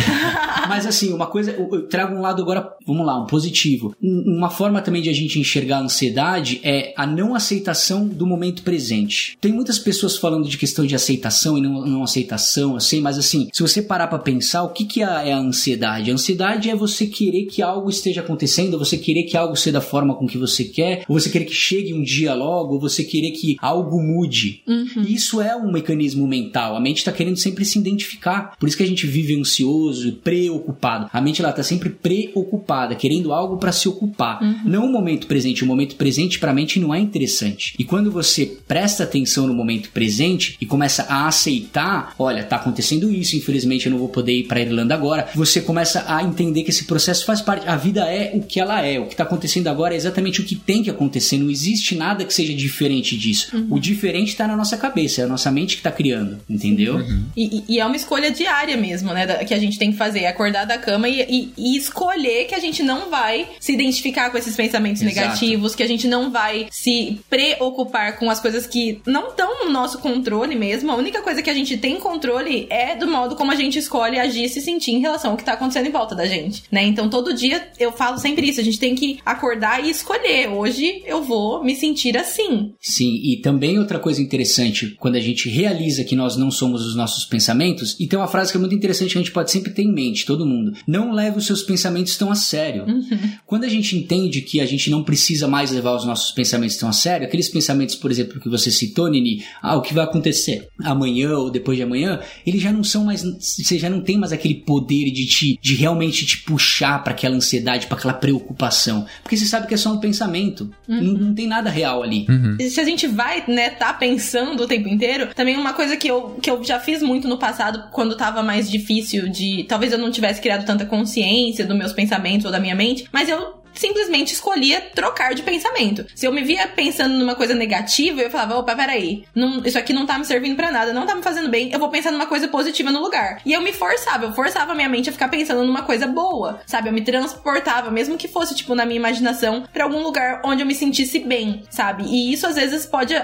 Mas 0.69 0.87
assim, 0.87 1.13
uma 1.13 1.27
coisa, 1.27 1.53
eu 1.53 1.87
trago 1.89 2.17
um 2.17 2.21
lado 2.21 2.43
agora, 2.43 2.69
vamos 2.87 3.07
lá, 3.07 3.23
um 3.23 3.27
positivo. 3.27 3.95
Uma 4.03 4.51
forma 4.51 4.81
também 4.81 5.03
de 5.03 5.11
a 5.11 5.15
gente 5.15 5.39
enxergar 5.39 5.79
a 5.79 5.83
ansiedade 5.83 6.61
é 6.63 6.93
a 6.97 7.07
não 7.07 7.35
aceitação 7.35 8.07
do 8.07 8.27
momento 8.27 8.63
presente. 8.63 9.37
Tem 9.41 9.53
muitas 9.53 9.79
pessoas 9.79 10.17
falando 10.17 10.49
de 10.49 10.57
questão 10.57 10.87
de 10.87 10.95
aceitação 10.95 11.59
e 11.59 11.61
não, 11.61 11.85
não 11.87 12.03
aceitação, 12.03 12.77
assim, 12.77 13.01
mas 13.01 13.19
assim, 13.19 13.49
se 13.53 13.63
você 13.63 13.83
parar 13.83 14.07
para 14.07 14.19
pensar, 14.19 14.63
o 14.63 14.71
que, 14.71 14.85
que 14.85 15.03
é, 15.03 15.29
é 15.29 15.33
a 15.33 15.39
ansiedade? 15.45 16.11
A 16.11 16.15
ansiedade 16.15 16.71
é 16.71 16.75
você 16.75 17.07
querer 17.07 17.45
que 17.47 17.63
algo 17.63 17.91
esteja 17.91 18.21
acontecendo, 18.21 18.79
você 18.79 18.97
querer 18.97 19.25
que 19.25 19.37
algo 19.37 19.57
seja 19.57 19.75
da 19.75 19.81
forma 19.81 20.15
com 20.15 20.27
que 20.27 20.39
você 20.39 20.65
quer, 20.65 21.05
ou 21.09 21.19
você 21.19 21.29
querer 21.29 21.45
que 21.45 21.55
chegue 21.55 21.93
um 21.93 22.03
dia 22.03 22.33
logo, 22.35 22.75
ou 22.75 22.81
você 22.81 23.03
querer 23.03 23.33
que 23.33 23.57
algo 23.61 24.01
mude. 24.03 24.63
Uhum. 24.67 25.03
Isso 25.07 25.41
é 25.41 25.57
um 25.57 25.71
mecanismo 25.71 26.27
mental. 26.27 26.77
A 26.77 26.81
mente 26.81 26.99
está 26.99 27.13
querendo 27.13 27.37
sempre 27.37 27.65
se 27.65 27.79
identificar. 27.79 28.57
Por 28.59 28.69
isso 28.69 28.77
que 28.77 28.83
a 28.83 28.87
gente 28.87 29.07
vive 29.07 29.39
ansioso, 29.39 30.13
preocupado. 30.23 31.11
A 31.13 31.21
mente 31.21 31.41
ela 31.41 31.51
está 31.51 31.63
sempre 31.63 31.91
preocupada, 31.91 32.95
querendo 32.95 33.33
algo 33.33 33.57
para 33.57 33.73
se 33.73 33.89
ocupar. 33.89 34.43
Uhum. 34.43 34.61
Não 34.65 34.87
o 34.87 34.93
momento 34.93 35.27
presente. 35.27 35.65
O 35.65 35.67
momento 35.67 35.97
presente 35.97 36.39
para 36.39 36.53
a 36.53 36.55
mente 36.55 36.79
não 36.79 36.95
é 36.95 37.01
interessante. 37.01 37.75
E 37.79 37.85
quando 37.85 38.11
você 38.11 38.47
presta 38.67 39.05
atenção 39.05 39.47
no 39.47 39.55
momento 39.55 39.91
presente 39.91 40.57
e 40.61 40.67
começa 40.67 41.03
a 41.09 41.27
aceitar, 41.27 42.15
olha, 42.19 42.45
tá 42.45 42.57
acontecendo 42.57 43.11
isso, 43.13 43.37
infelizmente 43.37 43.87
eu 43.87 43.93
não 43.93 43.99
vou 43.99 44.09
poder 44.09 44.33
ir 44.33 44.45
para 44.45 44.61
Irlanda 44.61 44.95
agora, 44.95 45.29
você 45.35 45.61
começa 45.61 46.05
a 46.07 46.23
entender 46.23 46.63
que 46.63 46.71
esse 46.71 46.85
processo 46.85 47.25
faz 47.25 47.41
parte. 47.41 47.69
A 47.69 47.77
vida 47.77 48.05
é 48.05 48.33
o 48.35 48.43
que 48.43 48.61
ela 48.61 48.85
é. 48.85 48.99
O 48.99 49.07
que 49.07 49.15
está 49.15 49.25
acontecendo 49.25 49.69
agora 49.69 49.95
é 49.95 49.97
exatamente 49.97 50.41
o 50.41 50.45
que 50.45 50.55
tem 50.55 50.83
que 50.83 50.91
acontecer. 50.91 51.39
Não 51.39 51.51
existe 51.51 51.95
nada 51.95 52.25
que 52.25 52.33
seja 52.33 52.55
diferente 52.55 53.17
disso. 53.17 53.57
Uhum. 53.57 53.69
O 53.71 53.81
diferente 53.81 54.29
está 54.29 54.47
na 54.47 54.57
nossa 54.57 54.77
cabeça, 54.77 55.21
é 55.21 55.25
a 55.25 55.29
nossa 55.29 55.51
mente 55.51 55.77
que 55.77 55.81
está 55.81 55.91
criando, 55.91 56.41
entendeu? 56.49 56.97
Uhum. 56.97 57.25
E, 57.37 57.65
e, 57.69 57.81
é 57.81 57.87
uma 57.87 57.97
escolha 57.97 58.31
diária 58.31 58.77
mesmo, 58.77 59.13
né? 59.13 59.27
Que 59.45 59.55
a 59.55 59.59
gente 59.59 59.79
tem 59.79 59.93
que 59.93 59.99
fazer, 59.99 60.21
é 60.21 60.29
acordar 60.29 60.65
da 60.65 60.79
cama 60.79 61.09
e, 61.09 61.23
e, 61.23 61.53
e, 61.57 61.77
escolher 61.77 62.47
que 62.47 62.55
a 62.55 62.61
gente 62.61 62.83
não 62.83 63.11
vai 63.11 63.49
se 63.61 63.73
identificar 63.73 64.31
com 64.31 64.39
esses 64.39 64.55
pensamentos 64.57 65.03
Exato. 65.03 65.15
negativos, 65.15 65.75
que 65.75 65.83
a 65.83 65.89
gente 65.89 66.07
não 66.07 66.31
vai 66.31 66.67
se 66.71 67.21
preocupar 67.29 68.19
com 68.19 68.31
as 68.31 68.41
coisas 68.41 68.67
que 68.67 69.01
não 69.07 69.29
estão 69.29 69.65
no 69.65 69.71
nosso 69.71 69.99
controle 69.99 70.55
mesmo. 70.55 70.91
A 70.91 70.97
única 70.97 71.23
coisa 71.23 71.43
que 71.43 71.51
a 71.51 71.55
gente 71.55 71.77
tem 71.77 71.99
controle 71.99 72.67
é 72.71 72.97
do 72.97 73.07
modo 73.07 73.37
como 73.37 73.53
a 73.53 73.57
gente 73.57 73.79
escolhe 73.79 74.19
agir 74.19 74.45
e 74.45 74.49
se 74.49 74.61
sentir 74.61 74.93
em 74.93 75.01
relação 75.25 75.31
ao 75.31 75.37
que 75.37 75.45
tá 75.45 75.55
acontecendo 75.55 75.87
em 75.87 75.91
volta 75.91 76.15
da 76.15 76.27
gente, 76.27 76.65
né? 76.71 76.85
Então 76.85 77.09
todo 77.09 77.35
dia 77.35 77.69
eu 77.79 77.91
falo 77.91 78.19
sempre 78.19 78.49
isso, 78.49 78.61
a 78.61 78.65
gente 78.65 78.79
tem 78.79 78.95
que 78.95 79.19
acordar 79.25 79.85
e 79.85 79.91
escolher. 79.91 80.49
Hoje 80.49 81.03
eu 81.07 81.23
vou 81.23 81.65
me 81.65 81.75
sentir 81.75 82.17
assim. 82.17 82.73
Sim, 82.81 83.21
e 83.23 83.37
também 83.39 83.79
outra 83.79 83.99
coisa 83.99 84.21
interessante, 84.21 84.95
quando 84.99 85.17
a 85.17 85.21
gente 85.21 85.49
realiza 85.49 86.05
que 86.05 86.15
nós 86.15 86.37
não 86.37 86.51
somos 86.51 86.87
os 86.87 86.95
nossos 86.95 87.25
pensamentos, 87.25 87.97
e 87.99 88.07
tem 88.07 88.19
uma 88.19 88.29
frase 88.29 88.53
que 88.53 88.59
é 88.59 88.61
muito 88.61 88.75
interessante 88.75 89.13
que 89.13 89.19
a 89.19 89.23
gente 89.23 89.33
pode 89.33 89.51
sempre 89.51 89.73
ter 89.73 89.83
em 89.83 89.93
mente, 89.93 90.27
todo 90.27 90.47
mundo. 90.47 90.75
Não 90.87 91.13
leve 91.13 91.39
os 91.39 91.47
seus 91.47 91.63
pensamentos 91.63 92.17
tão 92.17 92.31
a 92.31 92.35
sério. 92.35 92.85
Uhum. 92.87 93.31
Quando 93.47 93.65
a 93.65 93.69
gente 93.69 93.97
entende 93.97 94.43
que 94.43 94.61
a 94.61 94.67
gente 94.67 94.91
não 94.91 95.03
precisa 95.03 95.49
mais 95.49 95.71
levar 95.71 95.97
os 95.97 96.05
nossos 96.05 96.33
pensamentos 96.33 96.77
tão 96.77 96.89
a 96.89 96.93
sério, 96.93 97.27
aqueles 97.27 97.49
pensamentos, 97.49 97.95
por 97.95 98.11
exemplo, 98.11 98.41
que 98.41 98.49
você 98.49 98.71
citou, 98.71 99.09
Nini, 99.09 99.43
ah, 99.63 99.77
o 99.77 99.83
que 99.83 99.95
vai 99.95 100.05
acontecer 100.05 100.69
amanhã 100.83 101.37
ou 101.39 101.51
depois 101.51 101.77
de 101.77 101.83
amanhã, 101.83 102.21
eles 102.47 102.61
já 102.61 102.73
não 102.73 102.85
são 102.85 103.05
mais, 103.05 103.23
você 103.23 103.79
já 103.79 103.89
não 103.89 104.03
tem 104.03 104.19
mais 104.19 104.33
aquele 104.33 104.55
poder 104.55 105.14
de 105.15 105.27
te, 105.27 105.59
de 105.63 105.75
realmente 105.75 106.27
te 106.27 106.39
puxar 106.39 107.03
para 107.03 107.13
aquela 107.13 107.37
ansiedade, 107.37 107.87
para 107.87 107.97
aquela 107.97 108.15
preocupação, 108.15 109.07
porque 109.23 109.37
você 109.37 109.47
sabe 109.47 109.67
que 109.67 109.75
é 109.75 109.77
só 109.77 109.93
um 109.93 110.01
pensamento, 110.01 110.71
uhum. 110.89 111.01
não, 111.01 111.13
não, 111.15 111.35
tem 111.35 111.47
nada 111.47 111.71
real 111.71 112.03
ali. 112.03 112.27
Uhum. 112.29 112.57
Se 112.69 112.81
a 112.81 112.85
gente 112.85 113.07
vai, 113.07 113.45
né, 113.49 113.71
tá 113.71 113.93
pensando 113.93 114.63
o 114.63 114.67
tempo 114.67 114.89
inteiro, 114.89 115.29
também 115.35 115.57
uma 115.57 115.73
coisa 115.73 115.97
que 115.97 116.09
eu, 116.09 116.39
que 116.43 116.51
eu 116.51 116.63
já 116.63 116.81
fiz 116.81 117.03
muito 117.03 117.29
no 117.29 117.39
passado, 117.39 117.91
quando 117.93 118.17
tava 118.17 118.43
mais 118.43 118.71
difícil 118.71 119.29
de, 119.29 119.65
talvez 119.69 119.93
eu 119.93 119.99
não 119.99 120.11
tivesse 120.11 120.41
criado 120.41 120.67
tanta 120.67 120.85
consciência 120.85 121.65
dos 121.65 121.77
meus 121.77 121.93
pensamentos 121.93 122.45
ou 122.45 122.53
da 122.53 122.61
minha 122.61 122.75
mente, 122.75 123.07
mas 123.13 123.29
eu 123.29 123.64
simplesmente 123.75 124.33
escolhia 124.33 124.81
trocar 124.95 125.35
de 125.35 125.43
pensamento. 125.43 126.07
Se 126.15 126.27
eu 126.27 126.33
me 126.33 126.43
via 126.43 126.67
pensando 126.69 127.15
numa 127.15 127.35
coisa 127.35 127.55
negativa, 127.55 128.21
eu 128.21 128.31
falava, 128.31 128.57
opa, 128.57 128.75
peraí, 128.75 129.25
não, 129.35 129.63
isso 129.65 129.79
aqui 129.79 129.93
não 129.93 130.07
tá 130.07 130.19
me 130.19 130.25
servindo 130.25 130.57
para 130.57 130.71
nada, 130.71 130.93
não 130.93 131.07
tá 131.07 131.15
me 131.15 131.23
fazendo 131.23 131.49
bem, 131.49 131.71
eu 131.73 131.79
vou 131.79 131.89
pensar 131.89 132.11
numa 132.11 132.27
coisa 132.27 132.49
positiva 132.49 132.91
no 132.91 133.01
lugar. 133.01 133.41
E 133.45 133.53
eu 133.53 133.61
me 133.61 133.73
forçava, 133.73 134.27
eu 134.27 134.33
forçava 134.33 134.73
a 134.73 134.75
minha 134.75 134.89
mente 134.89 135.09
a 135.11 135.13
ficar 135.13 135.29
pensando 135.29 135.65
numa 135.65 135.83
coisa 135.83 136.07
boa, 136.07 136.61
sabe? 136.67 136.89
Eu 136.89 136.93
me 136.93 137.03
transportava, 137.03 137.91
mesmo 137.91 138.17
que 138.17 138.29
fosse, 138.29 138.55
tipo, 138.55 138.75
na 138.75 138.87
minha 138.87 138.99
imaginação, 138.99 139.65
para 139.73 139.85
algum 139.85 140.03
lugar 140.03 140.41
onde 140.45 140.63
eu 140.63 140.67
me 140.67 140.75
sentisse 140.75 141.19
bem, 141.19 141.63
sabe? 141.71 142.05
E 142.05 142.33
isso 142.33 142.47
às 142.47 142.55
vezes 142.55 142.87
pode 142.87 143.15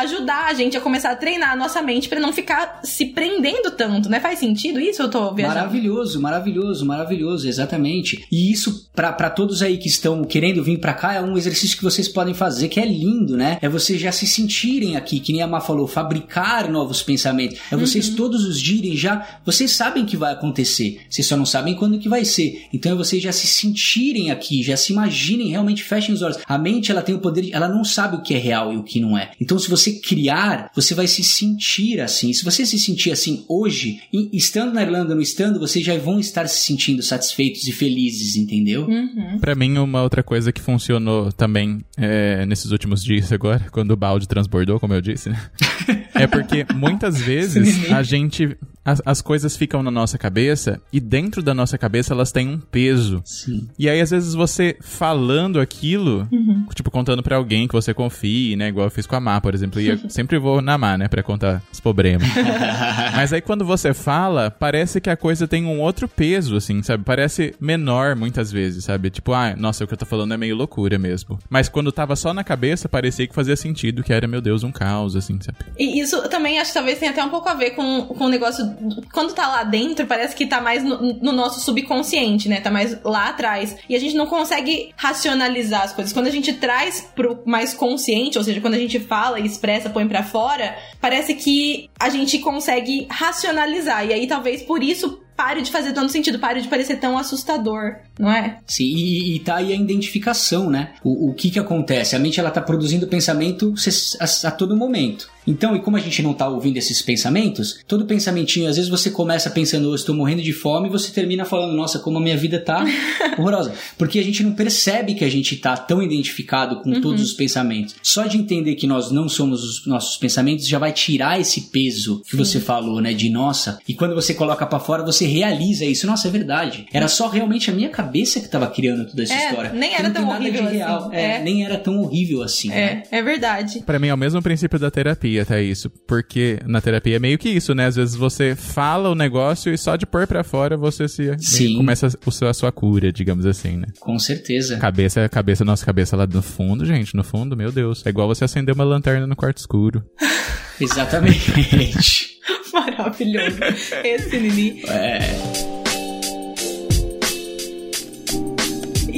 ajudar 0.00 0.46
a 0.46 0.54
gente 0.54 0.76
a 0.76 0.80
começar 0.80 1.10
a 1.10 1.16
treinar 1.16 1.52
a 1.52 1.56
nossa 1.56 1.82
mente 1.82 2.08
para 2.08 2.20
não 2.20 2.32
ficar 2.32 2.80
se 2.82 3.06
prendendo 3.06 3.70
tanto, 3.70 4.08
né? 4.08 4.20
Faz 4.20 4.38
sentido 4.38 4.80
isso? 4.80 5.02
Eu 5.02 5.10
tô 5.10 5.34
viajando. 5.34 5.58
Maravilhoso, 5.58 6.20
maravilhoso, 6.20 6.86
maravilhoso, 6.86 7.48
exatamente. 7.48 8.24
E 8.30 8.50
isso 8.50 8.88
para 8.94 9.30
todos 9.30 9.62
aí 9.62 9.76
que 9.78 9.88
estão 9.88 10.24
querendo 10.24 10.62
vir 10.62 10.78
para 10.78 10.94
cá 10.94 11.14
é 11.14 11.22
um 11.22 11.36
exercício 11.36 11.76
que 11.76 11.84
vocês 11.84 12.08
podem 12.08 12.34
fazer 12.34 12.68
que 12.68 12.80
é 12.80 12.86
lindo, 12.86 13.36
né? 13.36 13.58
É 13.60 13.68
vocês 13.68 14.00
já 14.00 14.12
se 14.12 14.26
sentirem 14.26 14.96
aqui, 14.96 15.20
que 15.20 15.32
nem 15.32 15.42
a 15.42 15.46
Má 15.46 15.60
falou, 15.60 15.86
fabricar 15.86 16.70
novos 16.70 17.02
pensamentos. 17.02 17.58
É 17.70 17.76
vocês 17.76 18.08
uhum. 18.08 18.16
todos 18.16 18.44
os 18.44 18.60
dias 18.60 18.98
já, 18.98 19.40
vocês 19.44 19.70
sabem 19.72 20.04
que 20.04 20.16
vai 20.16 20.32
acontecer, 20.32 21.00
vocês 21.08 21.26
só 21.26 21.36
não 21.36 21.46
sabem 21.46 21.74
quando 21.74 21.98
que 21.98 22.08
vai 22.08 22.24
ser. 22.24 22.66
Então 22.72 22.92
é 22.92 22.94
vocês 22.94 23.22
já 23.22 23.32
se 23.32 23.46
sentirem 23.46 24.30
aqui, 24.30 24.62
já 24.62 24.76
se 24.76 24.92
imaginem, 24.92 25.50
realmente 25.50 25.82
fechem 25.82 26.14
os 26.14 26.22
olhos. 26.22 26.38
A 26.46 26.58
mente, 26.58 26.90
ela 26.90 27.02
tem 27.02 27.14
o 27.14 27.18
poder, 27.18 27.42
de, 27.42 27.54
ela 27.54 27.68
não 27.68 27.84
sabe 27.84 28.16
o 28.16 28.22
que 28.22 28.34
é 28.34 28.38
real 28.38 28.72
e 28.72 28.76
o 28.76 28.82
que 28.82 29.00
não 29.00 29.16
é. 29.16 29.30
Então 29.40 29.58
se 29.58 29.68
você 29.68 29.87
você 29.88 30.00
criar, 30.00 30.70
você 30.74 30.94
vai 30.94 31.06
se 31.06 31.22
sentir 31.22 32.00
assim. 32.00 32.32
Se 32.32 32.44
você 32.44 32.66
se 32.66 32.78
sentir 32.78 33.10
assim 33.10 33.44
hoje, 33.48 34.00
estando 34.32 34.72
na 34.72 34.82
Irlanda, 34.82 35.14
não 35.14 35.22
estando, 35.22 35.58
vocês 35.58 35.84
já 35.84 35.96
vão 35.98 36.20
estar 36.20 36.46
se 36.48 36.64
sentindo 36.64 37.02
satisfeitos 37.02 37.66
e 37.66 37.72
felizes, 37.72 38.36
entendeu? 38.36 38.86
Uhum. 38.86 39.38
Para 39.40 39.54
mim, 39.54 39.78
uma 39.78 40.02
outra 40.02 40.22
coisa 40.22 40.52
que 40.52 40.60
funcionou 40.60 41.32
também 41.32 41.80
é, 41.96 42.44
nesses 42.46 42.70
últimos 42.70 43.02
dias 43.02 43.32
agora, 43.32 43.66
quando 43.70 43.92
o 43.92 43.96
balde 43.96 44.28
transbordou, 44.28 44.78
como 44.78 44.94
eu 44.94 45.00
disse, 45.00 45.30
né? 45.30 45.50
é 46.22 46.26
porque 46.26 46.66
muitas 46.74 47.20
vezes 47.20 47.90
a 47.90 48.02
gente 48.02 48.56
as, 48.88 49.02
as, 49.04 49.20
coisas 49.20 49.54
ficam 49.54 49.82
na 49.82 49.90
nossa 49.90 50.16
cabeça 50.16 50.80
e 50.90 50.98
dentro 50.98 51.42
da 51.42 51.52
nossa 51.52 51.76
cabeça 51.76 52.14
elas 52.14 52.32
têm 52.32 52.48
um 52.48 52.58
peso. 52.58 53.20
Sim. 53.24 53.68
E 53.78 53.88
aí, 53.88 54.00
às 54.00 54.10
vezes, 54.10 54.32
você 54.32 54.76
falando 54.80 55.60
aquilo, 55.60 56.26
uhum. 56.32 56.66
tipo, 56.74 56.90
contando 56.90 57.22
para 57.22 57.36
alguém 57.36 57.68
que 57.68 57.74
você 57.74 57.92
confie, 57.92 58.56
né? 58.56 58.68
Igual 58.68 58.86
eu 58.86 58.90
fiz 58.90 59.06
com 59.06 59.14
a 59.14 59.20
Má, 59.20 59.40
por 59.42 59.54
exemplo. 59.54 59.78
E 59.78 59.88
eu 59.88 59.98
sempre 60.08 60.38
vou 60.38 60.62
na 60.62 60.78
Má, 60.78 60.96
né? 60.96 61.06
Pra 61.06 61.22
contar 61.22 61.62
os 61.70 61.80
problemas. 61.80 62.26
Mas 63.14 63.30
aí, 63.30 63.42
quando 63.42 63.64
você 63.64 63.92
fala, 63.92 64.50
parece 64.50 65.02
que 65.02 65.10
a 65.10 65.16
coisa 65.16 65.46
tem 65.46 65.66
um 65.66 65.80
outro 65.80 66.08
peso, 66.08 66.56
assim, 66.56 66.82
sabe? 66.82 67.04
Parece 67.04 67.54
menor 67.60 68.16
muitas 68.16 68.50
vezes, 68.50 68.84
sabe? 68.84 69.10
Tipo, 69.10 69.34
ah, 69.34 69.54
nossa, 69.54 69.84
o 69.84 69.86
que 69.86 69.92
eu 69.92 69.98
tô 69.98 70.06
falando 70.06 70.32
é 70.32 70.36
meio 70.38 70.56
loucura 70.56 70.98
mesmo. 70.98 71.38
Mas 71.50 71.68
quando 71.68 71.92
tava 71.92 72.16
só 72.16 72.32
na 72.32 72.42
cabeça, 72.42 72.88
parecia 72.88 73.26
que 73.26 73.34
fazia 73.34 73.56
sentido, 73.56 74.02
que 74.02 74.14
era, 74.14 74.26
meu 74.26 74.40
Deus, 74.40 74.64
um 74.64 74.72
caos, 74.72 75.14
assim, 75.14 75.38
sabe? 75.42 75.58
E 75.78 76.00
isso 76.08 76.28
também 76.28 76.58
acho 76.58 76.70
que 76.70 76.74
talvez 76.74 76.98
tenha 76.98 77.10
até 77.10 77.22
um 77.22 77.28
pouco 77.28 77.48
a 77.48 77.54
ver 77.54 77.70
com, 77.70 78.06
com 78.06 78.24
o 78.24 78.28
negócio 78.28 78.64
quando 79.12 79.34
tá 79.34 79.46
lá 79.46 79.62
dentro, 79.62 80.06
parece 80.06 80.34
que 80.34 80.46
tá 80.46 80.60
mais 80.60 80.82
no, 80.82 81.14
no, 81.14 81.32
nosso 81.32 81.60
subconsciente, 81.60 82.48
né? 82.48 82.60
Tá 82.60 82.70
mais 82.70 82.98
lá 83.04 83.28
atrás. 83.28 83.76
E 83.88 83.94
a 83.94 84.00
gente 84.00 84.16
não 84.16 84.26
consegue 84.26 84.92
racionalizar 84.96 85.82
as 85.82 85.92
coisas. 85.92 86.12
Quando 86.12 86.26
a 86.26 86.30
gente 86.30 86.54
traz 86.54 87.06
pro 87.14 87.42
mais 87.44 87.74
consciente, 87.74 88.38
ou 88.38 88.44
seja, 88.44 88.60
quando 88.60 88.74
a 88.74 88.78
gente 88.78 88.98
fala 88.98 89.38
e 89.38 89.46
expressa, 89.46 89.90
põe 89.90 90.08
para 90.08 90.22
fora, 90.22 90.76
parece 91.00 91.34
que 91.34 91.90
a 92.00 92.08
gente 92.08 92.38
consegue 92.38 93.06
racionalizar. 93.10 94.06
E 94.06 94.12
aí 94.12 94.26
talvez 94.26 94.62
por 94.62 94.82
isso 94.82 95.20
pare 95.38 95.62
de 95.62 95.70
fazer 95.70 95.92
tanto 95.92 96.10
sentido, 96.10 96.40
pare 96.40 96.60
de 96.60 96.66
parecer 96.66 96.96
tão 96.96 97.16
assustador, 97.16 97.94
não 98.18 98.28
é? 98.28 98.58
Sim, 98.66 98.82
e, 98.82 99.36
e 99.36 99.38
tá 99.38 99.54
aí 99.54 99.72
a 99.72 99.76
identificação, 99.76 100.68
né? 100.68 100.94
O, 101.04 101.30
o 101.30 101.32
que 101.32 101.48
que 101.48 101.60
acontece? 101.60 102.16
A 102.16 102.18
mente 102.18 102.40
ela 102.40 102.50
tá 102.50 102.60
produzindo 102.60 103.06
pensamento 103.06 103.72
a, 104.18 104.48
a 104.48 104.50
todo 104.50 104.76
momento. 104.76 105.28
Então, 105.48 105.74
e 105.74 105.80
como 105.80 105.96
a 105.96 106.00
gente 106.00 106.22
não 106.22 106.32
está 106.32 106.46
ouvindo 106.46 106.76
esses 106.76 107.00
pensamentos, 107.00 107.78
todo 107.88 108.04
pensamentinho, 108.04 108.68
às 108.68 108.76
vezes 108.76 108.90
você 108.90 109.10
começa 109.10 109.48
pensando, 109.48 109.86
oh, 109.86 109.92
eu 109.92 109.94
estou 109.94 110.14
morrendo 110.14 110.42
de 110.42 110.52
fome, 110.52 110.88
e 110.88 110.92
você 110.92 111.10
termina 111.10 111.46
falando, 111.46 111.72
nossa, 111.74 111.98
como 112.00 112.18
a 112.18 112.20
minha 112.20 112.36
vida 112.36 112.60
tá 112.60 112.84
horrorosa. 113.38 113.72
Porque 113.96 114.18
a 114.18 114.22
gente 114.22 114.42
não 114.42 114.52
percebe 114.52 115.14
que 115.14 115.24
a 115.24 115.30
gente 115.30 115.54
está 115.54 115.74
tão 115.74 116.02
identificado 116.02 116.82
com 116.82 116.90
uhum. 116.90 117.00
todos 117.00 117.22
os 117.22 117.32
pensamentos. 117.32 117.94
Só 118.02 118.26
de 118.26 118.36
entender 118.36 118.74
que 118.74 118.86
nós 118.86 119.10
não 119.10 119.26
somos 119.26 119.64
os 119.64 119.86
nossos 119.86 120.18
pensamentos 120.18 120.68
já 120.68 120.78
vai 120.78 120.92
tirar 120.92 121.40
esse 121.40 121.62
peso 121.70 122.20
que 122.24 122.32
Sim. 122.32 122.36
você 122.36 122.60
falou, 122.60 123.00
né, 123.00 123.14
de 123.14 123.30
nossa. 123.30 123.78
E 123.88 123.94
quando 123.94 124.14
você 124.14 124.34
coloca 124.34 124.66
para 124.66 124.78
fora, 124.78 125.02
você 125.02 125.27
realiza 125.28 125.84
isso. 125.84 126.06
Nossa, 126.06 126.28
é 126.28 126.30
verdade. 126.30 126.86
Era 126.92 127.08
só 127.08 127.28
realmente 127.28 127.70
a 127.70 127.74
minha 127.74 127.88
cabeça 127.88 128.40
que 128.40 128.46
estava 128.46 128.66
criando 128.68 129.06
toda 129.06 129.22
essa 129.22 129.34
é, 129.34 129.48
história. 129.48 129.72
Nem 129.72 129.94
era 129.94 130.10
tão 130.10 130.28
horrível 130.28 130.66
assim. 130.66 131.12
É, 131.12 131.22
é, 131.22 131.42
nem 131.42 131.64
era 131.64 131.78
tão 131.78 132.00
horrível 132.00 132.42
assim. 132.42 132.70
É, 132.70 132.94
né? 132.94 133.02
é 133.10 133.22
verdade. 133.22 133.82
Para 133.84 133.98
mim 133.98 134.08
é 134.08 134.14
o 134.14 134.18
mesmo 134.18 134.42
princípio 134.42 134.78
da 134.78 134.90
terapia 134.90 135.42
até 135.42 135.62
isso, 135.62 135.90
porque 136.06 136.58
na 136.66 136.80
terapia 136.80 137.16
é 137.16 137.18
meio 137.18 137.38
que 137.38 137.48
isso, 137.48 137.74
né? 137.74 137.86
Às 137.86 137.96
vezes 137.96 138.14
você 138.14 138.54
fala 138.56 139.10
o 139.10 139.14
negócio 139.14 139.72
e 139.72 139.78
só 139.78 139.96
de 139.96 140.06
pôr 140.06 140.26
para 140.26 140.42
fora 140.42 140.76
você 140.76 141.08
se 141.08 141.28
começa 141.76 142.06
a, 142.06 142.50
a 142.50 142.54
sua 142.54 142.72
cura, 142.72 143.12
digamos 143.12 143.46
assim, 143.46 143.76
né? 143.76 143.86
Com 144.00 144.18
certeza. 144.18 144.76
Cabeça, 144.78 145.28
cabeça, 145.28 145.64
nossa 145.64 145.84
cabeça 145.84 146.16
lá 146.16 146.26
no 146.26 146.42
fundo, 146.42 146.84
gente, 146.84 147.14
no 147.14 147.24
fundo, 147.24 147.56
meu 147.56 147.70
Deus. 147.70 148.04
É 148.06 148.10
igual 148.10 148.28
você 148.28 148.44
acender 148.44 148.74
uma 148.74 148.84
lanterna 148.84 149.26
no 149.26 149.36
quarto 149.36 149.58
escuro. 149.58 150.04
Exatamente. 150.80 152.37
Maravilhoso. 152.72 153.58
Esse 154.04 154.38
Nini. 154.38 154.82
É. 154.88 155.78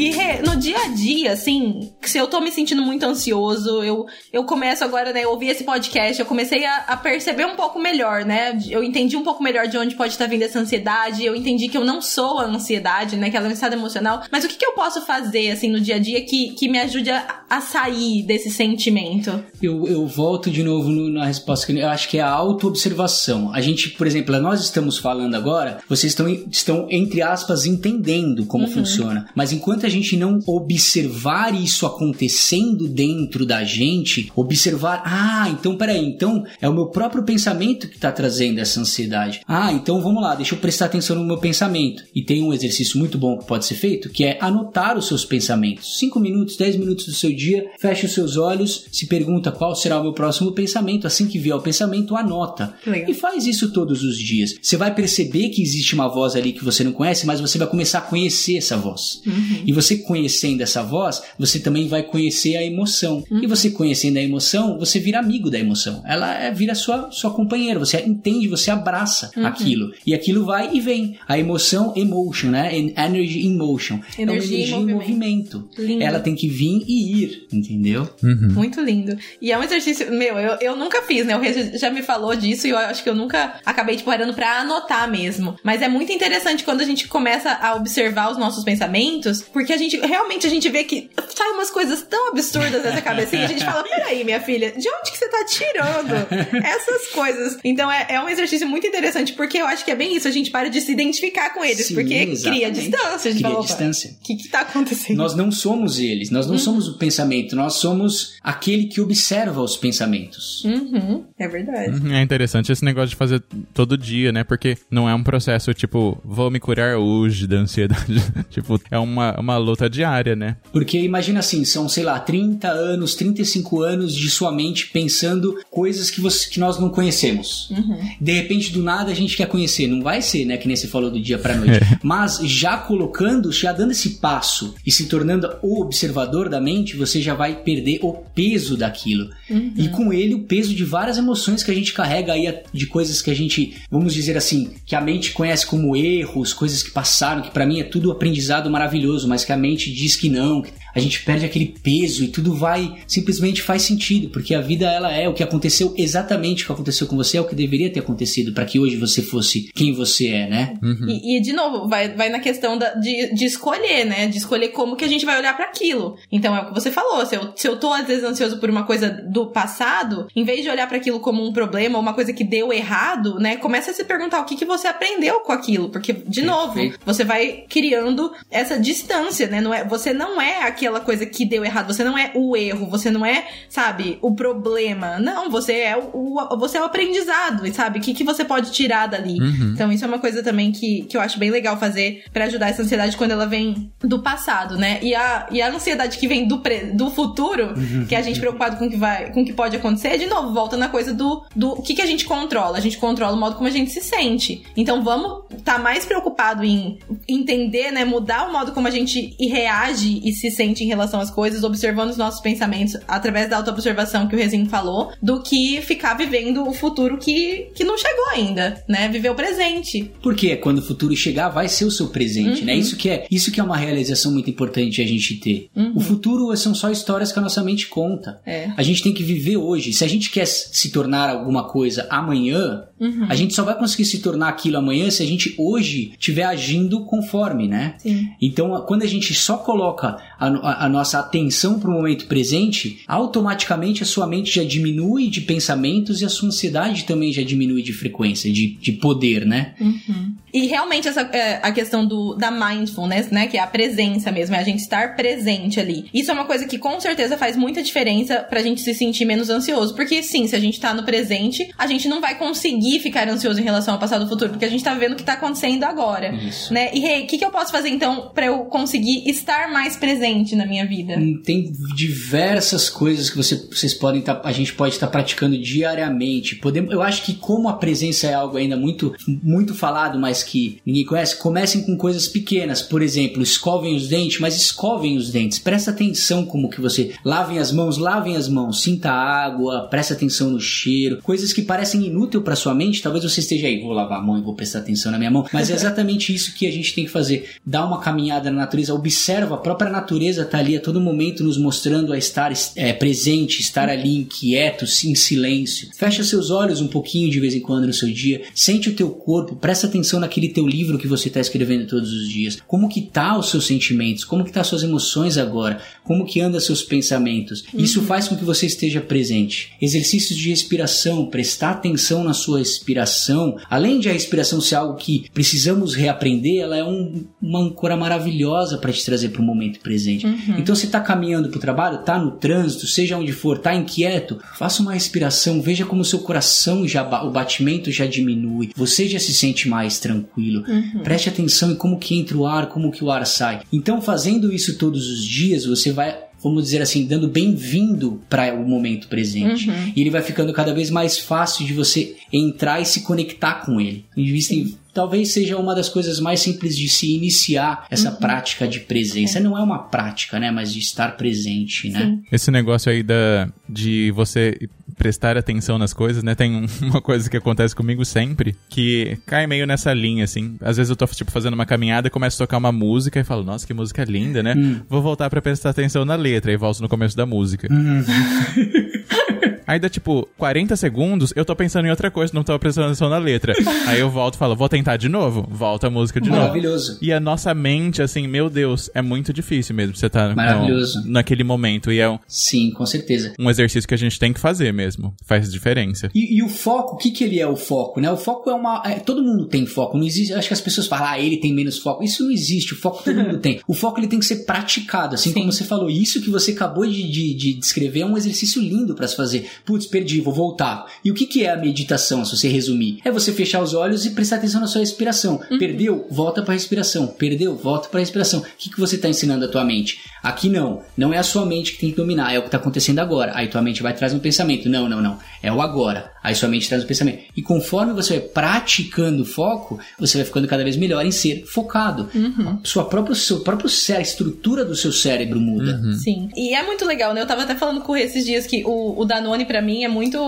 E 0.01 0.41
no 0.43 0.57
dia 0.57 0.79
a 0.79 0.89
dia, 0.89 1.33
assim, 1.33 1.93
se 2.01 2.17
eu 2.17 2.27
tô 2.27 2.41
me 2.41 2.51
sentindo 2.51 2.81
muito 2.81 3.05
ansioso, 3.05 3.83
eu, 3.83 4.07
eu 4.33 4.45
começo 4.45 4.83
agora, 4.83 5.13
né, 5.13 5.25
eu 5.25 5.31
ouvi 5.31 5.49
esse 5.49 5.63
podcast, 5.63 6.19
eu 6.19 6.25
comecei 6.25 6.65
a, 6.65 6.77
a 6.87 6.97
perceber 6.97 7.45
um 7.45 7.55
pouco 7.55 7.79
melhor, 7.79 8.25
né? 8.25 8.59
Eu 8.71 8.83
entendi 8.83 9.15
um 9.15 9.23
pouco 9.23 9.43
melhor 9.43 9.67
de 9.67 9.77
onde 9.77 9.97
pode 9.97 10.13
estar 10.13 10.27
vindo 10.27 10.43
essa 10.43 10.59
ansiedade, 10.59 11.23
eu 11.23 11.37
entendi 11.37 11.69
que 11.69 11.77
eu 11.77 11.85
não 11.85 12.01
sou 12.01 12.39
a 12.39 12.47
ansiedade, 12.47 13.17
né, 13.17 13.29
que 13.29 13.37
ela 13.37 13.47
é 13.47 13.51
um 13.51 13.53
estado 13.53 13.75
emocional, 13.75 14.23
mas 14.33 14.43
o 14.43 14.49
que, 14.49 14.57
que 14.57 14.65
eu 14.65 14.73
posso 14.73 15.05
fazer, 15.05 15.51
assim, 15.51 15.69
no 15.69 15.81
dia 15.81 15.97
a 15.97 15.99
dia 15.99 16.25
que, 16.25 16.55
que 16.55 16.67
me 16.67 16.79
ajude 16.79 17.11
a, 17.11 17.43
a 17.51 17.61
sair 17.61 18.23
desse 18.23 18.51
sentimento? 18.51 19.45
Eu, 19.63 19.87
eu 19.87 20.07
volto 20.07 20.51
de 20.51 20.63
novo 20.63 20.89
no, 20.89 21.11
na 21.11 21.27
resposta 21.27 21.67
que 21.67 21.79
eu 21.79 21.89
acho 21.89 22.09
que 22.09 22.19
é 22.19 22.23
a 22.23 22.31
autoobservação. 22.31 23.53
A 23.53 23.61
gente, 23.61 23.91
por 23.91 24.07
exemplo, 24.07 24.39
nós 24.41 24.61
estamos 24.61 24.99
falando 24.99 25.35
agora, 25.35 25.79
vocês 25.89 26.13
estão, 26.13 26.29
estão 26.29 26.87
entre 26.91 27.21
aspas, 27.23 27.67
entendendo 27.67 28.47
como 28.47 28.65
uhum. 28.65 28.71
funciona, 28.71 29.29
mas 29.35 29.53
enquanto 29.53 29.85
a 29.85 29.89
gente 29.89 30.17
não 30.17 30.39
observar 30.47 31.55
isso 31.55 31.87
acontecendo 31.87 32.89
dentro 32.89 33.45
da 33.45 33.63
gente, 33.65 34.31
observar, 34.35 35.03
ah, 35.05 35.49
então 35.51 35.77
peraí, 35.77 36.05
então 36.05 36.45
é 36.61 36.69
o 36.69 36.75
meu 36.75 36.87
próprio 36.87 37.23
pensamento 37.23 37.89
que 37.89 37.97
está 37.97 38.11
trazendo 38.11 38.61
essa 38.61 38.81
ansiedade. 38.81 39.41
Ah, 39.47 39.73
então 39.73 40.01
vamos 40.01 40.23
lá, 40.23 40.35
deixa 40.35 40.55
eu 40.55 40.59
prestar 40.59 40.87
atenção 40.87 41.17
no 41.17 41.25
meu 41.25 41.39
pensamento. 41.39 42.03
E 42.15 42.23
tem 42.23 42.43
um 42.43 42.53
exercício 42.53 42.99
muito 42.99 43.19
bom 43.19 43.39
que 43.39 43.47
pode 43.47 43.67
ser 43.67 43.75
feito, 43.75 44.09
que 44.09 44.25
é 44.25 44.39
anotar 44.41 44.97
os 44.97 45.07
seus 45.07 45.25
pensamentos. 45.25 45.99
5 45.99 46.19
minutos, 46.19 46.57
10 46.57 46.77
minutos 46.77 47.07
do 47.07 47.13
seu 47.13 47.35
dia, 47.35 47.71
fecha 47.79 48.07
os 48.07 48.13
seus 48.13 48.37
olhos, 48.37 48.87
se 48.91 49.07
pergunta 49.07 49.50
qual 49.53 49.75
será 49.75 49.99
o 49.99 50.03
meu 50.03 50.13
próximo 50.13 50.53
pensamento, 50.53 51.07
assim 51.07 51.27
que 51.27 51.39
vier 51.39 51.57
o 51.57 51.61
pensamento, 51.61 52.17
anota. 52.17 52.75
E 53.09 53.15
faz 53.15 53.47
isso 53.47 53.73
todos 53.73 54.03
os 54.03 54.19
dias. 54.19 54.55
Você 54.61 54.77
vai 54.77 54.95
perceber 54.95 55.49
que 55.51 55.63
existe 55.63 55.95
uma 55.95 56.09
voz 56.09 56.35
ali 56.35 56.53
que 56.53 56.65
você 56.65 56.85
não 56.85 56.93
conhece, 56.93 57.27
mas 57.27 57.41
você 57.41 57.59
vai 57.59 57.67
começar 57.67 57.99
a 57.99 58.03
conhecer 58.03 58.57
essa 58.57 58.77
voz. 58.77 59.23
Uhum. 59.27 59.63
E 59.67 59.73
você 59.73 59.97
conhecendo 59.99 60.63
essa 60.63 60.83
voz, 60.83 61.23
você 61.39 61.59
também 61.59 61.89
vai 61.89 62.03
conhecer 62.03 62.57
a 62.57 62.65
emoção. 62.65 63.25
Uhum. 63.31 63.43
E 63.43 63.47
você 63.47 63.71
conhecendo 63.71 64.19
a 64.19 64.23
emoção, 64.23 64.79
você 64.79 64.99
vira 64.99 65.19
amigo 65.19 65.51
da 65.51 65.59
emoção. 65.59 66.03
Ela 66.07 66.35
é, 66.35 66.51
vira 66.53 66.75
sua, 66.75 67.11
sua 67.11 67.31
companheira, 67.31 67.79
você 67.79 68.01
entende, 68.01 68.49
você 68.49 68.71
abraça 68.71 69.31
uhum. 69.37 69.47
aquilo. 69.47 69.93
E 70.07 70.15
aquilo 70.15 70.45
vai 70.45 70.75
e 70.75 70.81
vem. 70.81 71.17
A 71.27 71.39
emoção, 71.39 71.93
emotion, 71.97 72.51
né? 72.51 72.77
Energy 72.77 73.47
in 73.47 73.57
motion. 73.57 74.01
Energia, 74.19 74.23
é 74.23 74.25
uma 74.25 74.33
energia 74.33 74.77
em 74.77 74.95
movimento. 74.95 75.69
movimento. 75.77 76.03
Ela 76.03 76.21
tem 76.21 76.35
que 76.35 76.49
vir 76.49 76.85
e 76.87 77.23
ir, 77.23 77.47
entendeu? 77.53 78.09
Uhum. 78.23 78.53
Muito 78.53 78.81
lindo. 78.81 79.17
E 79.41 79.51
é 79.51 79.59
um 79.59 79.63
exercício, 79.63 80.11
meu, 80.13 80.39
eu, 80.39 80.59
eu 80.61 80.77
nunca 80.77 81.03
fiz, 81.03 81.25
né? 81.25 81.37
O 81.37 81.41
Rei 81.41 81.79
já 81.79 81.91
me 81.91 82.03
falou 82.03 82.35
disso 82.37 82.67
e 82.67 82.71
eu 82.71 82.79
acho 82.79 83.03
que 83.03 83.09
eu 83.09 83.15
nunca 83.15 83.55
acabei, 83.65 83.97
tipo, 83.97 84.11
parando 84.11 84.35
pra 84.35 84.61
anotar 84.61 85.11
mesmo. 85.11 85.57
Mas 85.63 85.81
é 85.81 85.89
muito 85.89 86.13
interessante 86.13 86.63
quando 86.65 86.81
a 86.81 86.85
gente 86.85 87.09
começa 87.09 87.53
a 87.53 87.75
observar 87.75 88.31
os 88.31 88.39
nossos 88.39 88.65
pensamentos, 88.65 89.43
porque 89.43 89.73
a 89.73 89.77
gente 89.77 89.99
realmente 89.99 90.47
a 90.47 90.51
gente 90.51 90.69
vê 90.69 90.85
que 90.85 91.11
sai 91.35 91.51
umas 91.53 91.71
coisas 91.71 92.03
tão 92.03 92.29
absurdas 92.29 92.83
dessa 92.83 93.01
cabecinha. 93.01 93.45
A 93.45 93.49
gente 93.49 93.65
fala: 93.65 93.83
peraí, 93.83 94.25
minha 94.25 94.41
filha, 94.41 94.73
de 94.73 94.89
onde 94.89 95.11
que 95.11 95.19
você 95.19 95.29
tá 95.29 95.45
tirando 95.45 96.65
essas 96.65 97.09
coisas? 97.09 97.59
Então 97.65 97.91
é, 97.91 98.07
é 98.11 98.21
um 98.21 98.29
exercício 98.29 98.69
muito 98.69 98.87
interessante, 98.87 99.33
porque 99.33 99.59
eu 99.59 99.67
acho 99.67 99.85
que 99.85 99.91
é 99.91 99.97
bem 99.97 100.17
isso. 100.17 100.29
A 100.29 100.31
gente 100.31 100.51
para 100.51 100.69
de 100.69 100.81
se 100.81 100.93
identificar 100.93 101.51
com 101.51 101.65
eles, 101.65 101.87
Sim, 101.87 101.95
porque 101.95 102.15
exatamente. 102.15 102.43
cria 102.43 102.71
distância. 102.71 103.31
A 103.31 103.33
gente 103.33 103.43
cria 103.43 103.55
fala, 103.55 103.67
distância. 103.67 104.11
O 104.11 104.25
que 104.25 104.37
que 104.37 104.49
tá 104.49 104.61
acontecendo? 104.61 105.17
Nós 105.17 105.35
não 105.35 105.51
somos 105.51 105.99
eles, 105.99 106.31
nós 106.31 106.47
não 106.47 106.55
uhum. 106.55 106.59
somos 106.59 106.89
o 106.89 106.99
pensamento, 106.99 107.57
nós 107.57 107.75
somos 107.75 108.37
aquele 108.43 108.87
que 108.87 109.01
observa 109.01 109.30
os 109.57 109.77
pensamentos. 109.77 110.65
Uhum, 110.65 111.25
é 111.39 111.49
verdade. 111.49 111.91
Uhum, 111.91 112.13
é 112.13 112.23
interessante 112.23 112.73
esse 112.73 112.85
negócio 112.85 113.11
de 113.11 113.17
fazer 113.17 113.43
todo 113.73 113.97
dia, 113.97 114.33
né? 114.33 114.45
Porque 114.45 114.77
não 114.91 115.09
é 115.09 115.15
um 115.15 115.23
processo 115.23 115.73
tipo, 115.75 116.21
vou 116.25 116.51
me 116.51 116.61
curar 116.61 116.97
hoje 116.97 117.47
da 117.47 117.57
ansiedade. 117.57 118.23
tipo, 118.51 118.81
é 118.91 118.99
uma, 118.99 119.39
uma 119.39 119.57
luta 119.57 119.89
diária, 119.89 120.35
né? 120.35 120.57
Porque 120.73 120.99
imagina 120.99 121.41
assim, 121.41 121.65
são, 121.65 121.89
sei 121.89 122.05
lá, 122.05 122.19
30 122.19 122.69
anos, 122.69 123.15
35 123.15 123.83
anos 123.83 124.15
de 124.15 124.31
sua 124.31 124.53
mente 124.53 124.89
pensando 124.89 125.59
coisas 125.71 126.11
que, 126.11 126.21
você, 126.21 126.49
que 126.49 126.61
nós 126.61 126.79
não 126.79 126.89
conhecemos. 126.91 127.71
Uhum. 127.71 127.99
De 128.21 128.33
repente, 128.33 128.73
do 128.73 128.83
nada, 128.83 129.11
a 129.11 129.15
gente 129.15 129.37
quer 129.37 129.47
conhecer. 129.47 129.87
Não 129.87 130.03
vai 130.03 130.23
ser, 130.23 130.45
né? 130.45 130.57
Que 130.57 130.67
nem 130.67 130.77
você 130.77 130.89
falou 130.89 131.11
do 131.11 131.21
dia 131.21 131.39
pra 131.39 131.55
noite. 131.55 131.71
É. 131.81 131.99
Mas 132.03 132.39
já 132.45 132.77
colocando, 132.77 133.51
já 133.53 133.73
dando 133.73 133.93
esse 133.93 134.19
passo 134.19 134.75
e 134.85 134.93
se 134.93 135.07
tornando 135.07 135.49
o 135.63 135.81
observador 135.81 136.49
da 136.49 136.61
mente, 136.61 136.97
você 136.97 137.23
já 137.23 137.35
vai 137.35 137.55
perder 137.55 138.01
o 138.03 138.13
peso 138.13 138.77
daquilo. 138.77 139.20
Uhum. 139.49 139.73
E 139.77 139.89
com 139.89 140.13
ele, 140.13 140.35
o 140.35 140.45
peso 140.45 140.75
de 140.75 140.85
várias 140.85 141.19
emoções 141.19 141.63
que 141.63 141.71
a 141.71 141.75
gente 141.75 141.93
carrega 141.93 142.33
aí, 142.33 142.53
de 142.73 142.87
coisas 142.87 143.21
que 143.21 143.31
a 143.31 143.35
gente, 143.35 143.77
vamos 143.91 144.15
dizer 144.15 144.37
assim, 144.37 144.73
que 144.87 144.95
a 144.95 145.01
mente 145.01 145.33
conhece 145.33 145.67
como 145.67 145.97
erros, 145.97 146.53
coisas 146.53 146.83
que 146.83 146.91
passaram, 146.91 147.43
que 147.43 147.51
para 147.51 147.67
mim 147.67 147.81
é 147.81 147.85
tudo 147.85 148.11
aprendizado 148.11 148.71
maravilhoso, 148.71 149.29
mas 149.29 149.45
que 149.45 149.53
a 149.53 149.57
mente 149.57 149.93
diz 149.93 150.17
que 150.17 150.29
não, 150.29 150.63
que 150.63 150.73
a 150.95 151.01
gente 151.01 151.23
perde 151.23 151.45
aquele 151.45 151.75
peso 151.83 152.25
e 152.25 152.29
tudo 152.29 152.55
vai 152.55 152.97
simplesmente 153.07 153.63
faz 153.63 153.83
sentido, 153.83 154.29
porque 154.31 154.55
a 154.55 154.61
vida 154.61 154.91
ela 154.91 155.13
é 155.13 155.29
o 155.29 155.35
que 155.35 155.43
aconteceu 155.43 155.95
exatamente 155.97 156.63
o 156.63 156.67
que 156.67 156.73
aconteceu 156.73 157.07
com 157.07 157.17
você, 157.17 157.37
é 157.37 157.41
o 157.41 157.47
que 157.47 157.55
deveria 157.55 157.93
ter 157.93 158.01
acontecido 158.01 158.53
para 158.53 158.65
que 158.65 158.79
hoje 158.79 158.97
você 158.97 159.23
fosse 159.23 159.71
quem 159.75 159.93
você 159.93 160.29
é, 160.29 160.49
né? 160.49 160.75
Uhum. 160.83 161.07
E, 161.09 161.37
e, 161.37 161.41
de 161.41 161.53
novo, 161.53 161.89
vai, 161.89 162.15
vai 162.15 162.29
na 162.29 162.41
questão 162.41 162.77
da, 162.77 162.95
de, 162.95 163.35
de 163.35 163.45
escolher, 163.45 164.05
né? 164.05 164.27
De 164.27 164.39
escolher 164.39 164.69
como 164.69 164.97
que 164.97 165.05
a 165.05 165.09
gente 165.09 165.25
vai 165.25 165.39
olhar 165.39 165.57
para 165.57 165.67
aquilo. 165.67 166.17
Então 166.31 166.55
é 166.55 166.61
o 166.61 166.67
que 166.67 166.75
você 166.75 166.91
falou, 166.91 167.25
se 167.27 167.37
eu, 167.37 167.53
se 167.57 167.69
eu 167.69 167.77
tô 167.77 167.93
às 167.93 168.07
vezes 168.07 168.25
ansioso 168.25 168.59
por 168.59 168.71
uma 168.71 168.85
coisa 168.85 169.11
do 169.11 169.47
passado, 169.47 170.29
em 170.35 170.45
vez 170.45 170.63
de 170.63 170.69
olhar 170.69 170.87
para 170.87 170.97
aquilo 170.97 171.21
como 171.21 171.47
um 171.47 171.53
problema 171.53 171.97
ou 171.97 172.03
uma 172.03 172.15
coisa 172.15 172.33
que 172.33 172.45
deu 172.45 172.73
errado, 172.73 173.39
né? 173.39 173.57
Começa 173.57 173.91
a 173.91 173.95
se 173.95 174.05
perguntar 174.05 174.41
o 174.41 174.45
que, 174.45 174.57
que 174.57 174.65
você 174.65 174.89
aprendeu 174.89 175.41
com 175.41 175.53
aquilo, 175.53 175.89
porque 175.91 176.13
de 176.13 176.43
novo, 176.43 176.75
você 177.05 177.25
vai 177.25 177.65
criando 177.69 178.33
essa 178.51 178.79
distância, 178.79 179.47
né? 179.47 179.61
Não 179.61 179.73
é, 179.73 179.85
você 179.85 180.13
não 180.13 180.41
é 180.41 180.63
aquela 180.81 181.01
coisa 181.01 181.27
que 181.27 181.45
deu 181.45 181.63
errado. 181.63 181.93
Você 181.93 182.03
não 182.03 182.17
é 182.17 182.33
o 182.35 182.57
erro, 182.57 182.87
você 182.87 183.11
não 183.11 183.25
é, 183.25 183.47
sabe, 183.69 184.19
o 184.23 184.35
problema. 184.35 185.19
Não, 185.19 185.51
você 185.51 185.75
é 185.75 185.97
o, 185.97 186.11
o 186.15 186.59
você 186.59 186.79
é 186.79 186.81
o 186.81 186.85
aprendizado, 186.85 187.67
e 187.67 187.73
sabe? 187.73 187.99
O 187.99 188.03
que, 188.03 188.15
que 188.15 188.25
você 188.25 188.45
pode 188.45 188.71
tirar 188.73 189.07
dali. 189.07 189.39
Uhum. 189.39 189.73
Então, 189.75 189.93
isso 189.93 190.05
é 190.05 190.09
uma 190.09 190.19
coisa 190.19 190.43
também 190.43 190.73
que, 190.73 191.03
que 191.03 191.17
eu 191.17 191.21
acho 191.21 191.39
bem 191.39 191.51
legal 191.51 191.79
fazer 191.79 192.25
para 192.33 192.47
ajudar 192.47 192.71
essa 192.71 192.83
ansiedade 192.83 193.17
quando 193.17 193.33
ela 193.33 193.47
vem 193.47 193.93
do 194.01 194.23
passado, 194.23 194.79
né? 194.79 194.99
E 195.03 195.15
a, 195.15 195.47
e 195.51 195.61
a 195.61 195.69
ansiedade 195.69 196.17
que 196.17 196.27
vem 196.27 196.49
do, 196.49 196.59
pre, 196.59 196.93
do 196.93 197.11
futuro, 197.11 197.75
uhum. 197.77 198.07
que 198.07 198.15
a 198.15 198.23
gente 198.23 198.41
preocupado 198.41 198.77
com 198.77 198.87
o 198.87 198.91
que 198.91 198.97
vai, 198.97 199.31
com 199.33 199.45
que 199.45 199.53
pode 199.53 199.77
acontecer, 199.77 200.17
de 200.17 200.27
novo, 200.27 200.55
volta 200.55 200.77
na 200.77 200.89
coisa 200.89 201.13
do, 201.13 201.45
do 201.55 201.77
que, 201.83 201.95
que 201.95 202.03
a 202.03 202.07
gente 202.07 202.25
controla. 202.25 202.79
A 202.79 202.81
gente 202.81 202.97
controla 202.97 203.37
o 203.37 203.41
modo 203.41 203.57
como 203.57 203.69
a 203.69 203.73
gente 203.73 203.91
se 203.91 204.01
sente. 204.01 204.63
Então, 204.77 205.03
vamos 205.03 205.45
estar 205.51 205.75
tá 205.75 205.79
mais 205.79 206.07
preocupado 206.07 206.65
em 206.65 206.99
entender, 207.29 207.91
né? 207.91 208.05
Mudar 208.05 208.49
o 208.49 208.53
modo 208.53 208.73
como 208.73 208.89
a 208.89 208.91
gente 208.91 209.37
reage 209.39 210.21
e 210.25 210.33
se 210.33 210.51
sente 210.51 210.70
em 210.79 210.87
relação 210.87 211.21
às 211.21 211.31
coisas, 211.31 211.65
observando 211.65 212.11
os 212.11 212.17
nossos 212.17 212.41
pensamentos 212.41 212.97
através 213.09 213.49
da 213.51 213.57
autoobservação 213.57 214.29
que 214.29 214.37
o 214.37 214.39
Rezinho 214.39 214.67
falou, 214.67 215.11
do 215.23 215.43
que 215.43 215.81
ficar 215.83 216.15
vivendo 216.15 216.67
o 216.69 216.73
futuro 216.73 217.19
que, 217.19 217.71
que 217.75 217.85
não 217.85 217.99
chegou 217.99 218.27
ainda, 218.31 218.83
né? 218.89 219.09
Viver 219.09 219.31
o 219.31 219.35
presente. 219.35 220.11
Porque 220.23 220.57
quando 220.57 220.79
o 220.79 220.83
futuro 220.83 221.15
chegar, 221.17 221.49
vai 221.49 221.69
ser 221.69 221.85
o 221.85 221.91
seu 221.91 222.09
presente, 222.09 222.65
né? 222.65 222.73
uhum. 222.73 222.77
né? 222.77 222.77
Isso 222.77 222.97
que, 222.97 223.09
é, 223.09 223.27
isso 223.31 223.51
que 223.51 223.61
é 223.61 223.63
uma 223.63 223.77
realização 223.77 224.33
muito 224.33 224.51
importante 224.51 225.03
a 225.03 225.07
gente 225.07 225.35
ter. 225.37 225.69
Uhum. 225.75 225.93
O 225.97 226.01
futuro 226.01 226.57
são 226.57 226.75
só 226.75 226.91
histórias 226.91 227.33
que 227.33 227.39
a 227.39 227.43
nossa 227.43 227.63
mente 227.63 227.87
conta. 227.89 228.41
É. 228.47 228.71
A 228.77 228.83
gente 228.83 229.03
tem 229.03 229.13
que 229.13 229.23
viver 229.23 229.57
hoje. 229.57 229.93
Se 229.93 230.05
a 230.05 230.09
gente 230.09 230.31
quer 230.31 230.47
se 230.47 230.91
tornar 230.91 231.31
alguma 231.31 231.65
coisa 231.65 232.07
amanhã, 232.11 232.85
uhum. 232.99 233.27
a 233.29 233.35
gente 233.35 233.55
só 233.55 233.65
vai 233.65 233.77
conseguir 233.77 234.05
se 234.05 234.21
tornar 234.21 234.49
aquilo 234.49 234.79
amanhã 234.79 235.11
se 235.11 235.23
a 235.23 235.27
gente 235.27 235.55
hoje 235.59 236.13
estiver 236.13 236.45
agindo 236.45 237.05
conforme, 237.05 237.69
né? 237.69 237.95
Sim. 237.99 238.29
Então, 238.41 238.85
quando 238.87 239.03
a 239.03 239.07
gente 239.07 239.35
só 239.35 239.57
coloca 239.59 240.17
a, 240.39 240.47
a, 240.63 240.89
nossa 240.89 241.19
atenção 241.19 241.79
para 241.79 241.91
o 241.91 241.93
momento 241.93 242.27
presente, 242.27 243.01
automaticamente 243.07 244.03
a 244.03 244.07
sua 244.07 244.27
mente 244.27 244.55
já 244.55 244.65
diminui 244.65 245.29
de 245.29 245.41
pensamentos 245.41 246.21
e 246.21 246.25
a 246.25 246.29
sua 246.29 246.49
ansiedade 246.49 247.05
também 247.05 247.33
já 247.33 247.43
diminui 247.43 247.83
de 247.83 247.93
frequência, 247.93 248.53
de, 248.53 248.69
de 248.69 248.93
poder, 248.93 249.47
né? 249.47 249.75
Uhum. 249.81 250.35
E 250.53 250.67
realmente 250.67 251.09
essa 251.09 251.23
é, 251.33 251.61
a 251.63 251.73
questão 251.73 252.07
do, 252.07 252.35
da 252.35 252.51
mindfulness, 252.51 253.31
né? 253.31 253.47
Que 253.47 253.57
é 253.57 253.61
a 253.61 253.67
presença 253.67 254.31
mesmo, 254.31 254.55
é 254.55 254.59
a 254.59 254.65
gente 254.65 254.81
estar 254.81 255.17
presente 255.17 255.81
ali. 255.81 256.07
Isso 256.13 256.31
é 256.31 256.35
uma 256.35 256.45
coisa 256.45 256.67
que 256.67 256.79
com 256.79 256.99
certeza 257.01 257.37
faz 257.37 257.57
muita 257.57 257.83
diferença 257.83 258.39
pra 258.39 258.63
gente 258.63 258.81
se 258.81 258.95
sentir 258.95 259.25
menos 259.25 259.51
ansioso. 259.51 259.95
Porque 259.95 260.23
sim, 260.23 260.47
se 260.47 260.57
a 260.57 260.61
gente 260.61 260.81
tá 260.81 260.95
no 260.95 261.05
presente, 261.05 261.71
a 261.77 261.87
gente 261.87 262.09
não 262.09 262.21
vai 262.21 262.37
conseguir 262.37 263.01
ficar 263.01 263.29
ansioso 263.29 263.61
em 263.61 263.65
relação 263.65 263.95
ao 263.95 264.01
passado 264.01 264.25
e 264.25 264.29
futuro, 264.29 264.51
porque 264.51 264.65
a 264.65 264.71
gente 264.71 264.85
tá 264.85 264.95
vendo 264.95 265.13
o 265.13 265.17
que 265.17 265.23
tá 265.23 265.35
acontecendo 265.35 265.85
agora. 265.85 266.35
Isso. 266.35 266.73
Né? 266.73 266.91
E 266.93 267.05
hey, 267.05 267.25
o 267.25 267.27
que, 267.27 267.39
que 267.39 267.45
eu 267.45 267.51
posso 267.51 267.73
fazer 267.73 267.89
então 267.89 268.31
para 268.35 268.47
eu 268.47 268.65
conseguir 268.65 269.29
estar 269.29 269.71
mais 269.73 269.97
presente 269.97 270.57
na 270.57 270.67
minha 270.67 270.87
vida? 270.87 271.15
Hum, 271.19 271.41
tem 271.45 271.73
diversas 271.95 272.89
coisas 272.89 273.31
que 273.31 273.37
você, 273.37 273.57
vocês 273.71 273.95
podem 273.95 274.23
tá, 274.23 274.41
a 274.45 274.53
gente 274.53 274.73
pode 274.75 274.95
estar 274.95 275.07
tá 275.07 275.13
praticando 275.13 275.61
diariamente. 275.61 276.57
Podemos, 276.57 276.93
eu 276.93 277.03
acho 277.03 277.23
que 277.23 277.35
como 277.35 277.69
a 277.69 277.75
presença 277.75 278.27
é 278.27 278.35
algo 278.35 278.57
ainda 278.57 278.77
muito 278.77 279.15
muito 279.43 279.75
falado, 279.75 280.19
mas 280.19 280.40
que 280.43 280.81
ninguém 280.85 281.05
conhece, 281.05 281.37
comecem 281.37 281.83
com 281.83 281.97
coisas 281.97 282.29
pequenas. 282.29 282.83
Por 282.83 283.03
exemplo, 283.03 283.43
escovem 283.43 283.97
os 283.97 284.09
dentes, 284.09 284.41
mas 284.41 284.57
escovem 284.57 285.17
os 285.17 285.31
dentes. 285.31 285.59
Presta 285.59 285.91
atenção 285.91 286.45
como 286.45 286.71
que 286.71 286.81
você 286.81 287.13
lavem 287.25 287.59
as 287.59 287.73
mãos, 287.73 287.99
lavem 287.99 288.37
as 288.37 288.49
mãos, 288.49 288.83
sinta 288.83 289.11
água, 289.11 289.89
presta 289.89 290.15
atenção 290.15 290.51
no 290.51 290.61
cheiro. 290.61 291.19
Coisas 291.23 291.53
que 291.53 291.63
parecem 291.63 292.07
inúteis 292.07 292.43
para 292.45 292.57
sua 292.57 292.75
mente, 292.75 293.03
talvez 293.03 293.25
você 293.25 293.41
esteja 293.41 293.67
aí, 293.67 293.81
vou 293.81 293.93
lavar 293.93 294.19
a 294.19 294.23
mão 294.23 294.39
e 294.39 294.43
vou 294.43 294.55
prestar 294.55 294.81
atenção 294.81 295.13
na 295.13 295.19
minha 295.19 295.31
mão, 295.31 295.47
mas 295.53 295.71
é 295.71 295.75
exatamente 295.75 296.33
isso 296.35 296.55
que 296.55 296.67
a 296.67 296.73
gente 296.73 296.95
tem 296.95 297.05
que 297.05 297.11
fazer. 297.11 297.51
Dá 297.65 297.85
uma 297.85 298.01
caminhada 298.01 298.51
na 298.51 298.59
natureza, 298.59 298.95
observa 298.95 299.55
a 299.55 299.59
própria 299.59 299.91
natureza 299.91 300.45
tá 300.45 300.59
ali 300.59 300.77
a 300.77 300.81
todo 300.81 301.01
momento 301.01 301.45
nos 301.45 301.59
mostrando 301.59 302.13
a 302.13 302.19
estar 302.19 302.53
é, 302.77 302.93
presente, 302.93 303.61
estar 303.61 303.89
ali 303.89 304.17
inquieto, 304.17 304.85
em 305.05 305.15
silêncio. 305.15 305.89
Fecha 305.95 306.23
seus 306.23 306.51
olhos 306.51 306.81
um 306.81 306.89
pouquinho 306.89 307.31
de 307.31 307.41
vez 307.41 307.55
em 307.55 307.61
quando 307.61 307.87
no 307.87 307.93
seu 307.93 308.11
dia, 308.13 308.43
sente 308.55 308.89
o 308.89 308.95
teu 308.95 309.11
corpo, 309.11 309.57
presta 309.57 309.87
atenção 309.87 310.21
naquele 310.31 310.49
teu 310.49 310.67
livro 310.67 310.97
que 310.97 311.09
você 311.09 311.27
está 311.27 311.41
escrevendo 311.41 311.87
todos 311.87 312.13
os 312.13 312.29
dias. 312.29 312.59
Como 312.69 312.89
que 312.89 313.03
tá 313.03 313.37
os 313.37 313.51
seus 313.51 313.67
sentimentos? 313.67 314.25
Como 314.25 314.45
que 314.45 314.53
tá 314.53 314.63
suas 314.63 314.85
emoções 314.85 315.37
agora? 315.37 315.81
Como 316.05 316.25
que 316.25 316.41
anda 316.41 316.61
seus 316.61 316.83
pensamentos? 316.83 317.65
Uhum. 317.75 317.81
Isso 317.81 318.03
faz 318.03 318.29
com 318.29 318.37
que 318.37 318.45
você 318.45 318.67
esteja 318.67 319.01
presente. 319.01 319.73
Exercícios 319.83 320.39
de 320.39 320.51
respiração, 320.51 321.27
prestar 321.27 321.71
atenção 321.71 322.23
na 322.23 322.33
sua 322.33 322.61
respiração. 322.61 323.57
Além 323.69 323.99
de 323.99 324.09
a 324.09 324.13
respiração 324.13 324.61
ser 324.61 324.77
algo 324.77 324.95
que 324.97 325.25
precisamos 325.35 325.95
reaprender, 325.95 326.63
ela 326.63 326.77
é 326.77 326.85
um, 326.85 327.25
uma 327.43 327.61
âncora 327.61 327.97
maravilhosa 327.97 328.79
para 328.79 328.93
te 328.93 329.05
trazer 329.05 329.31
para 329.31 329.43
o 329.43 329.45
momento 329.45 329.81
presente. 329.81 330.27
Uhum. 330.27 330.59
Então 330.59 330.77
você 330.77 330.87
está 330.87 331.01
caminhando 331.01 331.49
para 331.49 331.59
o 331.59 331.61
trabalho, 331.61 332.01
está 332.01 332.19
no 332.19 332.33
trânsito, 332.33 332.87
seja 332.87 333.19
onde 333.19 333.33
for, 333.33 333.57
está 333.57 333.75
inquieto, 333.75 334.39
faça 334.57 334.81
uma 334.81 334.93
respiração, 334.93 335.61
veja 335.61 335.85
como 335.85 336.03
o 336.03 336.05
seu 336.05 336.21
coração 336.21 336.87
já 336.87 337.01
o 337.25 337.31
batimento 337.31 337.91
já 337.91 338.07
diminui, 338.07 338.71
você 338.77 339.09
já 339.09 339.19
se 339.19 339.35
sente 339.35 339.69
mais 339.69 339.99
tranquilo. 339.99 340.20
Uhum. 340.67 341.03
Preste 341.03 341.29
atenção 341.29 341.71
em 341.73 341.77
como 341.77 341.99
que 341.99 342.19
entra 342.19 342.37
o 342.37 342.47
ar, 342.47 342.69
como 342.69 342.91
que 342.91 343.05
o 343.05 343.11
ar 343.11 343.27
sai. 343.27 343.63
Então 343.73 344.01
fazendo 344.01 344.53
isso 344.53 344.77
todos 344.77 345.09
os 345.09 345.25
dias, 345.25 345.65
você 345.65 345.93
vai 345.93 346.17
vamos 346.43 346.65
dizer 346.65 346.81
assim, 346.81 347.07
dando 347.07 347.29
bem-vindo 347.29 348.21
para 348.29 348.55
o 348.55 348.67
momento 348.67 349.09
presente. 349.09 349.69
Uhum. 349.69 349.93
E 349.95 350.01
ele 350.01 350.11
vai 350.11 350.23
ficando 350.23 350.53
cada 350.53 350.73
vez 350.73 350.91
mais 350.91 351.19
fácil 351.19 351.67
de 351.67 351.75
você 351.75 352.17
entrar 352.33 352.81
e 352.81 352.87
se 352.87 353.03
conectar 353.03 353.67
com 353.67 353.81
ele. 353.81 354.07
Existem 354.17 354.75
talvez 354.93 355.31
seja 355.31 355.57
uma 355.57 355.75
das 355.75 355.89
coisas 355.89 356.19
mais 356.19 356.41
simples 356.41 356.77
de 356.77 356.89
se 356.89 357.15
iniciar 357.15 357.87
essa 357.91 358.11
uhum. 358.11 358.17
prática 358.17 358.67
de 358.67 358.81
presença. 358.81 359.39
É. 359.39 359.43
Não 359.43 359.57
é 359.57 359.63
uma 359.63 359.79
prática, 359.79 360.39
né? 360.41 360.51
Mas 360.51 360.73
de 360.73 360.81
estar 360.81 361.17
presente, 361.17 361.89
né? 361.91 362.01
Sim. 362.01 362.23
Esse 362.33 362.51
negócio 362.51 362.91
aí 362.91 363.03
da, 363.03 363.49
de 363.69 364.11
você 364.13 364.69
prestar 365.01 365.39
atenção 365.39 365.79
nas 365.79 365.95
coisas, 365.95 366.23
né? 366.23 366.35
Tem 366.35 366.67
uma 366.83 367.01
coisa 367.01 367.31
que 367.31 367.37
acontece 367.39 367.75
comigo 367.75 368.05
sempre, 368.05 368.55
que 368.69 369.17
cai 369.25 369.47
meio 369.47 369.67
nessa 369.67 369.95
linha, 369.95 370.25
assim. 370.25 370.59
Às 370.61 370.77
vezes 370.77 370.91
eu 370.91 370.97
tô, 370.97 371.07
tipo, 371.07 371.31
fazendo 371.31 371.55
uma 371.55 371.65
caminhada 371.65 372.09
e 372.09 372.11
começo 372.11 372.37
a 372.37 372.47
tocar 372.47 372.59
uma 372.59 372.71
música 372.71 373.19
e 373.19 373.25
falo, 373.25 373.43
nossa, 373.43 373.67
que 373.67 373.73
música 373.73 374.05
linda, 374.05 374.43
né? 374.43 374.55
Hum. 374.55 374.81
Vou 374.91 375.01
voltar 375.01 375.31
para 375.31 375.41
prestar 375.41 375.71
atenção 375.71 376.05
na 376.05 376.17
letra 376.17 376.53
e 376.53 376.57
volto 376.59 376.83
no 376.83 376.89
começo 376.89 377.17
da 377.17 377.25
música. 377.25 377.67
Hum. 377.73 378.05
Aí 379.71 379.79
dá 379.79 379.89
tipo 379.89 380.29
40 380.37 380.75
segundos, 380.75 381.33
eu 381.37 381.45
tô 381.45 381.55
pensando 381.55 381.87
em 381.87 381.91
outra 381.91 382.11
coisa, 382.11 382.33
não 382.35 382.43
tô 382.43 382.59
prestando 382.59 382.89
atenção 382.89 383.09
na 383.09 383.19
letra. 383.19 383.55
Aí 383.87 384.01
eu 384.01 384.11
volto 384.11 384.35
e 384.35 384.37
falo, 384.37 384.57
vou 384.57 384.69
tentar 384.69 384.97
de 384.97 385.09
novo. 385.09 385.47
Volta 385.49 385.87
a 385.87 385.91
música 385.91 386.21
de 386.21 386.29
Maravilhoso. 386.29 386.57
novo. 386.57 386.71
Maravilhoso. 386.71 386.99
E 387.01 387.13
a 387.13 387.21
nossa 387.21 387.55
mente, 387.55 388.03
assim, 388.03 388.27
meu 388.27 388.51
Deus, 388.51 388.91
é 388.93 389.01
muito 389.01 389.33
difícil 389.33 389.77
mesmo 389.77 389.95
você 389.95 390.11
tá 390.11 390.35
Maravilhoso. 390.35 391.05
No, 391.05 391.13
naquele 391.13 391.45
momento. 391.45 391.93
E 391.93 392.01
é 392.01 392.11
um, 392.11 392.19
Sim, 392.27 392.73
com 392.73 392.85
certeza. 392.85 393.33
Um 393.39 393.49
exercício 393.49 393.87
que 393.87 393.95
a 393.95 393.97
gente 393.97 394.19
tem 394.19 394.33
que 394.33 394.41
fazer 394.41 394.73
mesmo. 394.73 395.15
Faz 395.25 395.53
diferença. 395.53 396.11
E, 396.13 396.39
e 396.39 396.43
o 396.43 396.49
foco, 396.49 396.97
o 396.97 396.99
que 396.99 397.13
que 397.13 397.23
ele 397.23 397.39
é 397.39 397.47
o 397.47 397.55
foco, 397.55 398.01
né? 398.01 398.11
O 398.11 398.17
foco 398.17 398.51
é 398.51 398.55
uma... 398.55 398.83
É, 398.85 398.99
todo 398.99 399.23
mundo 399.23 399.47
tem 399.47 399.67
foco. 399.67 399.97
Não 399.97 400.05
existe... 400.05 400.35
Acho 400.35 400.49
que 400.49 400.55
as 400.55 400.61
pessoas 400.61 400.89
falam, 400.89 401.11
ah, 401.11 401.21
ele 401.21 401.37
tem 401.37 401.55
menos 401.55 401.79
foco. 401.79 402.03
Isso 402.03 402.25
não 402.25 402.33
existe. 402.33 402.75
O 402.75 402.77
foco 402.77 403.05
todo 403.05 403.15
mundo 403.15 403.39
tem. 403.39 403.61
O 403.69 403.75
foco, 403.75 404.01
ele 404.01 404.09
tem 404.09 404.19
que 404.19 404.27
ser 404.27 404.45
praticado. 404.45 405.15
Assim 405.15 405.29
Sim. 405.29 405.39
como 405.39 405.53
você 405.53 405.63
falou. 405.63 405.89
Isso 405.89 406.21
que 406.21 406.29
você 406.29 406.51
acabou 406.51 406.85
de, 406.85 407.09
de, 407.09 407.35
de 407.35 407.55
descrever 407.55 408.01
é 408.01 408.07
um 408.07 408.17
exercício 408.17 408.61
lindo 408.61 408.97
para 408.97 409.07
se 409.07 409.15
fazer. 409.15 409.49
Putz, 409.65 409.87
perdi, 409.87 410.21
vou 410.21 410.33
voltar. 410.33 410.87
E 411.05 411.11
o 411.11 411.15
que 411.15 411.27
que 411.27 411.45
é 411.45 411.51
a 411.51 411.57
meditação, 411.57 412.25
se 412.25 412.37
você 412.37 412.49
resumir? 412.49 413.01
É 413.05 413.11
você 413.11 413.33
fechar 413.33 413.63
os 413.63 413.75
olhos 413.75 414.05
e 414.07 414.11
prestar 414.11 414.37
atenção 414.37 414.61
na 414.61 414.67
sua 414.67 414.81
respiração. 414.81 415.41
Uhum. 415.51 415.59
Perdeu? 415.59 416.07
Volta 416.11 416.43
para 416.43 416.55
respiração. 416.55 417.07
Perdeu? 417.07 417.57
Volta 417.57 417.89
para 417.89 418.01
respiração. 418.01 418.41
O 418.41 418.45
que 418.59 418.71
que 418.71 418.81
você 418.81 418.97
está 418.97 419.09
ensinando 419.09 419.45
a 419.45 419.49
tua 419.49 419.65
mente? 419.65 420.01
Aqui 420.23 420.49
não. 420.49 420.83
Não 420.97 421.13
é 421.13 421.19
a 421.19 421.23
sua 421.23 421.47
mente 421.47 421.73
que 421.73 421.79
tem 421.79 421.91
que 421.91 421.97
dominar. 421.97 422.33
É 422.33 422.39
o 422.39 422.43
que 422.43 422.49
está 422.49 422.59
acontecendo 422.59 422.99
agora. 422.99 423.33
Aí 423.35 423.49
tua 423.49 423.63
mente 423.63 423.83
vai 423.83 423.95
trazer 423.95 424.17
um 424.17 424.21
pensamento. 424.21 424.69
Não, 424.69 424.89
não, 424.89 425.01
não. 425.01 425.19
É 425.43 425.53
o 425.53 425.61
agora. 425.61 426.13
Aí 426.23 426.35
sua 426.35 426.49
mente 426.49 426.69
traz 426.69 426.85
um 426.85 426.87
pensamento. 426.87 427.25
E 427.37 427.43
conforme 427.43 427.93
você 427.93 428.19
vai 428.19 428.29
praticando 428.29 429.23
o 429.23 429.27
foco, 429.27 429.79
você 429.99 430.19
vai 430.19 430.27
ficando 430.27 430.47
cada 430.47 430.63
vez 430.63 430.77
melhor 430.77 431.05
em 431.05 431.11
ser 431.11 431.45
focado. 431.47 432.09
Uhum. 432.15 432.61
Sua 432.63 432.85
própria, 432.85 433.15
seu 433.15 433.41
próprio 433.41 433.69
cérebro, 433.69 434.01
a 434.01 434.03
estrutura 434.03 434.65
do 434.65 434.77
seu 434.77 434.93
cérebro 434.93 435.41
muda. 435.41 435.81
Uhum. 435.83 435.95
Sim. 435.95 436.29
E 436.37 436.55
é 436.55 436.63
muito 436.63 436.85
legal, 436.85 437.15
né? 437.15 437.23
Eu 437.23 437.27
tava 437.27 437.43
até 437.43 437.55
falando 437.55 437.81
com 437.81 437.93
o 437.93 437.97
esses 437.97 438.25
dias 438.25 438.47
que 438.47 438.63
o, 438.65 439.01
o 439.01 439.05
Danone, 439.05 439.45
para 439.45 439.63
mim, 439.63 439.85
é 439.85 439.89
muito 439.89 440.19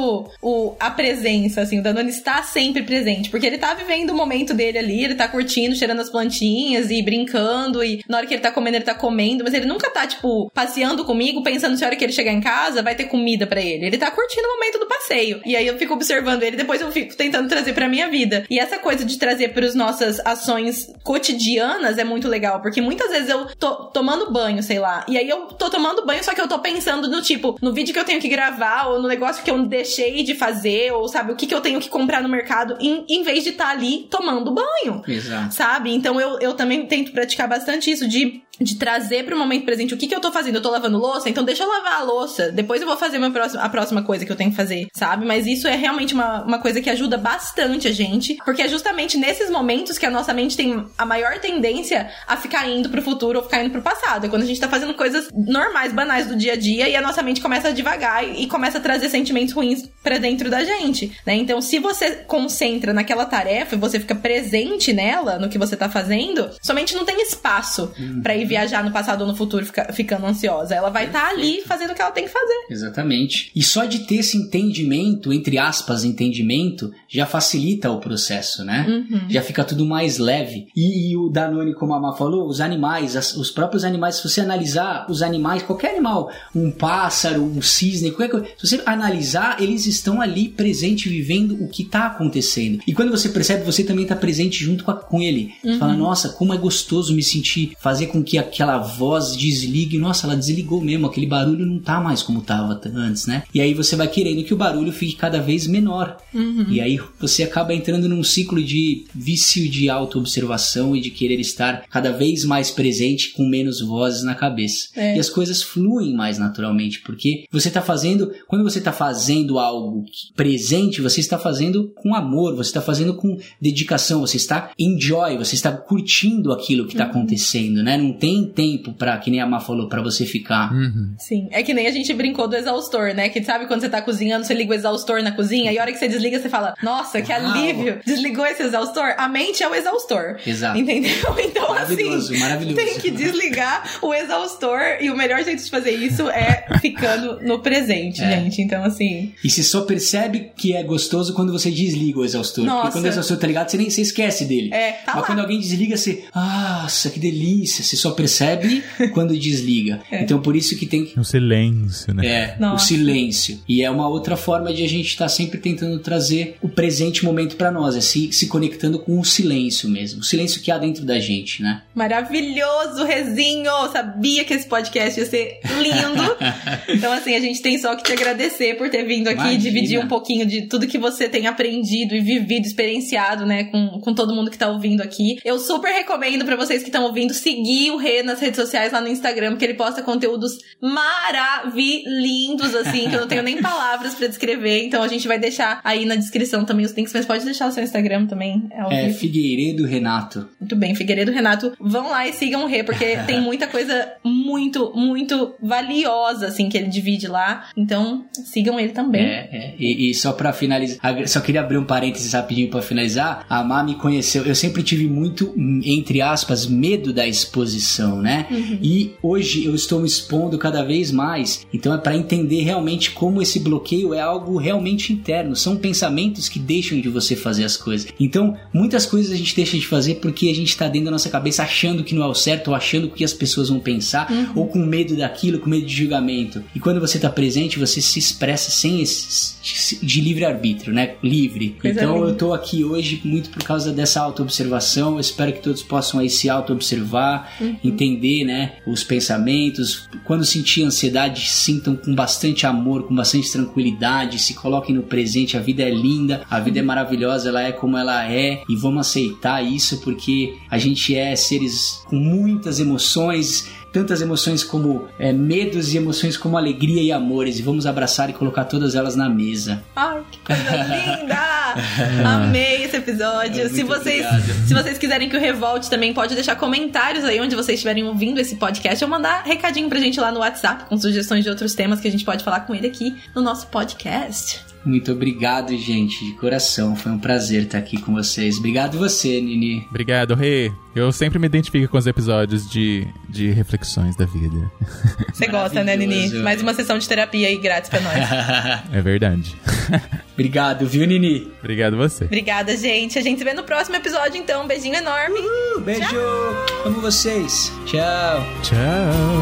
o, 0.40 0.74
a 0.81 0.90
presença, 0.90 1.61
assim. 1.61 1.81
O 1.81 1.83
Danone 1.83 2.11
está 2.11 2.42
sempre 2.42 2.83
presente. 2.83 3.31
Porque 3.31 3.46
ele 3.46 3.59
tá 3.59 3.74
vivendo 3.74 4.11
o 4.11 4.16
momento 4.16 4.55
dele 4.55 4.78
ali, 4.78 5.05
ele 5.05 5.14
tá 5.14 5.28
curtindo, 5.28 5.76
cheirando 5.76 6.00
as 6.00 6.11
plantinhas 6.11 6.90
e 6.90 7.02
brincando. 7.02 7.85
E 7.85 8.02
na 8.09 8.18
hora 8.18 8.26
que 8.26 8.35
ele 8.35 8.42
tá 8.42 8.50
comendo, 8.50 8.76
ele 8.76 8.85
tá 8.85 8.94
comendo. 8.94 9.44
Mas 9.44 9.55
ele 9.55 9.66
nunca 9.66 9.90
tá, 9.90 10.07
tipo, 10.07 10.50
passeando 10.55 11.05
comigo, 11.05 11.42
pensando 11.42 11.76
se 11.76 11.85
a 11.85 11.87
hora 11.87 11.96
que 11.96 12.05
ele 12.05 12.12
chegar 12.12 12.33
em 12.33 12.40
casa 12.40 12.83
vai 12.83 12.94
ter 12.94 13.05
comida 13.05 13.46
para 13.46 13.61
ele. 13.61 13.87
Ele 13.87 13.98
tá 13.98 14.11
curtindo 14.11 14.46
o 14.46 14.55
momento 14.55 14.78
do 14.78 14.87
passeio. 14.87 15.40
E 15.44 15.57
aí 15.57 15.66
eu 15.66 15.76
fico 15.82 15.94
observando 15.94 16.42
ele, 16.42 16.56
depois 16.56 16.80
eu 16.80 16.90
fico 16.92 17.14
tentando 17.16 17.48
trazer 17.48 17.72
pra 17.72 17.88
minha 17.88 18.08
vida. 18.08 18.44
E 18.48 18.58
essa 18.58 18.78
coisa 18.78 19.04
de 19.04 19.18
trazer 19.18 19.48
para 19.48 19.66
as 19.66 19.74
nossas 19.74 20.20
ações 20.20 20.92
cotidianas 21.02 21.98
é 21.98 22.04
muito 22.04 22.28
legal, 22.28 22.60
porque 22.60 22.80
muitas 22.80 23.10
vezes 23.10 23.28
eu 23.28 23.46
tô 23.56 23.86
tomando 23.86 24.32
banho, 24.32 24.62
sei 24.62 24.78
lá, 24.78 25.04
e 25.08 25.18
aí 25.18 25.28
eu 25.28 25.46
tô 25.46 25.68
tomando 25.68 26.06
banho, 26.06 26.22
só 26.22 26.34
que 26.34 26.40
eu 26.40 26.48
tô 26.48 26.60
pensando 26.60 27.08
no 27.08 27.20
tipo, 27.20 27.56
no 27.60 27.72
vídeo 27.72 27.92
que 27.92 27.98
eu 27.98 28.04
tenho 28.04 28.20
que 28.20 28.28
gravar, 28.28 28.88
ou 28.88 29.02
no 29.02 29.08
negócio 29.08 29.42
que 29.42 29.50
eu 29.50 29.66
deixei 29.66 30.22
de 30.22 30.34
fazer, 30.34 30.92
ou 30.92 31.08
sabe, 31.08 31.32
o 31.32 31.36
que, 31.36 31.46
que 31.46 31.54
eu 31.54 31.60
tenho 31.60 31.80
que 31.80 31.88
comprar 31.88 32.22
no 32.22 32.28
mercado, 32.28 32.76
em, 32.80 33.04
em 33.08 33.22
vez 33.22 33.42
de 33.42 33.50
estar 33.50 33.66
tá 33.66 33.70
ali 33.70 34.06
tomando 34.10 34.52
banho. 34.52 35.02
Exato. 35.06 35.54
Sabe? 35.54 35.92
Então 35.94 36.20
eu, 36.20 36.38
eu 36.38 36.54
também 36.54 36.86
tento 36.86 37.12
praticar 37.12 37.48
bastante 37.48 37.90
isso 37.90 38.06
de 38.06 38.42
de 38.60 38.76
trazer 38.76 39.24
para 39.24 39.34
o 39.34 39.38
momento 39.38 39.64
presente 39.64 39.94
o 39.94 39.96
que, 39.96 40.06
que 40.06 40.14
eu 40.14 40.20
tô 40.20 40.30
fazendo. 40.30 40.56
Eu 40.56 40.62
tô 40.62 40.70
lavando 40.70 40.98
louça, 40.98 41.28
então 41.28 41.44
deixa 41.44 41.64
eu 41.64 41.68
lavar 41.68 42.00
a 42.00 42.02
louça. 42.02 42.50
Depois 42.50 42.80
eu 42.80 42.86
vou 42.86 42.96
fazer 42.96 43.22
a 43.22 43.30
próxima, 43.30 43.62
a 43.62 43.68
próxima 43.68 44.02
coisa 44.02 44.24
que 44.24 44.32
eu 44.32 44.36
tenho 44.36 44.50
que 44.50 44.56
fazer, 44.56 44.86
sabe? 44.92 45.26
Mas 45.26 45.46
isso 45.46 45.66
é 45.66 45.76
realmente 45.76 46.14
uma, 46.14 46.42
uma 46.42 46.58
coisa 46.58 46.80
que 46.80 46.90
ajuda 46.90 47.16
bastante 47.16 47.88
a 47.88 47.92
gente, 47.92 48.36
porque 48.44 48.62
é 48.62 48.68
justamente 48.68 49.16
nesses 49.16 49.50
momentos 49.50 49.98
que 49.98 50.06
a 50.06 50.10
nossa 50.10 50.32
mente 50.32 50.56
tem 50.56 50.84
a 50.96 51.06
maior 51.06 51.38
tendência 51.38 52.10
a 52.26 52.36
ficar 52.36 52.68
indo 52.68 52.88
pro 52.88 53.02
futuro 53.02 53.38
ou 53.38 53.44
ficar 53.44 53.62
indo 53.62 53.70
pro 53.70 53.82
passado. 53.82 54.26
É 54.26 54.28
quando 54.28 54.42
a 54.42 54.46
gente 54.46 54.60
tá 54.60 54.68
fazendo 54.68 54.94
coisas 54.94 55.28
normais, 55.32 55.92
banais 55.92 56.26
do 56.26 56.36
dia 56.36 56.52
a 56.52 56.56
dia 56.56 56.88
e 56.88 56.96
a 56.96 57.00
nossa 57.00 57.22
mente 57.22 57.40
começa 57.40 57.68
a 57.68 57.72
devagar 57.72 58.24
e, 58.24 58.42
e 58.42 58.46
começa 58.46 58.78
a 58.78 58.80
trazer 58.80 59.08
sentimentos 59.08 59.54
ruins 59.54 59.88
para 60.02 60.18
dentro 60.18 60.50
da 60.50 60.64
gente, 60.64 61.12
né? 61.26 61.34
Então, 61.34 61.60
se 61.60 61.78
você 61.78 62.10
concentra 62.26 62.92
naquela 62.92 63.24
tarefa 63.24 63.74
e 63.74 63.78
você 63.78 63.98
fica 63.98 64.14
presente 64.14 64.92
nela, 64.92 65.38
no 65.38 65.48
que 65.48 65.58
você 65.58 65.76
tá 65.76 65.88
fazendo, 65.88 66.50
somente 66.60 66.94
não 66.94 67.04
tem 67.04 67.22
espaço 67.22 67.92
uhum. 67.98 68.20
para 68.22 68.36
ir 68.42 68.46
viajar 68.46 68.85
no 68.85 68.90
passado 68.90 69.22
ou 69.22 69.26
no 69.26 69.35
futuro 69.35 69.64
fica, 69.64 69.92
ficando 69.92 70.26
ansiosa. 70.26 70.74
Ela 70.74 70.90
vai 70.90 71.07
estar 71.07 71.22
tá 71.22 71.28
ali 71.28 71.62
fazendo 71.62 71.92
o 71.92 71.94
que 71.94 72.02
ela 72.02 72.11
tem 72.11 72.24
que 72.24 72.31
fazer. 72.31 72.66
Exatamente. 72.70 73.50
E 73.55 73.62
só 73.62 73.85
de 73.85 74.00
ter 74.00 74.16
esse 74.16 74.37
entendimento, 74.37 75.33
entre 75.33 75.59
aspas, 75.59 76.05
entendimento, 76.05 76.92
já 77.09 77.26
facilita 77.26 77.90
o 77.90 77.98
processo, 77.98 78.64
né? 78.64 78.87
Uhum. 78.88 79.31
Já 79.31 79.42
fica 79.42 79.64
tudo 79.64 79.85
mais 79.85 80.18
leve. 80.18 80.68
E, 80.76 81.11
e, 81.11 81.16
o 81.16 81.28
Danone, 81.28 81.74
como 81.74 81.94
a 81.94 82.00
Má 82.00 82.14
falou, 82.14 82.48
os 82.48 82.61
animais, 82.61 83.16
as, 83.16 83.35
os 83.37 83.50
próprios 83.50 83.85
animais, 83.85 84.16
se 84.16 84.28
você 84.28 84.40
analisar 84.40 85.07
os 85.09 85.22
animais, 85.22 85.62
qualquer 85.62 85.92
animal, 85.92 86.31
um 86.55 86.70
pássaro, 86.70 87.42
um 87.42 87.62
cisne, 87.62 88.11
qualquer 88.11 88.31
coisa, 88.31 88.46
se 88.59 88.66
você 88.66 88.83
analisar, 88.87 89.61
eles 89.62 89.87
estão 89.87 90.20
ali 90.20 90.48
presente, 90.48 91.09
vivendo 91.09 91.62
o 91.62 91.68
que 91.68 91.83
está 91.83 92.07
acontecendo. 92.07 92.81
E 92.87 92.94
quando 92.94 93.11
você 93.11 93.28
percebe, 93.28 93.64
você 93.64 93.85
também 93.85 94.05
está 94.05 94.16
presente 94.16 94.64
junto 94.64 94.85
com, 94.85 94.90
a, 94.90 94.94
com 94.94 95.20
ele. 95.20 95.55
Uhum. 95.62 95.72
Você 95.72 95.78
fala, 95.78 95.94
nossa, 95.94 96.28
como 96.31 96.55
é 96.55 96.57
gostoso 96.57 97.14
me 97.14 97.22
sentir, 97.22 97.74
fazer 97.78 98.07
com 98.07 98.22
que 98.22 98.31
aquela 98.38 98.78
voz 98.78 99.36
desligue. 99.36 99.98
Nossa, 99.98 100.26
ela 100.26 100.36
desligou 100.36 100.80
mesmo, 100.80 101.06
aquele 101.06 101.26
barulho 101.26 101.66
não 101.66 101.78
tá 101.78 102.00
mais 102.00 102.22
como 102.22 102.42
tava 102.42 102.80
antes, 102.94 103.26
né? 103.26 103.44
E 103.54 103.60
aí 103.60 103.74
você 103.74 103.96
vai 103.96 104.08
querendo 104.08 104.44
que 104.44 104.54
o 104.54 104.56
barulho 104.56 104.92
fique 104.92 105.16
cada 105.16 105.40
vez 105.40 105.66
menor. 105.66 106.16
Uhum. 106.34 106.66
E 106.68 106.80
aí 106.80 106.98
você 107.20 107.42
acaba 107.42 107.74
entrando 107.74 108.08
num 108.08 108.22
ciclo 108.22 108.62
de 108.62 109.04
vício 109.14 109.68
de 109.68 109.88
autoobservação 109.88 110.94
e 110.96 111.00
de 111.00 111.10
querer 111.10 111.40
estar 111.40 111.84
cada 111.88 112.12
vez 112.12 112.44
mais 112.44 112.70
presente 112.70 113.32
com 113.32 113.46
menos 113.46 113.80
vozes 113.80 114.22
na 114.22 114.34
cabeça. 114.34 114.88
É. 114.96 115.16
E 115.16 115.20
as 115.20 115.28
coisas 115.28 115.62
fluem 115.62 116.14
mais 116.14 116.38
naturalmente, 116.38 117.00
porque 117.00 117.44
você 117.50 117.70
tá 117.70 117.82
fazendo, 117.82 118.32
quando 118.46 118.64
você 118.64 118.80
tá 118.80 118.92
fazendo 118.92 119.58
algo 119.58 120.04
presente, 120.34 121.00
você 121.00 121.20
está 121.20 121.38
fazendo 121.38 121.92
com 121.96 122.14
amor, 122.14 122.54
você 122.54 122.70
está 122.70 122.80
fazendo 122.80 123.14
com 123.14 123.38
dedicação, 123.60 124.20
você 124.20 124.36
está 124.36 124.70
enjoy, 124.78 125.36
você 125.36 125.54
está 125.54 125.72
curtindo 125.72 126.52
aquilo 126.52 126.86
que 126.86 126.92
está 126.92 127.04
uhum. 127.04 127.10
acontecendo, 127.10 127.82
né? 127.82 127.96
Não 127.96 128.12
tem 128.22 128.32
tem 128.32 128.46
tempo 128.46 128.92
para 128.94 129.18
que 129.18 129.30
nem 129.30 129.40
a 129.40 129.46
Má 129.46 129.61
falou, 129.61 129.88
para 129.88 130.00
você 130.00 130.24
ficar. 130.24 130.72
Uhum. 130.72 131.14
Sim, 131.18 131.48
é 131.50 131.62
que 131.62 131.74
nem 131.74 131.87
a 131.87 131.90
gente 131.90 132.12
brincou 132.14 132.48
do 132.48 132.56
exaustor, 132.56 133.14
né? 133.14 133.28
Que 133.28 133.42
sabe 133.44 133.66
quando 133.66 133.80
você 133.80 133.88
tá 133.88 134.00
cozinhando, 134.00 134.46
você 134.46 134.54
liga 134.54 134.70
o 134.70 134.74
exaustor 134.74 135.22
na 135.22 135.32
cozinha 135.32 135.70
e 135.70 135.78
a 135.78 135.82
hora 135.82 135.92
que 135.92 135.98
você 135.98 136.08
desliga, 136.08 136.40
você 136.40 136.48
fala: 136.48 136.74
Nossa, 136.82 137.20
que 137.20 137.30
Uau. 137.30 137.40
alívio! 137.40 138.00
Desligou 138.06 138.46
esse 138.46 138.62
exaustor? 138.62 139.14
A 139.18 139.28
mente 139.28 139.62
é 139.62 139.68
o 139.68 139.74
exaustor. 139.74 140.38
Exato. 140.46 140.78
Entendeu? 140.78 141.12
Então, 141.42 141.68
maravilhoso, 141.68 142.32
assim, 142.32 142.40
maravilhoso. 142.40 142.76
tem 142.76 142.98
que 142.98 143.11
desligar 143.11 143.98
o 144.00 144.14
exaustor 144.14 144.80
e 145.00 145.11
o 145.11 145.16
melhor 145.16 145.42
jeito 145.42 145.62
de 145.62 145.68
fazer 145.68 145.90
isso 145.90 146.30
é 146.30 146.66
ficando 146.80 147.40
no 147.42 147.58
presente, 147.58 148.22
é. 148.22 148.30
gente. 148.30 148.62
Então, 148.62 148.85
assim. 148.85 149.35
E 149.42 149.50
você 149.50 149.62
só 149.62 149.82
percebe 149.82 150.52
que 150.56 150.74
é 150.74 150.82
gostoso 150.82 151.35
quando 151.35 151.52
você 151.52 151.70
desliga 151.70 152.20
o 152.20 152.24
exaustor. 152.24 152.64
Nossa. 152.64 152.82
Porque 152.82 152.92
quando 152.98 153.04
o 153.04 153.08
exaustor 153.08 153.37
tá 153.37 153.46
ligado, 153.46 153.70
você 153.70 153.76
nem 153.76 153.90
você 153.90 154.02
esquece 154.02 154.44
dele. 154.44 154.72
É, 154.72 154.92
tá 154.92 155.12
Mas 155.14 155.16
lá. 155.16 155.22
quando 155.26 155.40
alguém 155.40 155.58
desliga, 155.58 155.96
você. 155.96 156.24
Nossa, 156.35 157.11
que 157.11 157.18
delícia! 157.18 157.82
Você 157.82 157.96
só 157.96 158.12
percebe 158.12 158.83
quando 159.12 159.37
desliga. 159.37 160.01
É. 160.11 160.22
Então 160.22 160.40
por 160.40 160.57
isso 160.57 160.77
que 160.77 160.87
tem 160.87 161.12
o 161.16 161.25
silêncio, 161.25 162.14
né? 162.14 162.27
É, 162.27 162.57
Nossa. 162.59 162.85
o 162.85 162.87
silêncio. 162.88 163.61
E 163.68 163.83
é 163.83 163.90
uma 163.90 164.09
outra 164.09 164.37
forma 164.37 164.72
de 164.72 164.85
a 164.85 164.88
gente 164.88 165.09
estar 165.09 165.25
tá 165.25 165.29
sempre 165.29 165.59
tentando 165.59 165.98
trazer 165.98 166.57
o 166.62 166.68
presente 166.68 167.25
momento 167.25 167.57
para 167.57 167.70
nós, 167.70 167.96
é 167.96 168.01
se, 168.01 168.33
se 168.33 168.46
conectando 168.46 168.98
com 168.98 169.18
o 169.18 169.25
silêncio 169.25 169.88
mesmo, 169.88 170.20
o 170.20 170.25
silêncio 170.25 170.61
que 170.61 170.70
há 170.70 170.79
dentro 170.79 171.05
da 171.05 171.18
gente, 171.18 171.62
né? 171.62 171.83
Maravilhoso, 171.94 173.05
Rezinho! 173.05 173.70
Sabia 173.92 174.44
que 174.44 174.55
esse 174.55 174.66
podcast 174.66 175.18
ia 175.18 175.27
ser 175.27 175.61
lindo. 175.81 176.37
então 176.88 177.12
assim, 177.12 177.35
a 177.35 177.40
gente 177.40 177.61
tem 177.61 177.79
só 177.79 177.94
que 177.94 178.03
te 178.03 178.12
agradecer 178.12 178.77
por 178.77 178.88
ter 178.88 179.05
vindo 179.05 179.29
aqui 179.29 179.40
Imagina. 179.40 179.59
dividir 179.59 179.98
um 179.98 180.09
pouquinho 180.09 180.46
de 180.46 180.62
tudo 180.62 180.87
que 180.87 180.98
você 180.98 181.29
tem 181.29 181.46
aprendido 181.46 182.14
e 182.14 182.20
vivido, 182.20 182.66
experienciado, 182.66 183.46
né, 183.46 183.64
com, 183.64 184.01
com 184.01 184.14
todo 184.14 184.35
mundo 184.35 184.51
que 184.51 184.59
tá 184.59 184.68
ouvindo 184.68 185.03
aqui. 185.03 185.37
Eu 185.44 185.59
super 185.59 185.92
recomendo 185.92 186.44
para 186.44 186.57
vocês 186.57 186.83
que 186.83 186.88
estão 186.88 187.05
ouvindo 187.05 187.33
seguir 187.35 187.90
o 187.90 187.96
Rê 188.02 188.22
nas 188.22 188.40
redes 188.40 188.56
sociais 188.56 188.92
lá 188.92 189.00
no 189.00 189.08
Instagram, 189.08 189.50
porque 189.50 189.64
ele 189.64 189.74
posta 189.74 190.02
conteúdos 190.02 190.58
maravilhindos, 190.80 192.74
assim, 192.74 193.08
que 193.08 193.14
eu 193.14 193.20
não 193.20 193.28
tenho 193.28 193.42
nem 193.42 193.62
palavras 193.62 194.14
para 194.14 194.26
descrever. 194.26 194.84
Então 194.84 195.02
a 195.02 195.08
gente 195.08 195.26
vai 195.28 195.38
deixar 195.38 195.80
aí 195.84 196.04
na 196.04 196.16
descrição 196.16 196.64
também 196.64 196.84
os 196.84 196.92
links, 196.92 197.12
mas 197.12 197.24
pode 197.24 197.44
deixar 197.44 197.68
o 197.68 197.72
seu 197.72 197.82
Instagram 197.82 198.26
também. 198.26 198.68
É, 198.90 199.08
é 199.08 199.12
Figueiredo 199.12 199.86
Renato. 199.86 200.48
Muito 200.60 200.76
bem, 200.76 200.94
Figueiredo 200.94 201.32
Renato. 201.32 201.72
Vão 201.80 202.10
lá 202.10 202.26
e 202.26 202.32
sigam 202.32 202.64
o 202.64 202.66
Rê, 202.66 202.82
porque 202.82 203.16
tem 203.26 203.40
muita 203.40 203.66
coisa 203.66 204.12
muito, 204.24 204.92
muito 204.94 205.54
valiosa, 205.62 206.48
assim, 206.48 206.68
que 206.68 206.76
ele 206.76 206.88
divide 206.88 207.28
lá. 207.28 207.68
Então, 207.76 208.26
sigam 208.32 208.78
ele 208.78 208.92
também. 208.92 209.22
É, 209.22 209.48
é. 209.52 209.74
E, 209.78 210.10
e 210.10 210.14
só 210.14 210.32
para 210.32 210.52
finalizar, 210.52 210.98
só 211.26 211.40
queria 211.40 211.60
abrir 211.60 211.78
um 211.78 211.84
parênteses 211.84 212.32
rapidinho 212.32 212.68
para 212.70 212.82
finalizar. 212.82 213.46
A 213.48 213.62
Má 213.62 213.82
me 213.82 213.94
conheceu. 213.94 214.44
Eu 214.44 214.54
sempre 214.54 214.82
tive 214.82 215.06
muito, 215.06 215.54
entre 215.84 216.20
aspas, 216.20 216.66
medo 216.66 217.12
da 217.12 217.26
exposição 217.26 217.91
né? 218.00 218.46
Uhum. 218.50 218.78
E 218.83 219.12
hoje 219.22 219.64
eu 219.64 219.74
estou 219.74 220.00
me 220.00 220.07
expondo 220.07 220.59
cada 220.59 220.83
vez 220.83 221.11
mais, 221.11 221.66
então 221.72 221.92
é 221.94 221.98
para 221.98 222.16
entender 222.16 222.62
realmente 222.62 223.11
como 223.11 223.42
esse 223.42 223.61
bloqueio 223.61 224.14
é 224.14 224.20
algo 224.20 224.57
realmente 224.57 225.12
interno, 225.12 225.55
são 225.55 225.76
pensamentos 225.76 226.48
que 226.48 226.59
deixam 226.59 227.00
de 227.00 227.09
você 227.09 227.37
fazer 227.37 227.64
as 227.64 227.76
coisas. 227.76 228.09
Então, 228.18 228.57
muitas 228.72 229.07
coisas 229.07 229.33
a 229.33 229.37
gente 229.37 229.55
deixa 229.55 229.76
de 229.76 229.87
fazer 229.87 230.16
porque 230.16 230.48
a 230.48 230.55
gente 230.55 230.68
está 230.68 230.88
dentro 230.88 231.07
da 231.07 231.11
nossa 231.12 231.31
cabeça 231.31 231.62
achando 231.62 232.05
que 232.05 232.14
não 232.14 232.22
é 232.22 232.26
o 232.26 232.35
certo, 232.35 232.68
ou 232.68 232.74
achando 232.74 233.09
que 233.09 233.24
as 233.24 233.33
pessoas 233.33 233.68
vão 233.68 233.81
pensar, 233.81 234.31
uhum. 234.31 234.52
ou 234.55 234.66
com 234.66 234.78
medo 234.78 235.16
daquilo, 235.16 235.59
com 235.59 235.68
medo 235.68 235.87
de 235.87 235.94
julgamento. 235.94 236.62
E 236.74 236.81
quando 236.81 237.00
você 237.00 237.18
está 237.18 237.31
presente, 237.31 237.78
você 237.78 238.00
se 238.00 238.18
expressa 238.18 238.70
sem 238.70 239.00
esse, 239.00 239.98
de 240.05 240.20
livre 240.20 240.44
arbítrio, 240.44 240.92
né? 240.92 241.14
Livre. 241.22 241.76
Coisa 241.81 242.00
então 242.00 242.16
linda. 242.16 242.28
eu 242.28 242.35
tô 242.37 242.52
aqui 242.52 242.85
hoje 242.85 243.20
muito 243.24 243.50
por 243.50 243.62
causa 243.62 243.92
dessa 243.92 244.20
autoobservação. 244.20 245.18
Espero 245.18 245.52
que 245.52 245.61
todos 245.61 245.83
possam 245.83 246.20
aí 246.20 246.31
se 246.31 246.48
auto-observar, 246.48 247.55
uhum. 247.61 247.76
Entender, 247.84 248.44
né, 248.44 248.72
os 248.86 249.02
pensamentos. 249.02 250.08
Quando 250.24 250.44
sentir 250.44 250.84
ansiedade, 250.84 251.48
sintam 251.48 251.96
com 251.96 252.14
bastante 252.14 252.66
amor, 252.66 253.06
com 253.06 253.14
bastante 253.14 253.50
tranquilidade, 253.50 254.38
se 254.38 254.54
coloquem 254.54 254.94
no 254.94 255.02
presente. 255.02 255.56
A 255.56 255.60
vida 255.60 255.82
é 255.82 255.90
linda, 255.90 256.42
a 256.50 256.60
vida 256.60 256.78
é 256.78 256.82
maravilhosa, 256.82 257.48
ela 257.48 257.62
é 257.62 257.72
como 257.72 257.96
ela 257.96 258.30
é 258.30 258.62
e 258.68 258.76
vamos 258.76 259.08
aceitar 259.08 259.62
isso 259.62 260.00
porque 260.00 260.54
a 260.70 260.78
gente 260.78 261.14
é 261.14 261.34
seres 261.36 262.02
com 262.06 262.16
muitas 262.16 262.80
emoções 262.80 263.70
tantas 263.92 264.22
emoções 264.22 264.64
como 264.64 265.09
é, 265.18 265.33
medos 265.33 265.92
e 265.92 265.96
emoções 265.96 266.37
como 266.37 266.57
alegria 266.57 267.02
e 267.02 267.12
amores. 267.12 267.59
E 267.59 267.62
vamos 267.62 267.87
abraçar 267.87 268.31
e 268.31 268.33
colocar 268.33 268.64
todas 268.64 268.94
elas 268.94 269.14
na 269.14 269.28
mesa. 269.28 269.83
Ai, 269.94 270.22
que 270.31 270.38
coisa 270.38 270.62
linda! 270.62 271.52
Amei 272.24 272.85
esse 272.85 272.96
episódio. 272.96 273.62
É, 273.62 273.68
se, 273.68 273.83
vocês, 273.83 274.26
se 274.66 274.74
vocês 274.74 274.98
quiserem 274.98 275.28
que 275.28 275.37
o 275.37 275.40
Revolte 275.40 275.88
também 275.90 276.12
pode 276.12 276.35
deixar 276.35 276.57
comentários 276.57 277.24
aí 277.24 277.40
onde 277.40 277.55
vocês 277.55 277.76
estiverem 277.76 278.05
ouvindo 278.05 278.40
esse 278.40 278.57
podcast 278.57 279.05
ou 279.05 279.11
mandar 279.11 279.42
recadinho 279.44 279.88
pra 279.88 279.98
gente 279.98 280.20
lá 280.20 280.33
no 280.33 280.40
WhatsApp 280.40 280.85
com 280.85 280.96
sugestões 280.96 281.44
de 281.44 281.50
outros 281.50 281.74
temas 281.74 282.00
que 282.00 282.09
a 282.09 282.11
gente 282.11 282.24
pode 282.24 282.42
falar 282.44 282.61
com 282.61 282.74
ele 282.74 282.87
aqui 282.87 283.16
no 283.35 283.42
nosso 283.42 283.66
podcast. 283.66 284.71
Muito 284.84 285.12
obrigado, 285.12 285.76
gente, 285.76 286.24
de 286.24 286.32
coração. 286.32 286.96
Foi 286.96 287.12
um 287.12 287.18
prazer 287.18 287.62
estar 287.62 287.78
aqui 287.78 288.00
com 288.00 288.12
vocês. 288.12 288.58
Obrigado 288.58 288.98
você, 288.98 289.40
Nini. 289.40 289.86
Obrigado, 289.88 290.34
Rê. 290.34 290.72
Eu 290.94 291.10
sempre 291.12 291.38
me 291.38 291.46
identifico 291.46 291.90
com 291.90 291.96
os 291.96 292.06
episódios 292.06 292.68
de, 292.68 293.06
de 293.28 293.50
reflexões 293.50 294.14
da 294.14 294.26
vida. 294.26 294.70
Você 295.32 295.46
gosta, 295.46 295.82
né, 295.82 295.96
Nini? 295.96 296.28
Mais 296.40 296.60
uma 296.60 296.74
sessão 296.74 296.98
de 296.98 297.08
terapia 297.08 297.48
aí 297.48 297.56
grátis 297.56 297.88
pra 297.88 298.00
nós. 298.00 298.14
é 298.92 299.00
verdade. 299.00 299.56
Obrigado, 300.34 300.86
viu, 300.86 301.06
Nini? 301.06 301.50
Obrigado 301.60 301.96
você. 301.96 302.24
Obrigada, 302.24 302.76
gente. 302.76 303.18
A 303.18 303.22
gente 303.22 303.38
se 303.38 303.44
vê 303.44 303.54
no 303.54 303.62
próximo 303.62 303.96
episódio, 303.96 304.37
então. 304.38 304.64
Um 304.64 304.66
beijinho 304.66 304.96
enorme. 304.96 305.38
Uh, 305.40 305.80
beijo. 305.80 306.08
Tchau. 306.08 306.66
Amo 306.87 307.00
vocês. 307.00 307.72
Tchau. 307.87 308.46
Tchau. 308.62 309.41